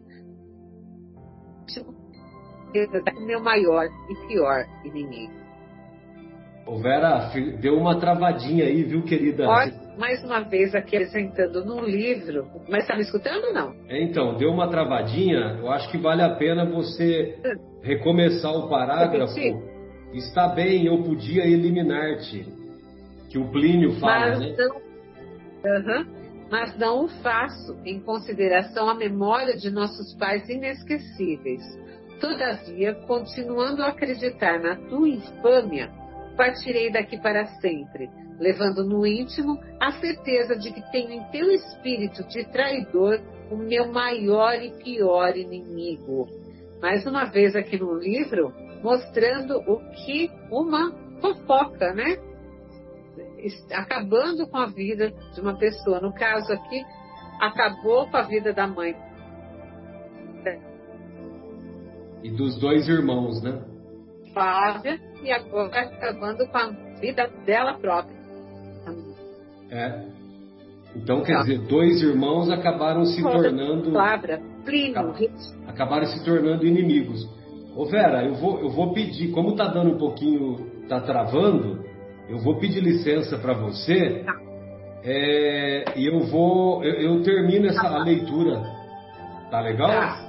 Meu 3.25 3.41
maior 3.41 3.85
e 3.85 4.27
pior 4.27 4.65
inimigo. 4.83 5.33
O 6.65 6.79
Vera, 6.79 7.31
deu 7.61 7.75
uma 7.75 7.99
travadinha 7.99 8.65
aí, 8.65 8.83
viu, 8.83 9.03
querida? 9.03 9.47
Mais 9.97 10.23
uma 10.23 10.41
vez 10.41 10.73
aqui 10.75 10.95
apresentando 10.95 11.65
no 11.65 11.81
livro. 11.81 12.47
Mas 12.69 12.83
está 12.83 12.95
me 12.95 13.01
escutando 13.01 13.45
ou 13.45 13.53
não? 13.53 13.73
É, 13.87 14.01
então, 14.01 14.37
deu 14.37 14.49
uma 14.49 14.69
travadinha. 14.69 15.57
Eu 15.59 15.69
acho 15.71 15.89
que 15.91 15.97
vale 15.97 16.21
a 16.21 16.35
pena 16.35 16.65
você 16.65 17.37
recomeçar 17.81 18.51
o 18.51 18.69
parágrafo. 18.69 19.33
Está 20.13 20.47
bem, 20.47 20.85
eu 20.85 21.03
podia 21.03 21.45
eliminar-te. 21.45 22.45
Que 23.29 23.37
o 23.37 23.49
Plínio 23.51 23.99
fala, 23.99 24.29
mas 24.29 24.39
né? 24.39 24.55
Não, 24.57 24.77
uh 24.77 25.83
-huh, 25.83 26.07
mas 26.49 26.77
não 26.77 27.05
o 27.05 27.07
faço 27.21 27.77
em 27.85 27.99
consideração 27.99 28.89
a 28.89 28.95
memória 28.95 29.57
de 29.57 29.69
nossos 29.69 30.15
pais 30.15 30.47
inesquecíveis. 30.47 31.61
Todavia, 32.21 32.95
continuando 33.05 33.83
a 33.83 33.89
acreditar 33.89 34.59
na 34.59 34.75
tua 34.75 35.09
infâmia, 35.09 35.91
partirei 36.37 36.91
daqui 36.91 37.17
para 37.17 37.45
sempre 37.59 38.09
levando 38.39 38.83
no 38.83 39.05
íntimo 39.05 39.59
a 39.79 39.91
certeza 39.93 40.55
de 40.55 40.71
que 40.71 40.91
tenho 40.91 41.11
em 41.11 41.23
teu 41.31 41.51
espírito 41.51 42.23
de 42.27 42.45
traidor 42.51 43.19
o 43.51 43.55
meu 43.55 43.91
maior 43.91 44.53
e 44.61 44.71
pior 44.83 45.35
inimigo. 45.35 46.27
Mais 46.81 47.05
uma 47.05 47.25
vez 47.25 47.55
aqui 47.55 47.79
no 47.79 47.93
livro, 47.93 48.53
mostrando 48.83 49.57
o 49.59 49.79
que 49.91 50.29
uma 50.51 50.91
fofoca, 51.19 51.93
né? 51.93 52.17
Acabando 53.73 54.47
com 54.47 54.57
a 54.57 54.67
vida 54.67 55.11
de 55.33 55.41
uma 55.41 55.57
pessoa. 55.57 55.99
No 55.99 56.13
caso 56.13 56.51
aqui, 56.53 56.83
acabou 57.41 58.09
com 58.09 58.17
a 58.17 58.23
vida 58.23 58.53
da 58.53 58.67
mãe. 58.67 58.95
E 62.23 62.29
dos 62.29 62.59
dois 62.59 62.87
irmãos, 62.87 63.41
né? 63.41 63.63
Flávia, 64.33 64.99
e 65.23 65.31
agora 65.31 65.81
acabando 65.81 66.47
com 66.47 66.57
a 66.57 66.69
vida 66.99 67.29
dela 67.45 67.73
própria. 67.75 68.17
É. 69.69 70.17
Então, 70.95 71.21
quer 71.21 71.37
dizer, 71.39 71.59
dois 71.67 72.01
irmãos 72.01 72.49
acabaram 72.49 73.05
se 73.05 73.21
tornando. 73.21 73.91
Palavra, 73.91 74.41
Plínio. 74.65 75.13
Acabaram 75.67 76.07
se 76.07 76.23
tornando 76.23 76.65
inimigos. 76.65 77.27
Ô 77.75 77.85
Vera, 77.85 78.25
eu 78.25 78.33
vou, 78.35 78.59
eu 78.59 78.69
vou 78.69 78.93
pedir, 78.93 79.29
como 79.31 79.55
tá 79.55 79.67
dando 79.67 79.91
um 79.91 79.97
pouquinho, 79.97 80.55
tá 80.87 80.99
travando, 80.99 81.85
eu 82.27 82.39
vou 82.39 82.55
pedir 82.57 82.81
licença 82.81 83.37
para 83.37 83.53
você. 83.53 84.23
Tá. 84.25 84.35
É, 85.03 85.85
e 85.95 86.07
eu 86.07 86.21
vou, 86.21 86.83
eu, 86.83 87.15
eu 87.15 87.21
termino 87.21 87.67
essa 87.67 87.83
tá. 87.83 87.99
leitura. 87.99 88.63
Tá 89.51 89.61
legal? 89.61 89.89
Tá. 89.89 90.27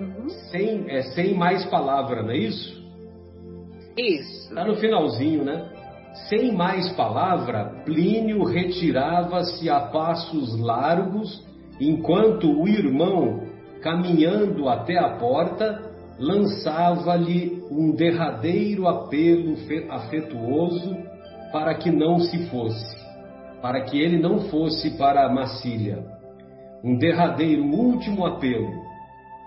Uhum. 0.00 0.28
Sem, 0.50 0.84
é, 0.88 1.02
sem 1.02 1.34
mais 1.34 1.64
palavra, 1.66 2.22
não 2.22 2.30
é 2.30 2.36
isso? 2.36 2.77
Isso. 3.98 4.54
Tá 4.54 4.64
no 4.64 4.76
finalzinho, 4.76 5.44
né? 5.44 5.68
Sem 6.28 6.52
mais 6.52 6.90
palavra, 6.92 7.82
Plínio 7.84 8.44
retirava-se 8.44 9.68
a 9.68 9.80
passos 9.80 10.58
largos, 10.58 11.44
enquanto 11.80 12.50
o 12.50 12.68
irmão, 12.68 13.42
caminhando 13.82 14.68
até 14.68 14.98
a 14.98 15.16
porta, 15.16 15.82
lançava-lhe 16.18 17.62
um 17.70 17.94
derradeiro 17.94 18.88
apelo 18.88 19.54
afetuoso 19.90 20.96
para 21.52 21.74
que 21.74 21.90
não 21.90 22.18
se 22.18 22.48
fosse, 22.48 22.96
para 23.62 23.82
que 23.82 24.00
ele 24.00 24.18
não 24.18 24.40
fosse 24.48 24.96
para 24.96 25.26
a 25.26 25.32
Macília. 25.32 26.04
Um 26.82 26.96
derradeiro 26.96 27.64
último 27.64 28.26
apelo. 28.26 28.88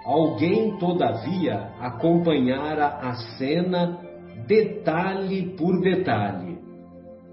Alguém, 0.06 0.78
todavia, 0.78 1.70
acompanhara 1.80 2.88
a 2.88 3.14
cena 3.38 4.00
detalhe 4.48 5.56
por 5.58 5.82
detalhe. 5.82 6.58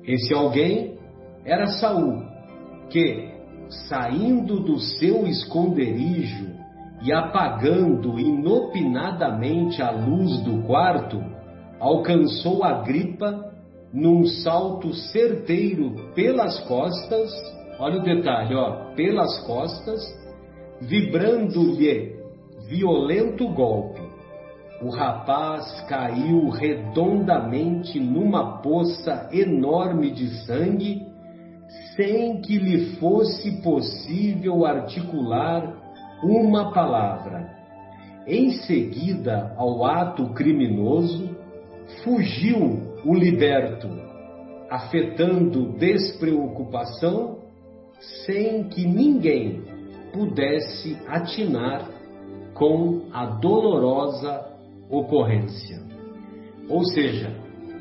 Esse 0.04 0.32
alguém 0.32 0.98
era 1.44 1.66
Saul, 1.66 2.22
que, 2.90 3.30
saindo 3.88 4.60
do 4.60 4.78
seu 4.78 5.26
esconderijo 5.26 6.48
e 7.02 7.12
apagando 7.12 8.18
inopinadamente 8.18 9.82
a 9.82 9.90
luz 9.90 10.40
do 10.40 10.62
quarto, 10.62 11.22
alcançou 11.78 12.64
a 12.64 12.82
gripa 12.82 13.52
num 13.92 14.24
salto 14.24 14.92
certeiro 14.92 15.94
pelas 16.14 16.58
costas, 16.60 17.30
olha 17.78 18.00
o 18.00 18.02
detalhe, 18.02 18.54
ó, 18.54 18.94
pelas 18.94 19.38
costas, 19.46 20.00
vibrando-lhe 20.80 22.16
violento 22.68 23.48
golpe 23.48 24.07
o 24.80 24.90
rapaz 24.90 25.80
caiu 25.88 26.48
redondamente 26.50 27.98
numa 27.98 28.58
poça 28.58 29.28
enorme 29.32 30.12
de 30.12 30.28
sangue, 30.44 31.06
sem 31.96 32.40
que 32.40 32.56
lhe 32.58 32.96
fosse 32.96 33.60
possível 33.60 34.64
articular 34.64 35.74
uma 36.22 36.72
palavra. 36.72 37.56
Em 38.26 38.52
seguida 38.52 39.52
ao 39.56 39.84
ato 39.84 40.32
criminoso, 40.32 41.36
fugiu 42.04 42.94
o 43.04 43.14
liberto, 43.14 43.88
afetando 44.70 45.72
despreocupação, 45.76 47.38
sem 48.26 48.64
que 48.68 48.86
ninguém 48.86 49.64
pudesse 50.12 50.96
atinar 51.08 51.88
com 52.54 53.08
a 53.12 53.26
dolorosa 53.26 54.57
ocorrência. 54.90 55.80
Ou 56.68 56.84
seja, 56.84 57.30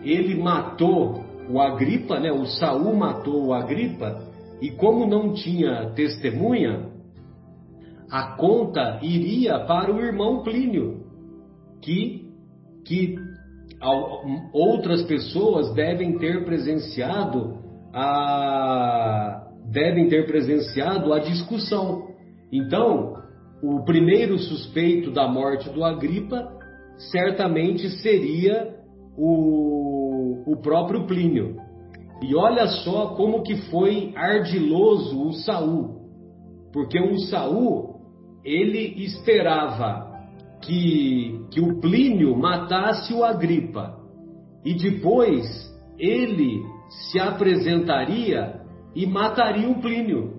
ele 0.04 0.36
matou 0.36 1.24
o 1.50 1.60
Agripa, 1.60 2.20
né? 2.20 2.32
O 2.32 2.46
Saul 2.46 2.96
matou 2.96 3.48
o 3.48 3.54
Agripa 3.54 4.22
e 4.62 4.72
como 4.72 5.06
não 5.06 5.34
tinha 5.34 5.92
testemunha, 5.92 6.90
a 8.10 8.36
conta 8.36 9.00
iria 9.04 9.60
para 9.60 9.94
o 9.94 10.00
irmão 10.00 10.44
Plínio, 10.44 11.06
que 11.82 12.26
que 12.86 13.18
outras 14.54 15.04
pessoas 15.04 15.74
devem 15.74 16.18
ter 16.18 16.46
presenciado 16.46 17.58
a 17.94 19.44
devem 19.66 20.08
ter 20.08 20.26
presenciado 20.26 21.12
a 21.14 21.20
discussão. 21.20 22.08
Então, 22.52 23.16
o 23.62 23.84
primeiro 23.84 24.40
suspeito 24.40 25.12
da 25.12 25.28
morte 25.28 25.70
do 25.70 25.84
Agripa 25.84 26.57
certamente 26.98 27.90
seria 28.02 28.76
o, 29.18 30.52
o 30.52 30.58
próprio 30.62 31.06
Plínio. 31.06 31.56
E 32.22 32.36
olha 32.36 32.68
só 32.68 33.16
como 33.16 33.44
que 33.44 33.56
foi 33.70 34.12
ardiloso 34.16 35.22
o 35.22 35.34
Saul, 35.34 36.02
porque 36.74 37.00
o 37.00 37.18
Saul 37.20 37.98
ele 38.44 39.04
esperava 39.04 40.08
que, 40.62 41.40
que 41.52 41.62
o 41.62 41.80
Plínio 41.80 42.36
matasse 42.36 43.14
o 43.14 43.24
Agripa 43.24 43.98
e 44.66 44.74
depois 44.74 45.46
ele 46.00 46.64
se 46.90 47.20
apresentaria 47.20 48.62
e 48.96 49.06
mataria 49.06 49.70
o 49.70 49.80
Plínio. 49.80 50.37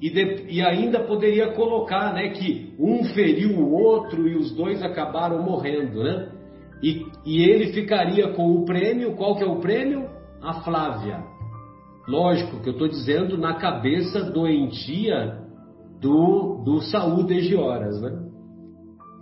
E, 0.00 0.10
de, 0.10 0.46
e, 0.48 0.62
ainda 0.62 1.00
poderia 1.00 1.52
colocar 1.52 2.12
né, 2.14 2.28
que 2.28 2.72
um 2.78 3.04
feriu 3.04 3.58
o 3.58 3.72
outro 3.72 4.28
e 4.28 4.36
os 4.36 4.54
dois 4.54 4.82
acabaram 4.82 5.42
morrendo. 5.42 6.04
Né? 6.04 6.28
E, 6.82 7.04
e 7.26 7.42
ele 7.42 7.72
ficaria 7.72 8.28
com 8.28 8.52
o 8.52 8.64
prêmio. 8.64 9.16
Qual 9.16 9.34
que 9.34 9.42
é 9.42 9.46
o 9.46 9.58
prêmio? 9.58 10.08
A 10.40 10.62
Flávia. 10.62 11.24
Lógico 12.06 12.62
que 12.62 12.68
eu 12.68 12.72
estou 12.72 12.88
dizendo 12.88 13.36
na 13.36 13.54
cabeça 13.54 14.22
doentia 14.22 15.38
do, 16.00 16.62
do 16.64 16.80
Saúl 16.82 17.24
de 17.24 17.40
Gioras, 17.40 18.00
né? 18.00 18.28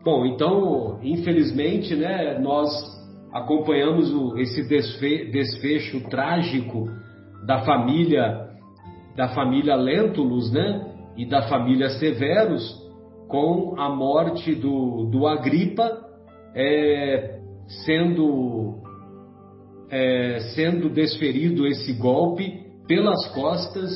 Bom, 0.04 0.24
então, 0.24 1.00
infelizmente, 1.02 1.96
né, 1.96 2.38
nós 2.38 2.68
acompanhamos 3.32 4.12
o, 4.14 4.38
esse 4.38 4.68
desfe, 4.68 5.30
desfecho 5.32 6.00
trágico 6.08 6.88
da 7.44 7.64
família 7.64 8.45
da 9.16 9.28
família 9.28 9.74
Lentulus, 9.74 10.52
né, 10.52 10.94
e 11.16 11.26
da 11.26 11.48
família 11.48 11.88
Severus, 11.90 12.84
com 13.28 13.74
a 13.78 13.88
morte 13.88 14.54
do, 14.54 15.06
do 15.10 15.26
Agripa, 15.26 16.04
é, 16.54 17.40
sendo 17.84 18.76
é, 19.90 20.40
sendo 20.54 20.88
desferido 20.88 21.66
esse 21.66 21.92
golpe 21.94 22.64
pelas 22.86 23.26
costas 23.34 23.90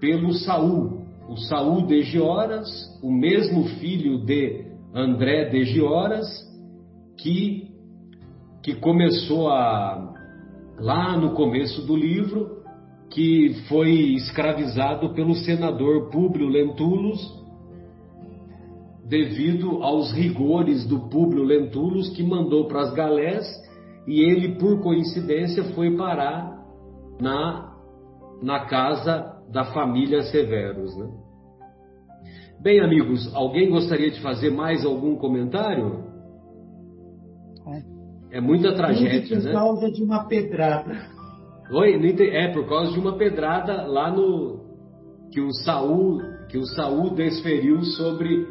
pelo 0.00 0.32
Saul, 0.32 1.02
o 1.28 1.36
Saul 1.36 1.86
de 1.86 2.02
Gioras, 2.02 2.68
o 3.02 3.10
mesmo 3.12 3.64
filho 3.78 4.24
de 4.24 4.66
André 4.92 5.48
de 5.48 5.64
Gioras, 5.64 6.26
que, 7.16 7.68
que 8.62 8.74
começou 8.74 9.48
a, 9.48 10.12
lá 10.78 11.16
no 11.16 11.34
começo 11.34 11.86
do 11.86 11.94
livro, 11.94 12.61
que 13.12 13.54
foi 13.68 13.90
escravizado 14.14 15.12
pelo 15.12 15.34
senador 15.34 16.08
Públio 16.10 16.48
Lentulus, 16.48 17.20
devido 19.04 19.82
aos 19.82 20.12
rigores 20.12 20.86
do 20.86 21.10
Públio 21.10 21.44
Lentulus, 21.44 22.08
que 22.16 22.22
mandou 22.22 22.66
para 22.66 22.80
as 22.80 22.94
galés, 22.94 23.46
e 24.06 24.20
ele, 24.20 24.56
por 24.58 24.80
coincidência, 24.80 25.62
foi 25.74 25.94
parar 25.94 26.58
na, 27.20 27.76
na 28.42 28.64
casa 28.64 29.42
da 29.50 29.66
família 29.66 30.22
Severus. 30.22 30.96
Né? 30.96 31.08
Bem, 32.60 32.80
amigos, 32.80 33.32
alguém 33.34 33.68
gostaria 33.68 34.10
de 34.10 34.22
fazer 34.22 34.50
mais 34.50 34.86
algum 34.86 35.16
comentário? 35.16 36.10
É 38.30 38.40
muita 38.40 38.74
tragédia, 38.74 39.38
né? 39.38 39.52
Por 39.52 39.52
causa 39.52 39.90
de 39.90 40.02
uma 40.02 40.24
pedrada. 40.24 41.11
Oi, 41.72 41.98
é 42.32 42.48
por 42.52 42.68
causa 42.68 42.92
de 42.92 42.98
uma 42.98 43.16
pedrada 43.16 43.86
lá 43.86 44.10
no 44.10 44.60
que 45.32 45.40
o 45.40 45.50
Saul 45.64 46.20
que 46.52 46.58
o 46.58 46.66
Saul 46.66 47.14
desferiu 47.14 47.82
sobre 47.82 48.46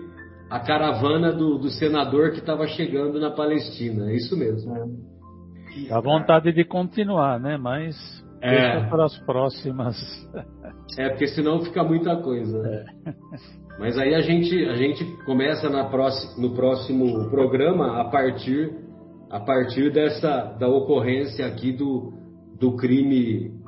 a 0.49 0.59
caravana 0.59 1.31
do, 1.31 1.59
do 1.59 1.69
senador 1.69 2.31
que 2.31 2.39
estava 2.39 2.65
chegando 2.67 3.19
na 3.19 3.29
Palestina. 3.29 4.09
É 4.09 4.15
isso 4.15 4.35
mesmo. 4.35 4.75
É. 4.75 5.87
Dá 5.87 6.01
vontade 6.01 6.51
de 6.51 6.65
continuar, 6.65 7.39
né? 7.39 7.57
Mas 7.57 7.95
é. 8.41 8.49
deixa 8.49 8.89
para 8.89 9.05
as 9.05 9.17
próximas. 9.19 9.95
É, 10.97 11.09
porque 11.09 11.27
senão 11.27 11.61
fica 11.61 11.83
muita 11.83 12.17
coisa. 12.17 12.59
Né? 12.59 12.85
É. 13.05 13.13
Mas 13.79 13.97
aí 13.97 14.15
a 14.15 14.21
gente, 14.21 14.65
a 14.65 14.75
gente 14.75 15.05
começa 15.23 15.69
na 15.69 15.85
próxima, 15.85 16.41
no 16.41 16.55
próximo 16.55 17.29
programa 17.29 18.01
a 18.01 18.09
partir, 18.09 18.71
a 19.29 19.39
partir 19.39 19.91
dessa 19.91 20.55
da 20.59 20.67
ocorrência 20.67 21.45
aqui 21.45 21.71
do, 21.71 22.11
do 22.61 22.77
crime 22.77 23.59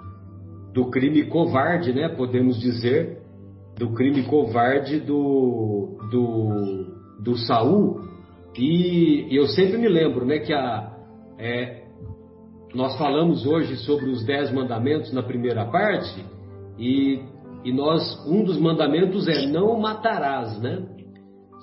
do 0.73 0.89
crime 0.89 1.25
covarde, 1.25 1.91
né? 1.91 2.07
Podemos 2.07 2.59
dizer 2.59 3.17
do 3.77 3.91
crime 3.93 4.23
covarde 4.23 4.99
do 4.99 5.97
do, 6.09 7.21
do 7.21 7.37
Saul 7.39 8.01
e 8.57 9.27
eu 9.31 9.47
sempre 9.47 9.77
me 9.77 9.89
lembro, 9.89 10.25
né? 10.25 10.39
Que 10.39 10.53
a 10.53 10.93
é, 11.37 11.83
nós 12.73 12.95
falamos 12.97 13.45
hoje 13.45 13.75
sobre 13.77 14.09
os 14.09 14.23
dez 14.23 14.51
mandamentos 14.53 15.11
na 15.11 15.23
primeira 15.23 15.65
parte 15.65 16.23
e 16.77 17.33
e 17.63 17.71
nós, 17.71 18.03
um 18.27 18.43
dos 18.43 18.59
mandamentos 18.59 19.27
é 19.27 19.47
não 19.47 19.79
matarás, 19.79 20.59
né? 20.59 20.85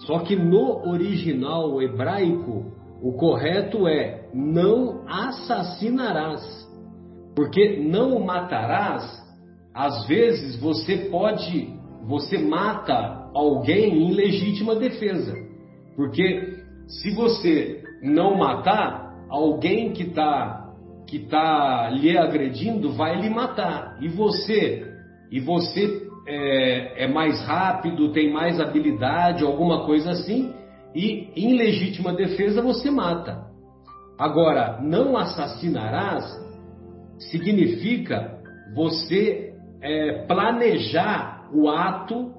Só 0.07 0.21
que 0.21 0.35
no 0.35 0.89
original 0.89 1.81
hebraico, 1.83 2.73
o 3.03 3.13
correto 3.13 3.87
é 3.87 4.27
não 4.33 5.05
assassinarás. 5.07 6.60
Porque 7.35 7.79
não 7.79 8.21
matarás, 8.21 9.05
às 9.75 10.07
vezes 10.07 10.57
você 10.61 11.09
pode, 11.11 11.73
você 12.07 12.39
mata 12.39 13.31
alguém 13.35 14.05
em 14.05 14.13
legítima 14.13 14.75
defesa. 14.75 15.35
Porque 15.97 16.59
se 16.87 17.15
você 17.15 17.83
não 18.03 18.37
matar, 18.37 19.15
alguém 19.29 19.93
que 19.93 20.05
está 20.05 20.59
que 21.07 21.19
tá 21.19 21.91
lhe 21.91 22.17
agredindo 22.17 22.93
vai 22.93 23.21
lhe 23.21 23.29
matar. 23.29 23.99
E 24.01 24.09
você 24.09 24.87
e 25.31 25.41
você 25.41 26.09
é, 26.27 27.05
é, 27.05 27.09
mais 27.09 27.41
rápido, 27.45 28.13
tem 28.13 28.33
mais 28.33 28.61
habilidade, 28.61 29.45
alguma 29.45 29.85
coisa 29.85 30.11
assim, 30.11 30.53
e 30.95 31.29
em 31.37 31.57
legítima 31.57 32.13
defesa 32.13 32.61
você 32.63 32.91
mata. 32.91 33.47
Agora, 34.19 34.79
não 34.83 35.17
assassinarás 35.17 36.25
significa 37.31 38.39
você 38.75 39.55
é, 39.83 40.25
planejar 40.27 41.49
o 41.53 41.69
ato 41.69 42.33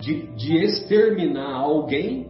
de, 0.00 0.34
de 0.36 0.56
exterminar 0.56 1.54
alguém 1.54 2.28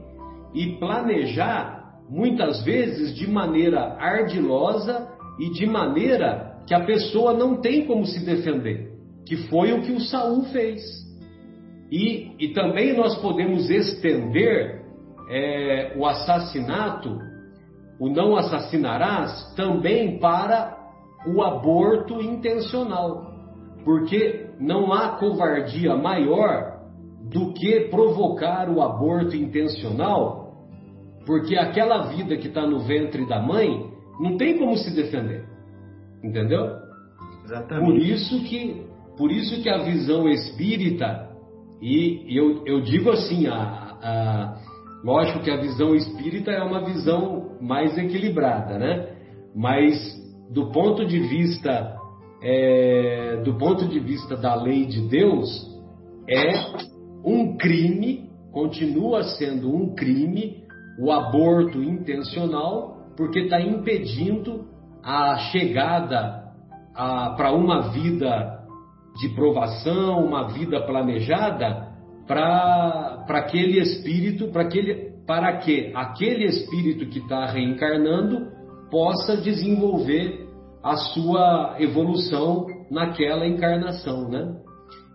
e 0.54 0.76
planejar 0.78 1.94
muitas 2.08 2.62
vezes 2.64 3.14
de 3.14 3.26
maneira 3.26 3.96
ardilosa 3.98 5.08
e 5.38 5.50
de 5.50 5.66
maneira 5.66 6.58
que 6.66 6.74
a 6.74 6.84
pessoa 6.84 7.32
não 7.32 7.60
tem 7.60 7.86
como 7.86 8.04
se 8.04 8.24
defender 8.24 8.92
que 9.26 9.36
foi 9.48 9.72
o 9.72 9.82
que 9.82 9.92
o 9.92 10.00
Saul 10.00 10.44
fez. 10.44 10.82
E, 11.90 12.34
e 12.38 12.52
também 12.52 12.96
nós 12.96 13.16
podemos 13.20 13.70
estender 13.70 14.82
é, 15.30 15.94
o 15.96 16.06
assassinato, 16.06 17.18
o 18.00 18.08
não 18.08 18.36
assassinarás, 18.36 19.54
também 19.54 20.18
para 20.18 20.81
o 21.26 21.42
aborto 21.42 22.20
intencional. 22.20 23.32
Porque 23.84 24.50
não 24.60 24.92
há 24.92 25.16
covardia 25.16 25.96
maior 25.96 26.80
do 27.30 27.52
que 27.52 27.88
provocar 27.90 28.68
o 28.68 28.80
aborto 28.82 29.34
intencional, 29.34 30.54
porque 31.24 31.56
aquela 31.56 32.08
vida 32.08 32.36
que 32.36 32.48
está 32.48 32.66
no 32.66 32.80
ventre 32.80 33.26
da 33.26 33.40
mãe 33.40 33.90
não 34.20 34.36
tem 34.36 34.58
como 34.58 34.76
se 34.76 34.94
defender. 34.94 35.44
Entendeu? 36.22 36.68
Exatamente. 37.44 37.86
Por 37.86 37.98
isso 37.98 38.44
que 38.44 38.92
por 39.16 39.30
isso 39.30 39.62
que 39.62 39.68
a 39.68 39.82
visão 39.82 40.28
espírita, 40.28 41.28
e 41.80 42.36
eu, 42.36 42.64
eu 42.66 42.80
digo 42.80 43.10
assim, 43.10 43.46
a, 43.46 43.54
a, 43.54 44.56
lógico 45.04 45.40
que 45.40 45.50
a 45.50 45.60
visão 45.60 45.94
espírita 45.94 46.50
é 46.50 46.62
uma 46.62 46.84
visão 46.84 47.58
mais 47.60 47.96
equilibrada, 47.98 48.78
né? 48.78 49.08
Mas 49.54 49.94
do 50.52 50.70
ponto 50.70 51.04
de 51.04 51.18
vista 51.18 51.96
é, 52.42 53.40
do 53.44 53.54
ponto 53.54 53.86
de 53.86 54.00
vista 54.00 54.36
da 54.36 54.54
lei 54.54 54.84
de 54.84 55.00
Deus, 55.08 55.48
é 56.28 56.50
um 57.24 57.56
crime, 57.56 58.30
continua 58.50 59.22
sendo 59.22 59.74
um 59.74 59.94
crime, 59.94 60.64
o 60.98 61.10
aborto 61.12 61.82
intencional, 61.82 63.06
porque 63.16 63.40
está 63.40 63.60
impedindo 63.60 64.66
a 65.02 65.36
chegada 65.52 66.42
para 66.94 67.52
uma 67.52 67.90
vida 67.90 68.60
de 69.20 69.28
provação, 69.34 70.24
uma 70.24 70.48
vida 70.48 70.80
planejada 70.84 71.92
para 72.26 73.24
aquele 73.28 73.78
espírito, 73.80 74.48
para 74.48 74.62
aquele, 74.62 75.12
para 75.26 75.58
que 75.58 75.92
aquele 75.94 76.44
espírito 76.44 77.06
que 77.06 77.20
está 77.20 77.46
reencarnando 77.46 78.50
possa 78.90 79.36
desenvolver 79.36 80.41
a 80.82 80.96
sua 80.96 81.76
evolução 81.78 82.66
naquela 82.90 83.46
encarnação, 83.46 84.28
né? 84.28 84.56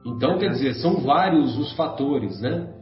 Então, 0.06 0.38
quer 0.38 0.52
dizer, 0.52 0.76
são 0.76 1.02
vários 1.02 1.58
os 1.58 1.74
fatores, 1.74 2.40
né? 2.40 2.74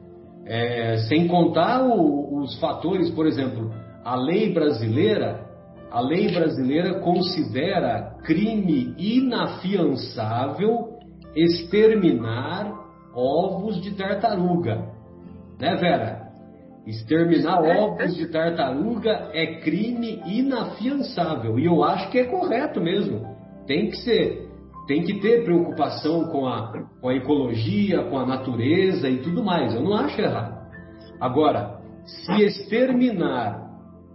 É, 0.46 0.98
sem 1.08 1.28
contar 1.28 1.84
o, 1.84 2.42
os 2.42 2.60
fatores, 2.60 3.10
por 3.10 3.26
exemplo, 3.26 3.74
a 4.04 4.16
lei 4.16 4.54
brasileira, 4.54 5.44
a 5.90 6.00
lei 6.00 6.32
brasileira 6.32 7.00
considera 7.00 8.16
crime 8.24 8.94
inafiançável 9.00 11.00
exterminar 11.36 12.72
ovos 13.16 13.82
de 13.82 13.96
tartaruga. 13.96 14.94
Né, 15.60 15.76
Vera? 15.78 16.15
Exterminar 16.86 17.62
ovos 17.64 18.16
de 18.16 18.28
tartaruga 18.28 19.30
é 19.34 19.60
crime 19.60 20.22
inafiançável. 20.26 21.58
E 21.58 21.66
eu 21.66 21.84
acho 21.84 22.12
que 22.12 22.20
é 22.20 22.26
correto 22.26 22.80
mesmo. 22.80 23.26
Tem 23.66 23.90
que 23.90 23.98
ser. 23.98 24.48
Tem 24.88 25.02
que 25.02 25.20
ter 25.20 25.44
preocupação 25.44 26.26
com 26.26 26.46
a, 26.46 26.86
com 27.02 27.10
a 27.10 27.16
ecologia, 27.16 28.04
com 28.04 28.20
a 28.20 28.26
natureza 28.26 29.10
e 29.10 29.18
tudo 29.18 29.44
mais. 29.44 29.74
Eu 29.74 29.82
não 29.82 29.96
acho 29.96 30.22
errado. 30.22 30.64
Agora, 31.20 31.80
se 32.06 32.44
exterminar 32.44 33.66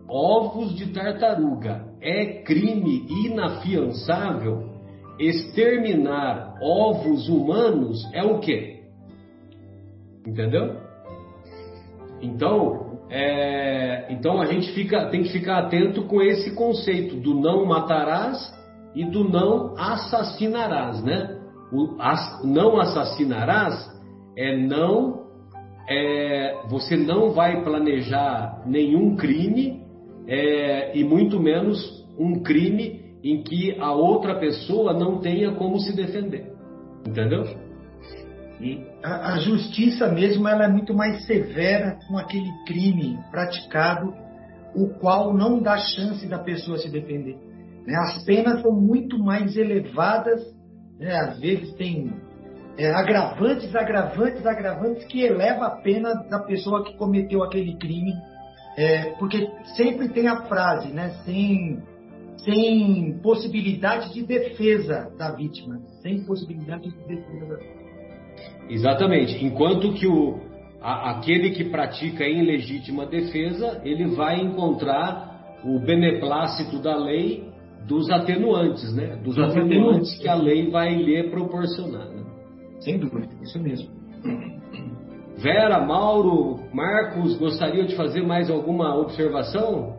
ovos 0.09 0.77
de 0.77 0.93
tartaruga 0.93 1.85
é 2.01 2.43
crime 2.43 3.05
inafiançável, 3.09 4.71
exterminar 5.18 6.55
ovos 6.62 7.29
humanos 7.29 8.09
é 8.12 8.23
o 8.23 8.39
quê? 8.39 8.85
Entendeu? 10.25 10.89
Então, 12.21 12.99
é, 13.09 14.07
então 14.11 14.41
a 14.41 14.47
gente 14.47 14.73
fica, 14.73 15.07
tem 15.07 15.23
que 15.23 15.31
ficar 15.31 15.59
atento 15.59 16.05
com 16.05 16.23
esse 16.23 16.55
conceito 16.55 17.16
do 17.16 17.35
não 17.35 17.64
matarás 17.64 18.53
e 18.95 19.05
do 19.05 19.29
não 19.29 19.75
assassinarás, 19.77 21.03
né? 21.03 21.39
O 21.73 21.97
as, 22.01 22.45
não 22.45 22.81
assassinarás 22.81 23.89
é 24.37 24.57
não, 24.57 25.27
é, 25.89 26.62
você 26.68 26.97
não 26.97 27.31
vai 27.31 27.62
planejar 27.62 28.62
nenhum 28.66 29.16
crime 29.16 29.83
é, 30.27 30.97
e 30.97 31.05
muito 31.05 31.41
menos 31.41 32.07
um 32.18 32.43
crime 32.43 33.01
em 33.23 33.43
que 33.43 33.77
a 33.79 33.93
outra 33.93 34.37
pessoa 34.37 34.93
não 34.93 35.18
tenha 35.18 35.53
como 35.53 35.79
se 35.79 35.95
defender. 35.95 36.53
Entendeu? 37.07 37.45
E 38.61 38.87
a, 39.03 39.33
a, 39.33 39.39
justiça 39.39 40.09
mesmo 40.09 40.47
ela 40.47 40.65
é 40.65 40.69
muito 40.69 40.95
mais 40.95 41.25
severa 41.27 41.99
com 42.07 42.19
aquele 42.19 42.51
crime 42.67 43.19
praticado, 43.31 44.15
o 44.75 44.89
qual 44.99 45.33
não 45.35 45.61
dá 45.61 45.79
chance 45.79 46.27
da 46.27 46.39
pessoa 46.39 46.77
se 46.77 46.91
defender. 46.91 47.37
Né? 47.87 47.95
As 47.97 48.23
penas 48.25 48.61
são 48.61 48.73
muito 48.73 49.19
mais 49.19 49.57
elevadas, 49.57 50.43
né? 50.99 51.11
às 51.15 51.41
vezes 51.41 51.73
tem 51.75 52.13
é, 52.77 52.91
agravantes, 52.91 53.75
agravantes, 53.75 54.45
agravantes 54.45 55.05
que 55.07 55.23
eleva 55.23 55.67
a 55.67 55.77
pena 55.83 56.15
da 56.29 56.41
pessoa 56.41 56.85
que 56.85 56.97
cometeu 56.99 57.43
aquele 57.43 57.77
crime, 57.79 58.13
é, 58.77 59.13
porque 59.19 59.51
sempre 59.77 60.11
tem 60.11 60.29
a 60.29 60.43
frase, 60.43 60.93
né? 60.93 61.11
Sem 61.25 61.83
sem 62.45 63.19
possibilidade 63.23 64.15
de 64.15 64.23
defesa 64.23 65.13
da 65.19 65.31
vítima, 65.33 65.79
sem 66.01 66.25
possibilidade 66.25 66.89
de 66.89 67.07
defesa. 67.07 67.59
Exatamente. 68.68 69.45
Enquanto 69.45 69.93
que 69.93 70.07
o, 70.07 70.38
a, 70.80 71.11
aquele 71.12 71.51
que 71.51 71.64
pratica 71.64 72.24
em 72.24 72.43
legítima 72.43 73.07
defesa, 73.07 73.80
ele 73.84 74.07
vai 74.07 74.41
encontrar 74.41 75.59
o 75.64 75.78
beneplácito 75.78 76.78
da 76.78 76.97
lei 76.97 77.51
dos 77.86 78.11
atenuantes, 78.11 78.95
né? 78.95 79.16
Dos 79.16 79.38
atenuantes 79.38 80.18
que 80.18 80.28
a 80.28 80.34
lei 80.34 80.70
vai 80.70 80.95
lhe 80.95 81.22
proporcionar. 81.24 82.07
Né? 82.09 82.22
Sem 82.80 82.99
dúvida, 82.99 83.28
isso 83.43 83.61
mesmo. 83.61 83.88
Vera, 85.36 85.84
Mauro, 85.84 86.61
Marcos, 86.72 87.36
gostariam 87.38 87.86
de 87.86 87.97
fazer 87.97 88.22
mais 88.22 88.51
alguma 88.51 88.95
observação? 88.97 89.97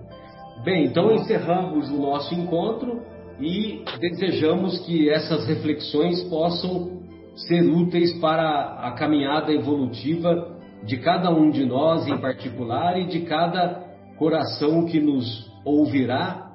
Bem, 0.63 0.85
então 0.85 1.11
encerramos 1.11 1.89
o 1.89 1.99
nosso 1.99 2.33
encontro 2.35 3.01
e 3.39 3.83
desejamos 3.99 4.79
que 4.85 5.09
essas 5.09 5.47
reflexões 5.47 6.21
possam 6.23 7.00
ser 7.35 7.61
úteis 7.63 8.13
para 8.19 8.87
a 8.87 8.91
caminhada 8.91 9.51
evolutiva 9.51 10.57
de 10.83 10.97
cada 10.97 11.31
um 11.31 11.49
de 11.49 11.65
nós 11.65 12.07
em 12.07 12.17
particular 12.17 12.99
e 12.99 13.07
de 13.07 13.21
cada 13.21 13.83
coração 14.17 14.85
que 14.85 14.99
nos 14.99 15.49
ouvirá 15.63 16.51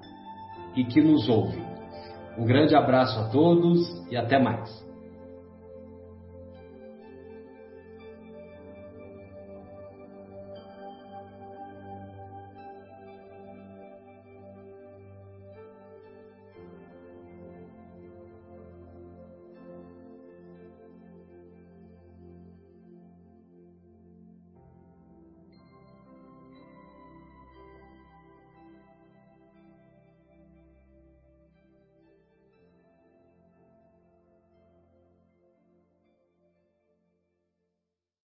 e 0.75 0.85
que 0.85 1.01
nos 1.01 1.29
ouve. 1.29 1.61
Um 2.39 2.45
grande 2.45 2.75
abraço 2.75 3.19
a 3.19 3.29
todos 3.29 3.81
e 4.11 4.17
até 4.17 4.39
mais. 4.39 4.86